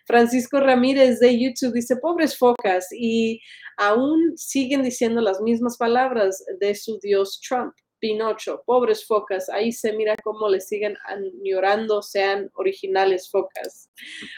[0.06, 3.40] Francisco Ramírez de YouTube dice, pobres focas y
[3.78, 7.74] aún siguen diciendo las mismas palabras de su dios Trump.
[8.04, 13.90] Pinocho, pobres focas, ahí se mira cómo le siguen añorando, sean originales focas.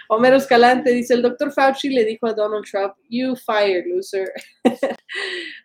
[0.07, 4.31] Homero Escalante dice, el doctor Fauci le dijo a Donald Trump, you fire, loser.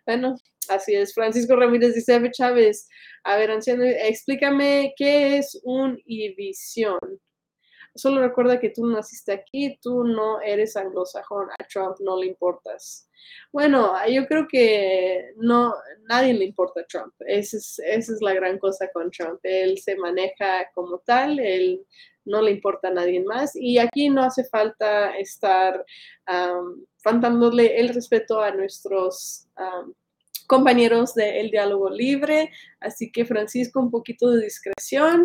[0.07, 0.35] bueno,
[0.67, 1.13] así es.
[1.13, 2.89] Francisco Ramírez dice, Eve Chávez,
[3.23, 6.97] a ver, anciano, explícame qué es un Ivisión.
[7.93, 13.09] Solo recuerda que tú naciste aquí, tú no eres anglosajón, a Trump no le importas.
[13.51, 15.73] Bueno, yo creo que no,
[16.07, 17.13] nadie le importa a Trump.
[17.19, 19.39] Esa es, esa es la gran cosa con Trump.
[19.43, 21.85] Él se maneja como tal, él
[22.25, 23.55] no le importa a nadie más.
[23.55, 25.85] Y aquí no hace falta estar
[26.27, 29.47] um, faltándole el respeto a nuestros
[30.51, 32.51] compañeros del diálogo libre.
[32.81, 35.23] Así que Francisco, un poquito de discreción.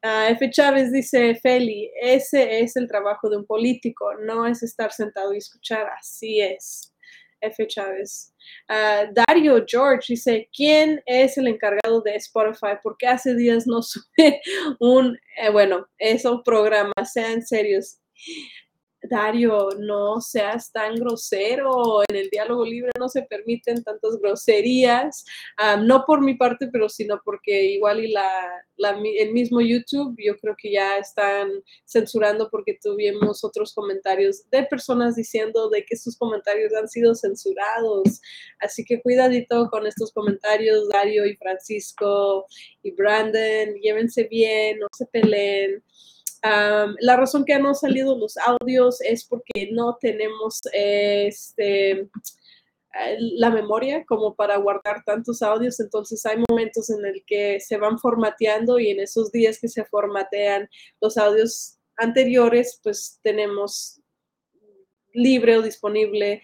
[0.00, 0.48] Ah, F.
[0.48, 5.38] Chávez dice, Feli, ese es el trabajo de un político, no es estar sentado y
[5.38, 5.88] escuchar.
[5.98, 6.94] Así es.
[7.40, 7.66] F.
[7.66, 8.32] Chávez.
[8.68, 12.78] Ah, Dario George dice, ¿quién es el encargado de Spotify?
[12.80, 14.40] Porque hace días no sube
[14.78, 17.98] un, eh, bueno, esos programas, sean serios.
[19.02, 25.24] Dario, no seas tan grosero, en el diálogo libre no se permiten tantas groserías,
[25.56, 28.28] ah, no por mi parte, pero sino porque igual y la,
[29.18, 31.50] el mismo YouTube, yo creo que ya están
[31.84, 38.20] censurando porque tuvimos otros comentarios de personas diciendo de que sus comentarios han sido censurados,
[38.58, 42.46] así que cuidadito con estos comentarios, Dario y Francisco
[42.82, 45.82] y Brandon, llévense bien, no se peleen
[46.42, 52.08] la razón que no han salido los audios es porque no tenemos este,
[53.18, 57.98] la memoria como para guardar tantos audios, entonces hay momentos en el que se van
[57.98, 60.68] formateando y en esos días que se formatean
[61.00, 64.00] los audios anteriores, pues tenemos
[65.12, 66.42] libre o disponible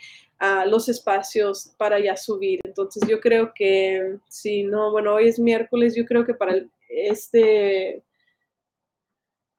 [0.67, 2.61] los espacios para ya subir.
[2.65, 8.03] Entonces yo creo que si no, bueno, hoy es miércoles, yo creo que para este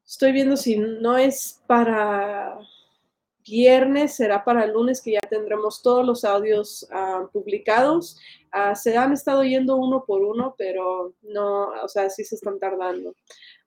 [0.08, 2.58] Estoy viendo si no es para
[3.46, 8.18] viernes, será para lunes que ya tendremos todos los audios ah, publicados.
[8.52, 12.58] Ah, se han estado yendo uno por uno, pero no, o sea, sí se están
[12.58, 13.16] tardando.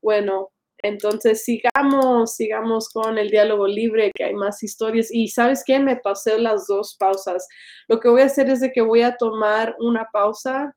[0.01, 5.13] Bueno, entonces sigamos, sigamos con el diálogo libre, que hay más historias.
[5.13, 7.47] Y sabes qué, me pasé las dos pausas.
[7.87, 10.75] Lo que voy a hacer es de que voy a tomar una pausa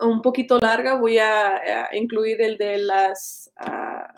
[0.00, 3.50] un poquito larga, voy a, incluir el de las...
[3.56, 4.14] Ah,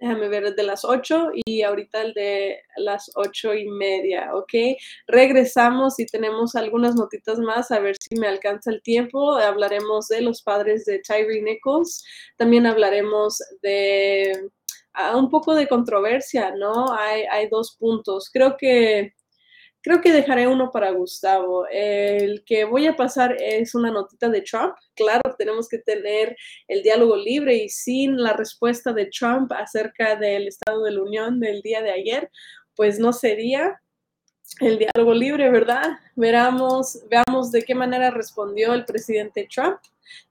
[0.00, 4.78] déjame ver, el de las 8 y ahorita el de las ocho y media, ¿ok?
[5.06, 9.34] Regresamos y tenemos algunas notitas más, a ver si me alcanza el tiempo.
[9.36, 12.04] Hablaremos de los padres de Tyree Nichols,
[12.36, 14.50] también hablaremos de
[14.94, 16.92] ah, un poco de controversia, ¿no?
[16.94, 18.30] Hay, hay dos puntos.
[18.32, 19.14] Creo que
[19.82, 21.66] creo que dejaré uno para Gustavo.
[21.70, 24.74] El que voy a pasar es una notita de Trump.
[24.94, 26.36] Claro, tenemos que tener
[26.68, 31.40] el diálogo libre y sin la respuesta de Trump acerca del Estado de la Unión
[31.40, 32.30] del día de ayer,
[32.74, 33.80] pues no sería
[34.60, 35.98] el diálogo libre, ¿verdad?
[36.16, 39.78] Veramos, veamos de qué manera respondió el presidente Trump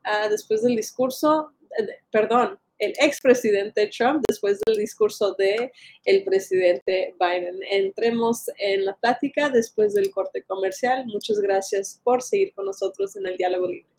[0.04, 5.72] ah, después del discurso, eh, perdón, el expresidente Trump después del discurso de
[6.06, 7.60] el presidente Biden.
[7.70, 11.06] Entremos en la plática después del corte comercial.
[11.06, 13.99] Muchas gracias por seguir con nosotros en el diálogo libre.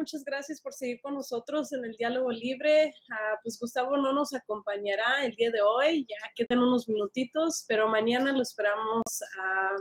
[0.00, 2.94] Muchas gracias por seguir con nosotros en el diálogo libre.
[3.10, 7.86] Ah, pues Gustavo no nos acompañará el día de hoy, ya quedan unos minutitos, pero
[7.86, 9.02] mañana lo esperamos.
[9.38, 9.76] ah,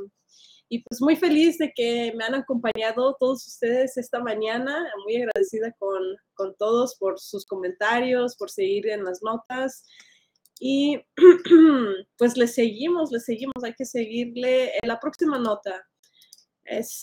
[0.68, 5.72] y pues muy feliz de que me han acompañado todos ustedes esta mañana, muy agradecida
[5.80, 9.86] con, con todos por sus comentarios, por seguir en las notas.
[10.60, 11.02] y
[12.18, 14.74] pues le seguimos, le seguimos, hay que seguirle.
[14.82, 15.89] En la próxima nota,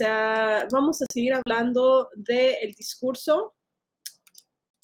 [0.05, 3.55] ah, vamos a seguir hablando del discurso.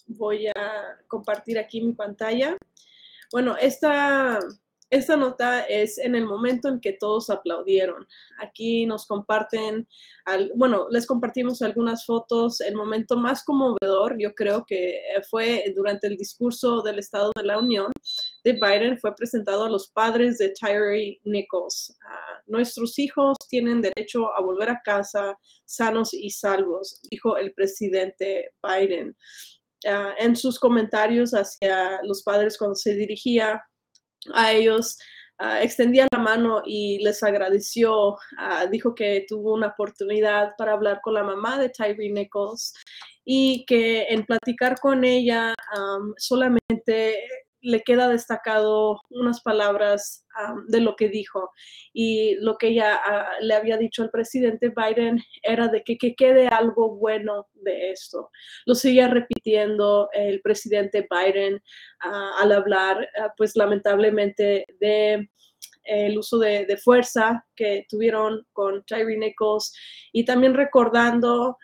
[0.06, 2.56] Voy a compartir aquí mi pantalla.
[3.30, 4.38] Bueno, esta,
[4.90, 8.06] esta nota es en el momento en que todos aplaudieron.
[8.38, 9.88] Aquí nos comparten,
[10.56, 12.60] bueno, les compartimos algunas fotos.
[12.60, 15.00] El momento más conmovedor, yo creo que
[15.30, 17.90] fue durante el discurso del Estado de la Unión
[18.44, 21.96] de Biden, fue presentado a los padres de Tyree Nichols.
[22.04, 28.50] Ah, nuestros hijos tienen derecho a volver a casa sanos y salvos, dijo el presidente
[28.62, 29.16] Biden.
[29.86, 33.62] Ah, en sus comentarios hacia los padres cuando se dirigía
[34.34, 34.98] a ellos,
[35.40, 38.16] uh, extendía la mano y les agradeció.
[38.70, 42.74] Dijo que tuvo una oportunidad para hablar con la mamá de Tyree Nichols
[43.24, 45.54] y que en platicar con ella
[46.16, 47.16] solamente
[47.62, 50.26] le queda destacado unas palabras
[50.66, 51.50] de lo que dijo
[51.92, 56.14] y lo que ella ah, le había dicho al presidente Biden era de que, que,
[56.14, 58.30] quede algo bueno de esto.
[58.66, 61.62] Lo seguía repitiendo el presidente Biden
[62.00, 65.28] ah, al hablar, ah, pues lamentablemente, de
[65.84, 69.76] el uso de, de, fuerza que tuvieron con Tyree Nichols
[70.12, 71.58] y también recordando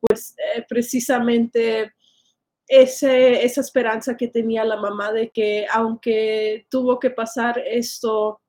[0.00, 1.92] pues eh, precisamente
[2.66, 8.40] esa esperanza que tenía la mamá de que aunque tuvo que pasar esto,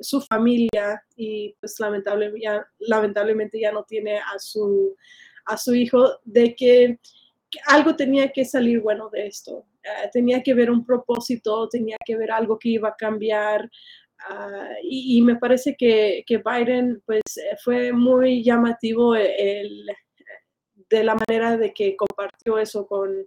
[0.00, 4.96] su familia y pues lamentablemente ya, no tiene a su,
[5.46, 6.98] a su hijo, de que,
[7.66, 9.66] algo tenía que salir bueno de esto.
[9.84, 13.70] Ah, tenía que ver un propósito, tenía que ver algo que iba a cambiar.
[14.20, 17.22] Ah, y, me parece que, que, Biden pues
[17.62, 19.84] fue muy llamativo el,
[20.92, 23.26] de la manera de que compartió eso con,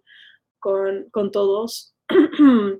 [0.59, 1.95] con, todos.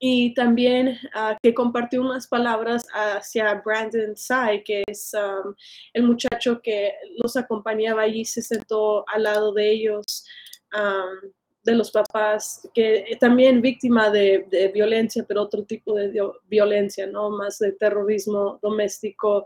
[0.00, 5.54] y también uh, que compartió unas palabras hacia Brandon Sai, que es um,
[5.92, 10.26] el muchacho que los acompañaba allí, se sentó al lado de ellos,
[10.74, 11.30] um,
[11.62, 16.12] de los papás, que también víctima de, de, violencia, pero otro tipo de
[16.48, 17.30] violencia, ¿no?
[17.30, 19.44] Más de terrorismo doméstico.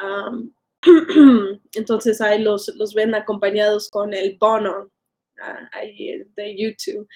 [0.00, 0.52] Um,
[1.74, 4.90] Entonces ahí los, los ven acompañados con el bono
[5.38, 7.08] uh, ahí de YouTube.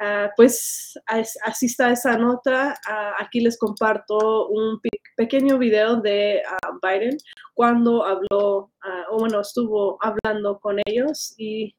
[0.00, 0.98] Uh, pues
[1.42, 2.78] así está esa nota.
[2.88, 4.80] Uh, aquí les comparto un
[5.16, 6.42] pequeño video de
[6.82, 7.16] Biden
[7.54, 8.72] cuando habló,
[9.10, 11.74] o bueno, estuvo hablando con ellos y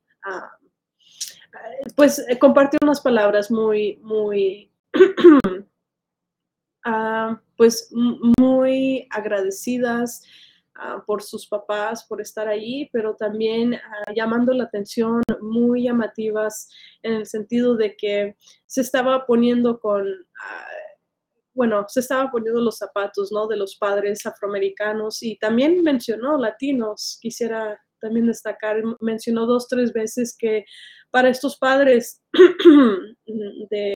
[1.96, 4.72] pues eh, compartió unas palabras muy, muy,
[7.58, 7.90] pues
[8.40, 10.24] muy agradecidas
[10.78, 16.68] Ah, por sus papás, por estar allí, pero también ah, llamando la atención, muy llamativas
[17.02, 18.36] en el sentido de que
[18.66, 20.68] se estaba poniendo con, ah,
[21.54, 23.48] bueno, se estaba poniendo los zapatos, ¿no?
[23.48, 27.20] De los padres afroamericanos y también mencionó latinos.
[27.22, 30.66] Quisiera también destacar, mencionó dos, tres veces que
[31.10, 32.22] para estos padres
[33.70, 33.94] de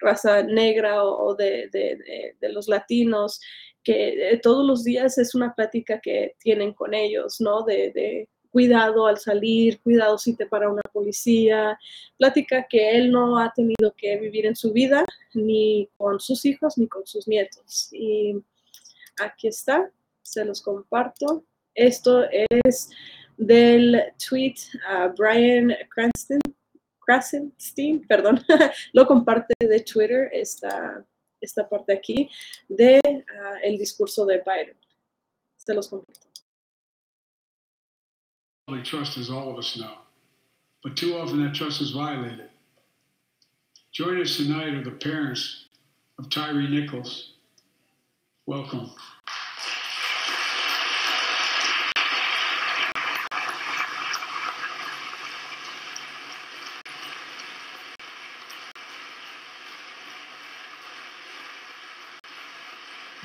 [0.00, 3.40] raza negra o, de, de, los latinos,
[3.82, 7.62] que eh, todos los días es una plática que tienen con ellos, ¿no?
[7.62, 11.78] De, cuidado al salir, cuidado si te para una policía,
[12.18, 15.04] plática que él no ha tenido que vivir en su vida,
[15.34, 17.88] ni con sus hijos, ni con sus nietos.
[17.92, 18.34] Y
[19.22, 19.88] aquí está,
[20.22, 21.44] se los comparto.
[21.76, 22.90] Esto es
[23.36, 24.56] del tweet
[24.88, 26.40] a Brian Cranston,
[26.98, 28.42] Krasenstein, perdón,
[28.92, 31.04] lo comparte de Twitter, esta
[31.40, 32.30] esta parte aquí
[32.68, 34.76] de uh, el discurso de Biden.
[35.56, 36.28] Se los comparto.
[38.84, 39.98] Trust as all of us know,
[40.82, 42.50] but too often that trust is violated.
[43.92, 45.66] Join us tonight are the parents
[46.18, 47.32] of Tyree Nichols.
[48.46, 48.92] Welcome.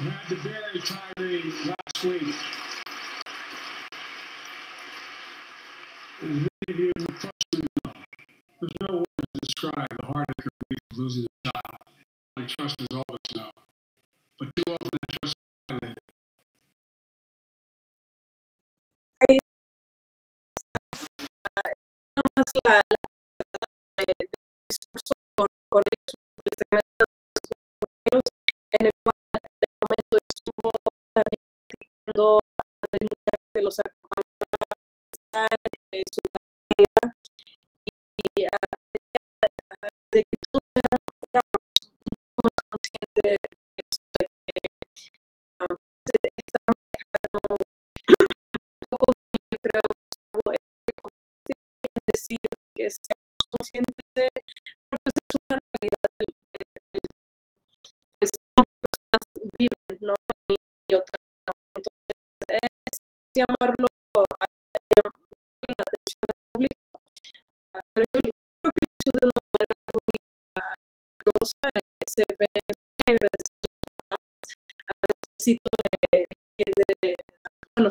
[0.04, 2.36] Had to bury Tyree last week.
[6.22, 7.06] Many of you know,
[8.62, 11.82] there's no word to describe the heartache of grief of losing a child.
[12.38, 13.52] I trust is all of us know.
[14.40, 15.36] But too often that trust is
[15.70, 16.00] violated.
[28.80, 29.15] En el
[32.16, 32.40] cuando
[33.54, 33.78] de los
[35.92, 36.22] en su
[36.78, 37.04] vida
[37.86, 38.46] y
[40.12, 40.64] de que todos
[41.24, 41.52] estamos
[42.72, 43.38] conscientes
[46.06, 47.40] de que estamos dejando
[48.90, 49.08] poco
[49.62, 49.82] creo
[50.56, 52.40] es decir
[52.76, 53.85] que seamos conscientes
[63.36, 63.88] llamarlo
[67.94, 68.32] Pero yo
[68.72, 69.02] que de
[72.08, 72.24] se
[76.58, 77.16] de, de,
[77.76, 77.90] bueno,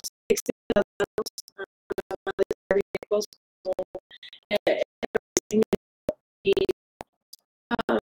[2.38, 2.44] de
[4.66, 4.82] eh,
[7.70, 8.00] ah,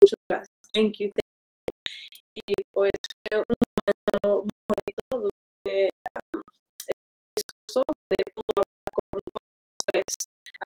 [0.00, 1.10] muchas gracias, thank you,
[2.72, 2.92] pues
[3.28, 3.54] fue un
[4.24, 5.90] momento bonito donde
[6.34, 6.42] um,
[7.36, 9.20] discurso de hablar con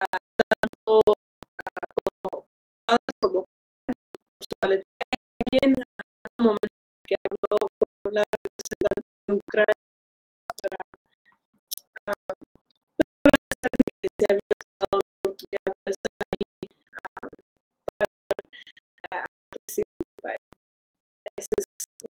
[0.01, 1.01] ah, tanto
[2.89, 3.45] ah, como
[4.63, 4.69] ah,
[6.39, 6.69] un momento
[7.07, 7.59] que habló
[8.03, 8.25] con la
[9.29, 9.82] Ucrania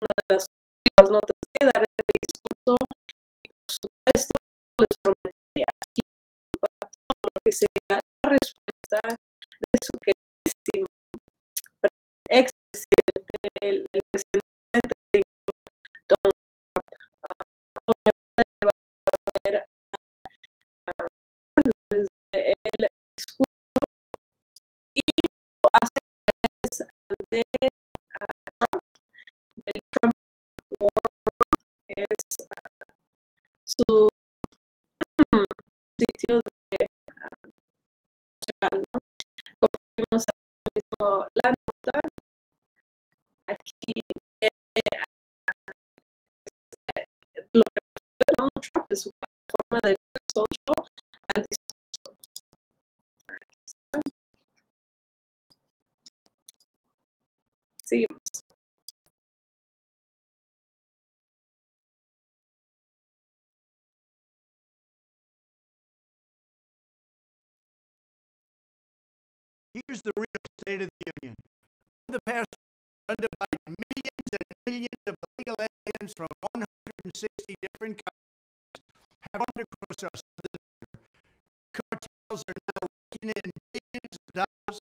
[0.00, 1.86] una de las notas que daré
[2.24, 2.76] discurso.
[7.88, 10.86] La respuesta de su queridísimo
[12.28, 14.02] ex presidente, el, el.
[16.10, 16.28] Ah,
[17.24, 17.44] ah,
[22.64, 23.80] el discurso
[24.94, 25.00] y
[25.62, 26.00] lo hace
[27.30, 27.42] de
[31.98, 32.70] es ah,
[33.64, 34.08] su
[35.98, 37.48] sitio de ah,
[41.00, 41.28] ¿no?
[41.34, 42.00] La nota,
[43.46, 43.92] aquí
[44.40, 44.48] eh,
[46.96, 47.06] eh,
[47.52, 47.80] lo que
[48.26, 49.96] Donald su plataforma de
[50.34, 50.90] social
[51.34, 52.18] antisocial.
[57.84, 58.17] Seguimos.
[69.89, 71.35] Here's the real state of the union.
[72.05, 72.52] For the past
[73.09, 78.85] undivided millions and millions of illegal aliens from 160 different countries
[79.32, 80.12] have our border.
[81.73, 84.77] Cartels are now raking in billions of dollars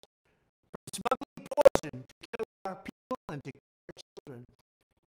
[0.76, 4.44] from smuggling poison to kill our people and to kill our children.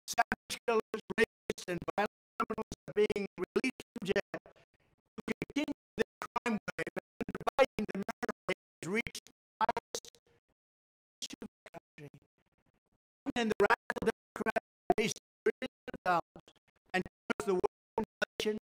[0.09, 6.57] Savage killers, rapists, and violent criminals are being released from jail to continue their crime
[6.57, 9.30] wave and dividing the murder rate has reached
[13.37, 13.81] And the radical
[15.45, 16.45] billions of dollars
[16.95, 18.59] and caused the world inflation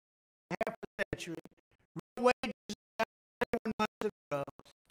[0.52, 1.42] half a century.
[1.96, 3.12] Real wages down
[3.64, 4.16] 21 months.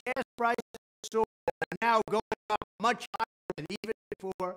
[0.05, 0.79] Gas prices
[1.13, 4.57] soared are now going up much higher than even before.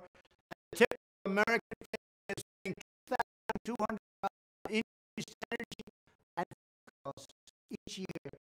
[0.72, 1.78] The typical American
[2.30, 2.76] is paying
[3.68, 3.98] $2,200
[4.70, 5.86] increased energy
[6.38, 6.46] and
[7.04, 7.34] costs
[7.72, 8.32] each year.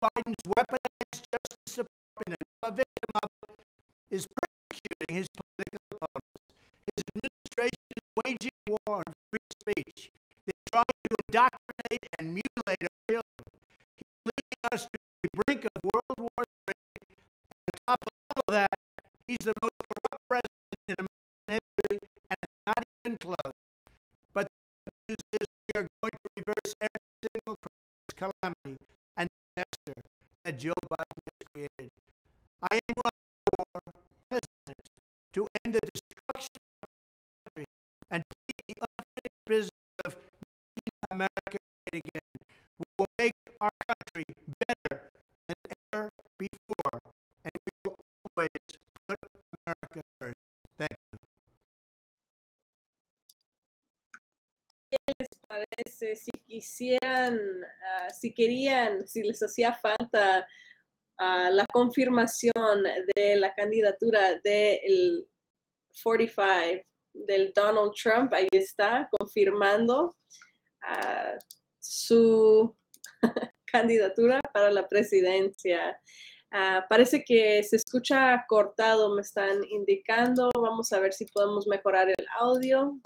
[0.00, 3.28] Biden's weaponized Justice Department a victim of
[4.10, 5.26] is persecuting his
[8.68, 10.10] war on free speech.
[10.44, 13.44] They're trying to indoctrinate and mutilate our children.
[13.96, 16.74] He's leading us to the brink of World War III.
[17.68, 18.78] On top of all of that,
[19.26, 21.98] he's the most corrupt president in American history,
[22.30, 23.56] and it's not even close.
[24.32, 24.46] But
[24.84, 27.56] the news is we are going to reverse every single
[28.18, 28.76] calamity,
[29.16, 30.02] and disaster
[30.44, 31.92] that Joe Biden has created.
[32.62, 32.94] I am
[55.48, 57.40] parece si quisieran,
[57.82, 60.46] ah, si querían, si les hacía falta
[61.18, 62.84] ah, la confirmación
[63.16, 65.26] de la candidatura del
[66.02, 66.84] 45
[67.14, 68.32] del Donald Trump?
[68.34, 70.16] Ahí está, confirmando
[70.82, 71.34] ah,
[71.80, 72.76] su
[73.72, 75.98] candidatura para la presidencia.
[76.88, 80.50] Parece que se escucha cortado, me están indicando.
[80.54, 82.98] Vamos a ver si podemos mejorar el audio.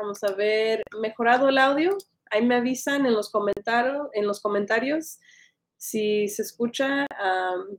[0.00, 1.96] Vamos a ver, mejorado el audio.
[2.30, 5.18] Ahí me avisan en los comentarios, en los comentarios
[5.76, 7.06] si se escucha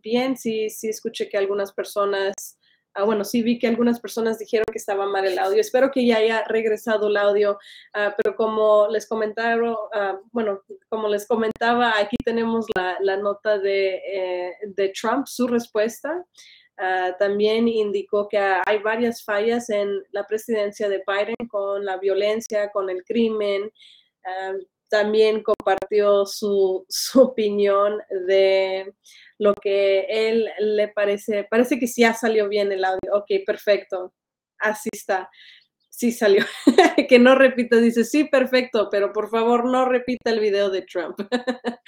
[0.02, 2.60] bien, si, si escuché que algunas personas
[2.96, 5.62] Ah, bueno, sí vi que algunas personas dijeron que estaba mal el audio.
[5.62, 7.58] Espero que ya haya regresado el audio,
[7.94, 13.60] ah, pero como les comentaron, ah, bueno, como les comentaba, aquí tenemos la, la nota
[13.60, 16.26] de, eh, de Trump, su respuesta.
[17.18, 22.90] También indicó que hay varias fallas en la presidencia de Biden con la violencia, con
[22.90, 23.72] el crimen.
[24.90, 28.94] también compartió su, su opinión de
[29.38, 33.14] lo que él le parece, parece que sí ha salido bien el audio.
[33.14, 34.14] Ok, perfecto.
[34.58, 35.30] Así está
[35.90, 36.46] sí salió,
[37.10, 41.20] que no repita, dice, sí, perfecto, pero por favor no repita el video de Trump.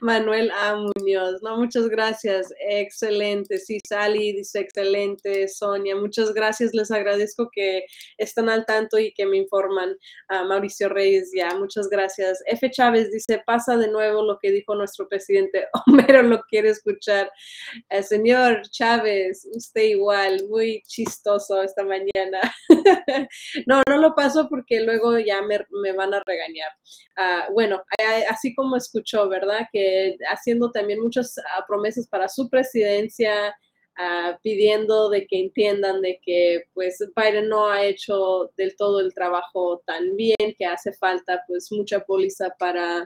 [0.00, 0.76] Manuel A.
[0.76, 7.84] Muñoz, no, muchas gracias, excelente, sí, Sally dice, excelente, Sonia, muchas gracias, les agradezco que
[8.16, 9.96] están al tanto y que me informan.
[10.28, 12.42] Mauricio Reyes, ya, muchas gracias.
[12.46, 12.70] F.
[12.70, 17.30] Chávez dice, pasa de nuevo lo que dijo nuestro presidente, Homero lo quiere escuchar.
[17.88, 22.40] El señor Chávez, usted igual, muy chistoso esta mañana.
[23.66, 25.58] No, no lo paso porque luego ya me,
[25.92, 26.70] van a regañar.
[27.16, 27.82] Ah, bueno,
[28.28, 29.68] así como escuchó, ¿verdad?
[29.72, 33.54] Que haciendo también muchas ah, promesas para su presidencia,
[33.96, 39.14] ah, pidiendo de que entiendan de que pues Biden no ha hecho del todo el
[39.14, 43.04] trabajo tan bien, que hace falta pues mucha póliza para,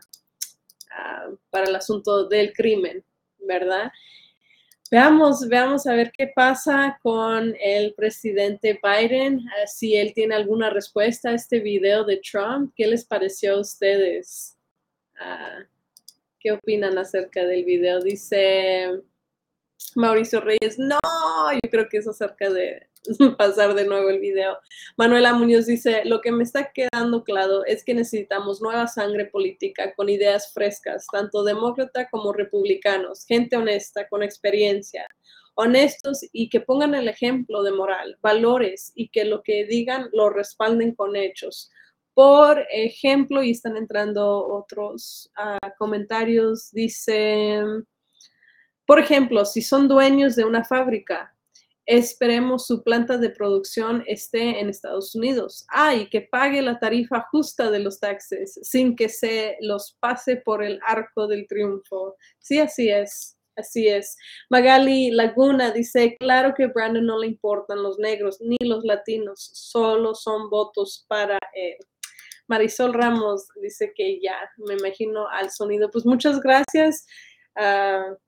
[1.50, 3.04] para el asunto del crimen,
[3.38, 3.90] ¿verdad?
[4.92, 10.68] Veamos, veamos a ver qué pasa con el presidente Biden, eh, si él tiene alguna
[10.68, 12.74] respuesta a este video de Trump.
[12.76, 14.58] ¿Qué les pareció a ustedes?
[15.18, 15.60] Ah,
[16.38, 18.00] ¿Qué opinan acerca del video?
[18.00, 19.00] Dice
[19.94, 20.98] Mauricio Reyes, no,
[21.52, 22.88] yo creo que es acerca de,
[23.38, 24.58] pasar de nuevo el video.
[24.96, 29.94] Manuela Muñoz dice, lo que me está quedando claro es que necesitamos nueva sangre política
[29.94, 35.06] con ideas frescas, tanto demócrata como republicanos, gente honesta, con experiencia,
[35.54, 40.30] honestos y que pongan el ejemplo de moral, valores y que lo que digan lo
[40.30, 41.70] respalden con hechos.
[42.14, 47.62] Por ejemplo, y están entrando otros ah, comentarios, dice,
[48.92, 51.34] por ejemplo, si son dueños de una fábrica,
[51.86, 55.64] esperemos su planta de producción esté en Estados Unidos.
[55.70, 60.36] Ah, y que pague la tarifa justa de los taxes sin que se los pase
[60.36, 62.16] por el arco del triunfo.
[62.38, 63.38] Sí, así es.
[63.56, 64.14] Así es.
[64.50, 70.14] Magali Laguna dice, claro que Brandon no le importan los negros ni los latinos, solo
[70.14, 71.78] son votos para él.
[72.46, 75.90] Marisol Ramos dice que ya, me imagino al sonido.
[75.90, 77.06] Pues muchas gracias.
[77.56, 78.18] Uh,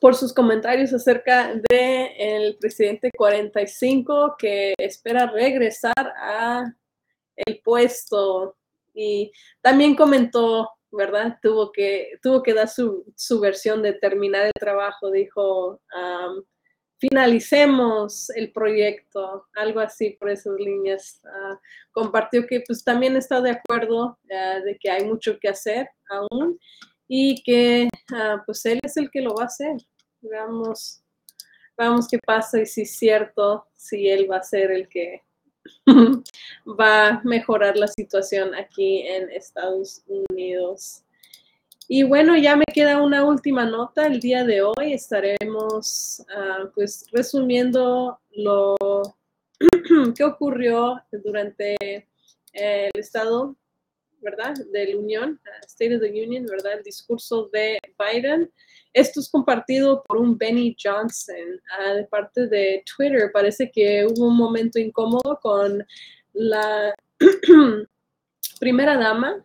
[0.00, 6.64] por sus comentarios acerca del el presidente 45 que espera regresar a
[7.36, 8.56] el puesto
[8.94, 11.38] y también comentó, ¿verdad?
[11.42, 13.04] Tuvo que, tuvo que dar su,
[13.40, 15.80] versión de terminar el trabajo, dijo,
[16.98, 21.20] finalicemos el proyecto, algo así por esas líneas.
[21.24, 21.60] Ah,
[21.92, 26.58] compartió que pues también está de acuerdo ah, de que hay mucho que hacer aún
[27.08, 29.76] y que ah, pues él es el que lo va a hacer.
[30.20, 31.02] Veamos,
[31.76, 35.22] veamos qué pasa y si es cierto, si él va a ser el que
[36.66, 41.02] va a mejorar la situación aquí en Estados Unidos.
[41.88, 44.06] Y bueno, ya me queda una última nota.
[44.06, 48.76] El día de hoy estaremos ah, pues resumiendo lo
[50.16, 51.76] que ocurrió durante
[52.52, 53.56] el estado
[54.26, 54.54] ¿verdad?
[54.72, 56.74] De la Unión, State of the Union, ¿verdad?
[56.78, 58.52] El discurso de Biden.
[58.92, 63.30] Esto es compartido por un Benny Johnson ah, de parte de Twitter.
[63.32, 65.86] Parece que hubo un momento incómodo con
[66.32, 66.92] la
[68.60, 69.42] primera dama,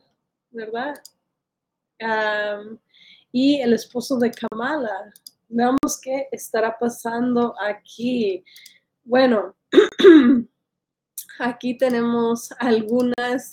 [0.49, 0.95] ¿verdad?
[3.31, 5.13] y el esposo de Kamala.
[5.47, 8.43] Veamos qué estará pasando aquí.
[9.03, 9.55] Bueno,
[11.39, 13.51] aquí tenemos algunas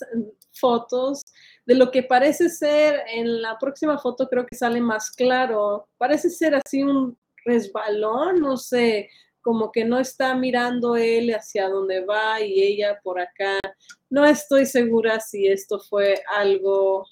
[0.59, 1.23] fotos
[1.65, 6.29] de lo que parece ser, en la próxima foto creo que sale más claro, parece
[6.29, 9.09] ser así un resbalón, no sé,
[9.41, 13.59] como que no está mirando él hacia dónde va y ella por acá.
[14.09, 17.05] No estoy segura si esto fue algo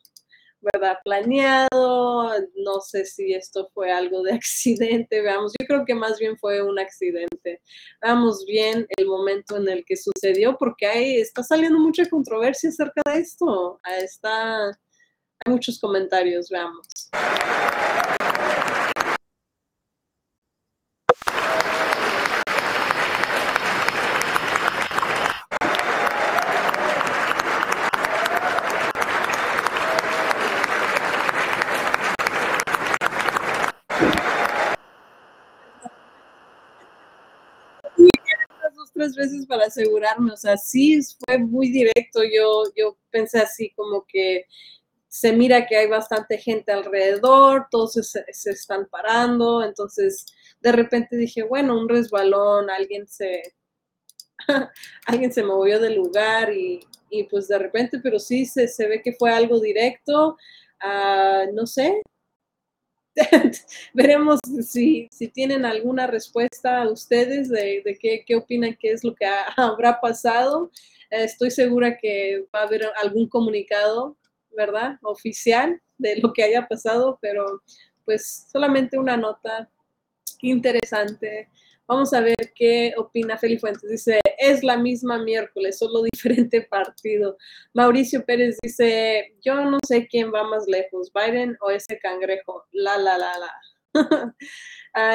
[0.73, 0.97] ¿verdad?
[1.03, 6.37] Planeado, no sé si esto fue algo de accidente, veamos, yo creo que más bien
[6.37, 7.61] fue un accidente.
[8.01, 13.01] Veamos bien el momento en el que sucedió, porque ahí está saliendo mucha controversia acerca
[13.05, 16.87] de esto, está, hay muchos comentarios, veamos.
[39.17, 44.45] Veces para asegurarme, o sea, sí fue muy directo, yo, yo pensé así como que
[45.07, 50.25] se mira que hay bastante gente alrededor, todos se, se están parando, entonces
[50.61, 53.41] de repente dije, bueno, un resbalón, alguien se,
[55.05, 59.01] alguien se movió del lugar y, y, pues de repente, pero sí se, se ve
[59.01, 60.37] que fue algo directo,
[60.81, 62.01] ah, no sé,
[63.93, 69.15] veremos si, si, tienen alguna respuesta a ustedes de, qué, qué, opinan, qué es lo
[69.15, 70.71] que ha, habrá pasado.
[71.09, 74.17] Estoy segura que va a haber algún comunicado,
[74.55, 74.97] ¿verdad?
[75.01, 77.61] Oficial de lo que haya pasado, pero
[78.05, 79.69] pues solamente una nota
[80.41, 81.49] interesante.
[81.87, 83.89] Vamos a ver qué opina Feli Fuentes.
[83.89, 87.37] Dice, es la misma miércoles, solo diferente partido.
[87.73, 92.65] Mauricio Pérez dice, yo no sé quién va más lejos, Biden o ese cangrejo.
[92.71, 93.53] La, la, la, la.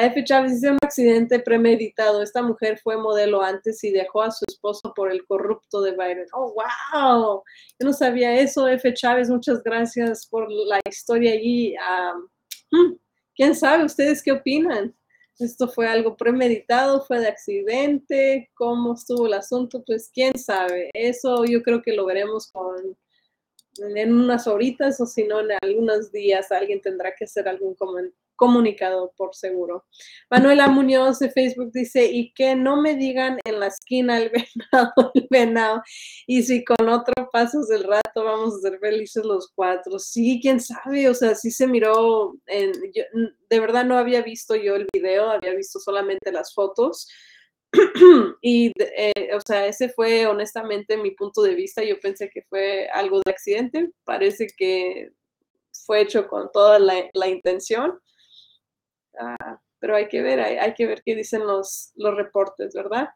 [0.01, 0.23] F.
[0.23, 2.21] Chávez dice un accidente premeditado.
[2.21, 6.25] Esta mujer fue modelo antes y dejó a su esposo por el corrupto de Biden.
[6.33, 7.43] Oh, wow.
[7.79, 8.93] Yo no sabía eso, F.
[8.93, 9.29] Chávez.
[9.29, 11.75] Muchas gracias por la historia allí.
[12.71, 12.97] Um,
[13.35, 13.83] ¿Quién sabe?
[13.83, 14.95] ¿Ustedes qué opinan?
[15.39, 20.89] Esto fue algo premeditado, fue de accidente, cómo estuvo el asunto, pues quién sabe.
[20.93, 22.97] Eso yo creo que lo veremos con,
[23.95, 27.75] en unas horitas o si no en algunos días alguien tendrá que hacer algún
[28.35, 29.85] comunicado por seguro.
[30.29, 34.31] Manuela Muñoz de Facebook dice, y que no me digan en la esquina el
[34.71, 35.83] venado, el venado,
[36.27, 39.99] y si con otro pasos del rato vamos a ser felices los cuatro.
[39.99, 42.71] Sí, quién sabe, o sea, sí se miró, en,
[43.49, 47.07] de verdad no había visto yo el video, había visto solamente las fotos.
[48.41, 51.83] y, eh, o sea, ese fue honestamente mi punto de vista.
[51.83, 53.91] Yo pensé que fue algo de accidente.
[54.03, 55.11] Parece que
[55.85, 57.99] fue hecho con toda la, la intención.
[59.19, 63.09] Ah, pero hay que ver, hay, hay, que ver qué dicen los, los reportes, ¿verdad?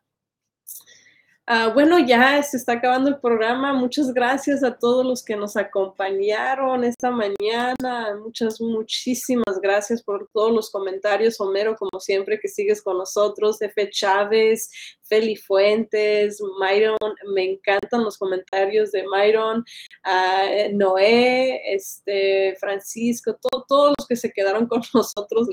[1.49, 3.71] Uh, bueno, ya se está acabando el programa.
[3.71, 8.17] Muchas gracias a todos los que nos acompañaron esta mañana.
[8.21, 11.39] Muchas, muchísimas gracias por todos los comentarios.
[11.39, 13.61] Homero, como siempre, que sigues con nosotros.
[13.61, 13.89] F.
[13.89, 14.69] Chávez,
[15.07, 16.97] Feli Fuentes, Myron,
[17.33, 19.63] me encantan los comentarios de Myron,
[20.05, 23.37] uh, Noé, este, Francisco,
[23.67, 25.47] todos los que se quedaron con nosotros,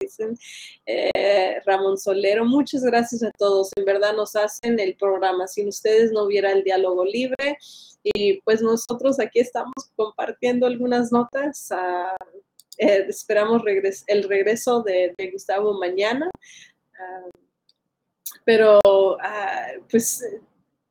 [0.00, 0.36] dicen
[0.86, 2.44] eh, Ramón Solero.
[2.44, 3.70] Muchas gracias a todos.
[3.76, 5.48] En verdad nos hacen programa.
[5.48, 7.58] Sin ustedes no hubiera el diálogo libre.
[8.02, 11.68] Y pues nosotros aquí estamos compartiendo algunas notas.
[11.72, 12.36] Uh,
[12.78, 16.30] esperamos regres el regreso de, Gustavo mañana.
[16.92, 17.30] Uh,
[18.44, 20.22] pero uh, pues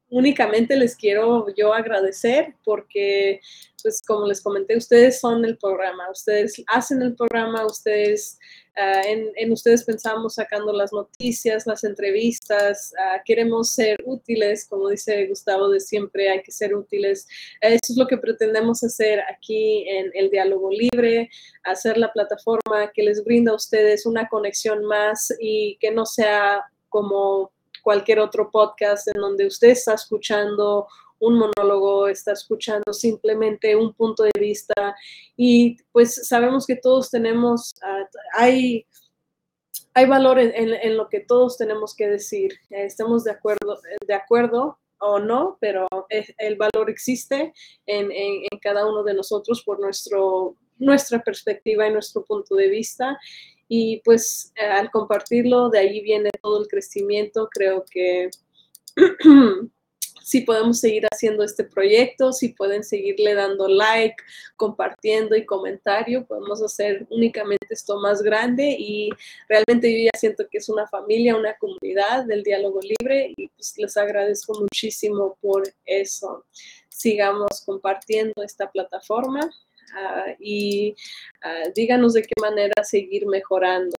[0.09, 3.39] únicamente les quiero yo agradecer porque,
[3.81, 8.37] pues como les comenté, ustedes son el programa, ustedes hacen el programa, ustedes,
[8.77, 14.89] uh, en, en, ustedes pensamos sacando las noticias, las entrevistas, uh, queremos ser útiles, como
[14.89, 17.27] dice Gustavo de siempre, hay que ser útiles.
[17.61, 21.29] Eso es lo que pretendemos hacer aquí en el diálogo libre,
[21.63, 26.63] hacer la plataforma que les brinda a ustedes una conexión más y que no sea
[26.89, 27.51] como
[27.85, 30.87] cualquier otro podcast en donde usted está escuchando
[31.19, 34.95] un monólogo, está escuchando simplemente un punto de vista
[35.35, 38.85] y pues sabemos que todos tenemos, uh, hay,
[39.93, 45.19] hay valor en, lo que todos tenemos que decir, estemos de acuerdo, de acuerdo o
[45.19, 47.53] no, pero el valor existe
[47.85, 53.17] en, en, cada uno de nosotros por nuestro, nuestra perspectiva y nuestro punto de vista
[53.67, 57.49] y pues eh, al compartirlo, de ahí viene todo el crecimiento.
[57.51, 58.29] Creo que
[60.25, 64.15] si podemos seguir haciendo este proyecto, si pueden seguirle dando like,
[64.55, 69.11] compartiendo y comentario, podemos hacer únicamente esto más grande y
[69.47, 73.75] realmente yo ya siento que es una familia, una comunidad del diálogo libre y pues
[73.77, 76.43] les agradezco muchísimo por eso.
[76.89, 80.95] Sigamos compartiendo esta plataforma uh, y
[81.45, 83.95] uh, díganos de qué manera seguir mejorando.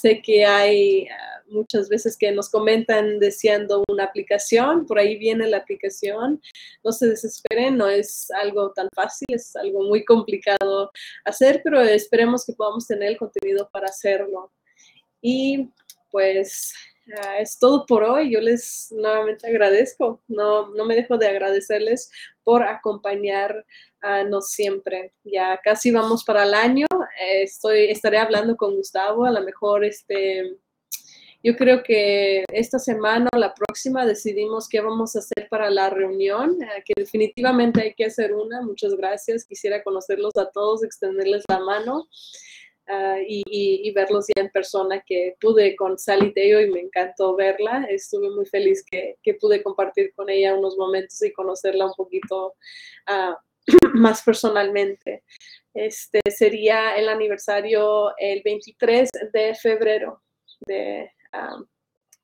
[0.00, 1.08] Sé que hay
[1.48, 6.40] muchas veces que nos comentan deseando una aplicación, por ahí viene la aplicación,
[6.82, 10.90] no se desesperen, no es algo tan fácil, es algo muy complicado
[11.24, 14.52] hacer, pero esperemos que podamos tener el contenido para hacerlo.
[15.20, 15.70] Y
[16.10, 16.72] pues
[17.38, 18.32] Es todo por hoy.
[18.32, 20.22] Yo les nuevamente agradezco.
[20.26, 22.10] No, no me dejo de agradecerles
[22.42, 23.64] por acompañarnos
[24.48, 25.12] siempre.
[25.24, 26.86] Ya casi vamos para el año.
[27.20, 29.24] Eh, estoy, estaré hablando con Gustavo.
[29.24, 30.58] A lo mejor este,
[31.46, 35.90] yo creo que esta semana o la próxima decidimos qué vamos a hacer para la
[35.90, 38.62] reunión, uh, que definitivamente hay que hacer una.
[38.62, 39.44] Muchas gracias.
[39.44, 42.08] Quisiera conocerlos a todos, extenderles la mano.
[42.88, 46.80] Ah, y, y- y verlos ya en persona, que pude con Sally Teo y me
[46.80, 47.86] encantó verla.
[47.90, 52.54] Estuve muy feliz que, que pude compartir con ella unos momentos y conocerla un poquito
[53.06, 53.38] ah,
[53.94, 55.24] más personalmente.
[55.74, 60.22] Este sería el aniversario el 23 de febrero
[60.60, 61.58] de, ah,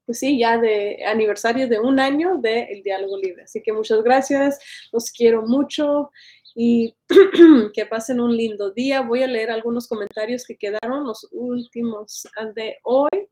[0.06, 3.44] pues sí, ya de aniversario de un año de El Diálogo Libre.
[3.44, 4.58] Así que muchas gracias,
[4.90, 6.10] los quiero mucho
[6.54, 6.94] y
[7.74, 9.00] que pasen un lindo día.
[9.00, 13.28] Voy a leer algunos comentarios que quedaron, los últimos de hoy.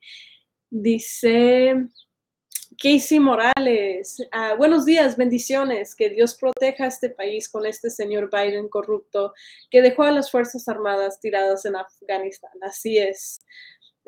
[0.70, 1.88] Dice
[2.78, 8.68] Casey Morales, ah, buenos días, bendiciones, que Dios proteja este país con este señor Biden
[8.68, 9.34] corrupto
[9.70, 12.52] que dejó a las Fuerzas Armadas tiradas en Afganistán.
[12.62, 13.40] Así es.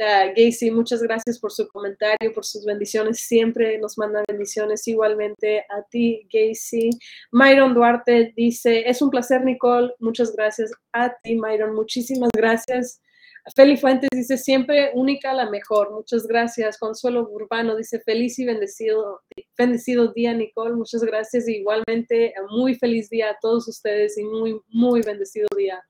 [0.01, 3.21] Ah, Gacy, muchas gracias por su comentario, por sus bendiciones.
[3.21, 6.91] Siempre nos manda bendiciones igualmente a ti, Gacy.
[7.31, 9.93] Myron Duarte dice, es un placer, Nicole.
[10.01, 11.75] Muchas gracias a ti, Myron.
[11.75, 13.01] Muchísimas gracias.
[13.57, 15.93] Feli Fuentes dice, siempre única la mejor.
[15.93, 16.79] Muchas gracias.
[16.79, 19.21] Consuelo Urbano dice, feliz y bendecido,
[19.59, 20.75] bendecido día, Nicole.
[20.75, 21.49] Muchas gracias.
[21.49, 25.83] Igualmente, muy feliz día a todos ustedes y muy, muy bendecido día.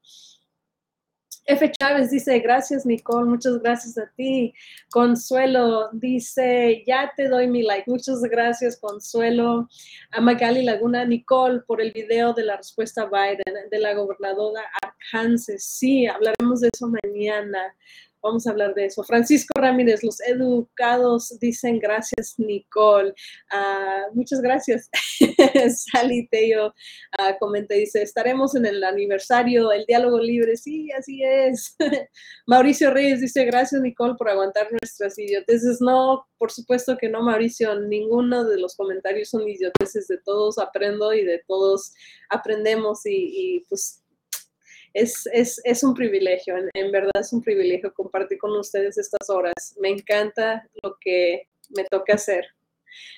[1.44, 1.72] F.
[1.72, 4.54] Chávez dice, gracias Nicole, muchas gracias a ti.
[4.90, 7.90] Consuelo dice, ya te doy mi like.
[7.90, 9.68] Muchas gracias Consuelo.
[10.12, 14.62] A Magali Laguna, Nicole, por el video de la respuesta a Biden de la gobernadora
[14.82, 15.64] Arkansas.
[15.64, 17.74] Sí, hablaremos de eso mañana.
[18.22, 19.02] Vamos a hablar de eso.
[19.02, 23.12] Francisco Ramírez, los educados dicen gracias, Nicole.
[23.50, 24.88] Ah, muchas gracias.
[25.92, 26.72] Sally Teo
[27.18, 30.56] ah, comenta y dice, estaremos en el aniversario, el diálogo libre.
[30.56, 31.76] Sí, así es.
[32.46, 35.80] Mauricio Reyes dice, gracias, Nicole, por aguantar nuestras idioteces.
[35.80, 37.78] No, por supuesto que no, Mauricio.
[37.80, 40.06] Ninguno de los comentarios son idioteces.
[40.06, 41.92] De todos aprendo y de todos
[42.30, 44.01] aprendemos y, y pues
[44.94, 49.30] es, es, es, un privilegio, en, en, verdad es un privilegio compartir con ustedes estas
[49.30, 49.74] horas.
[49.80, 52.46] Me encanta lo que me toca hacer.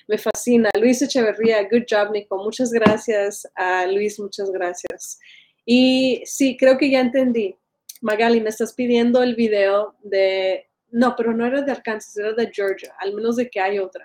[0.07, 0.69] Me fascina.
[0.79, 2.37] Luis Echeverría, good job, Nico.
[2.37, 5.19] Muchas gracias a Luis, muchas gracias.
[5.65, 7.55] Y sí, creo que ya entendí.
[8.01, 10.67] Magali, me estás pidiendo el video de...
[10.91, 14.03] No, pero no era de Arkansas, era de Georgia, al menos de que hay otra.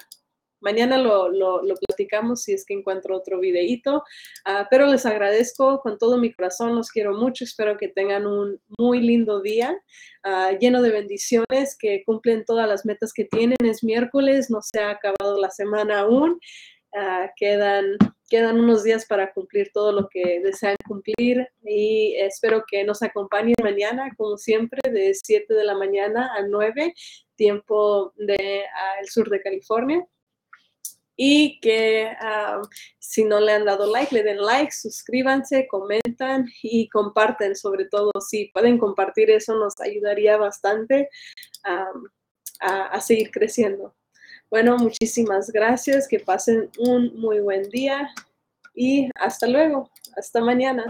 [0.60, 4.04] Mañana lo, lo, platicamos si es que encuentro otro videíto,
[4.46, 8.60] uh, pero les agradezco con todo mi corazón, los quiero mucho, espero que tengan un
[8.78, 9.74] muy lindo día,
[10.24, 14.80] uh, lleno de bendiciones, que cumplen todas las metas que tienen, es miércoles, no se
[14.80, 16.38] ha acabado la semana aún,
[16.92, 17.96] uh, quedan,
[18.28, 23.54] quedan unos días para cumplir todo lo que desean cumplir y espero que nos acompañen
[23.62, 26.94] mañana, como siempre, de 7 de la mañana a 9,
[27.36, 28.64] tiempo del de,
[29.06, 30.06] sur de California
[31.22, 32.62] y que um,
[32.98, 38.10] si no le han dado like, le den like, suscríbanse, comentan y comparten, sobre todo
[38.26, 41.10] si pueden compartir eso nos ayudaría bastante
[41.68, 42.06] um,
[42.62, 43.94] a, a seguir creciendo.
[44.48, 48.08] Bueno, muchísimas gracias, que pasen un muy buen día
[48.74, 50.86] y hasta luego, hasta mañana.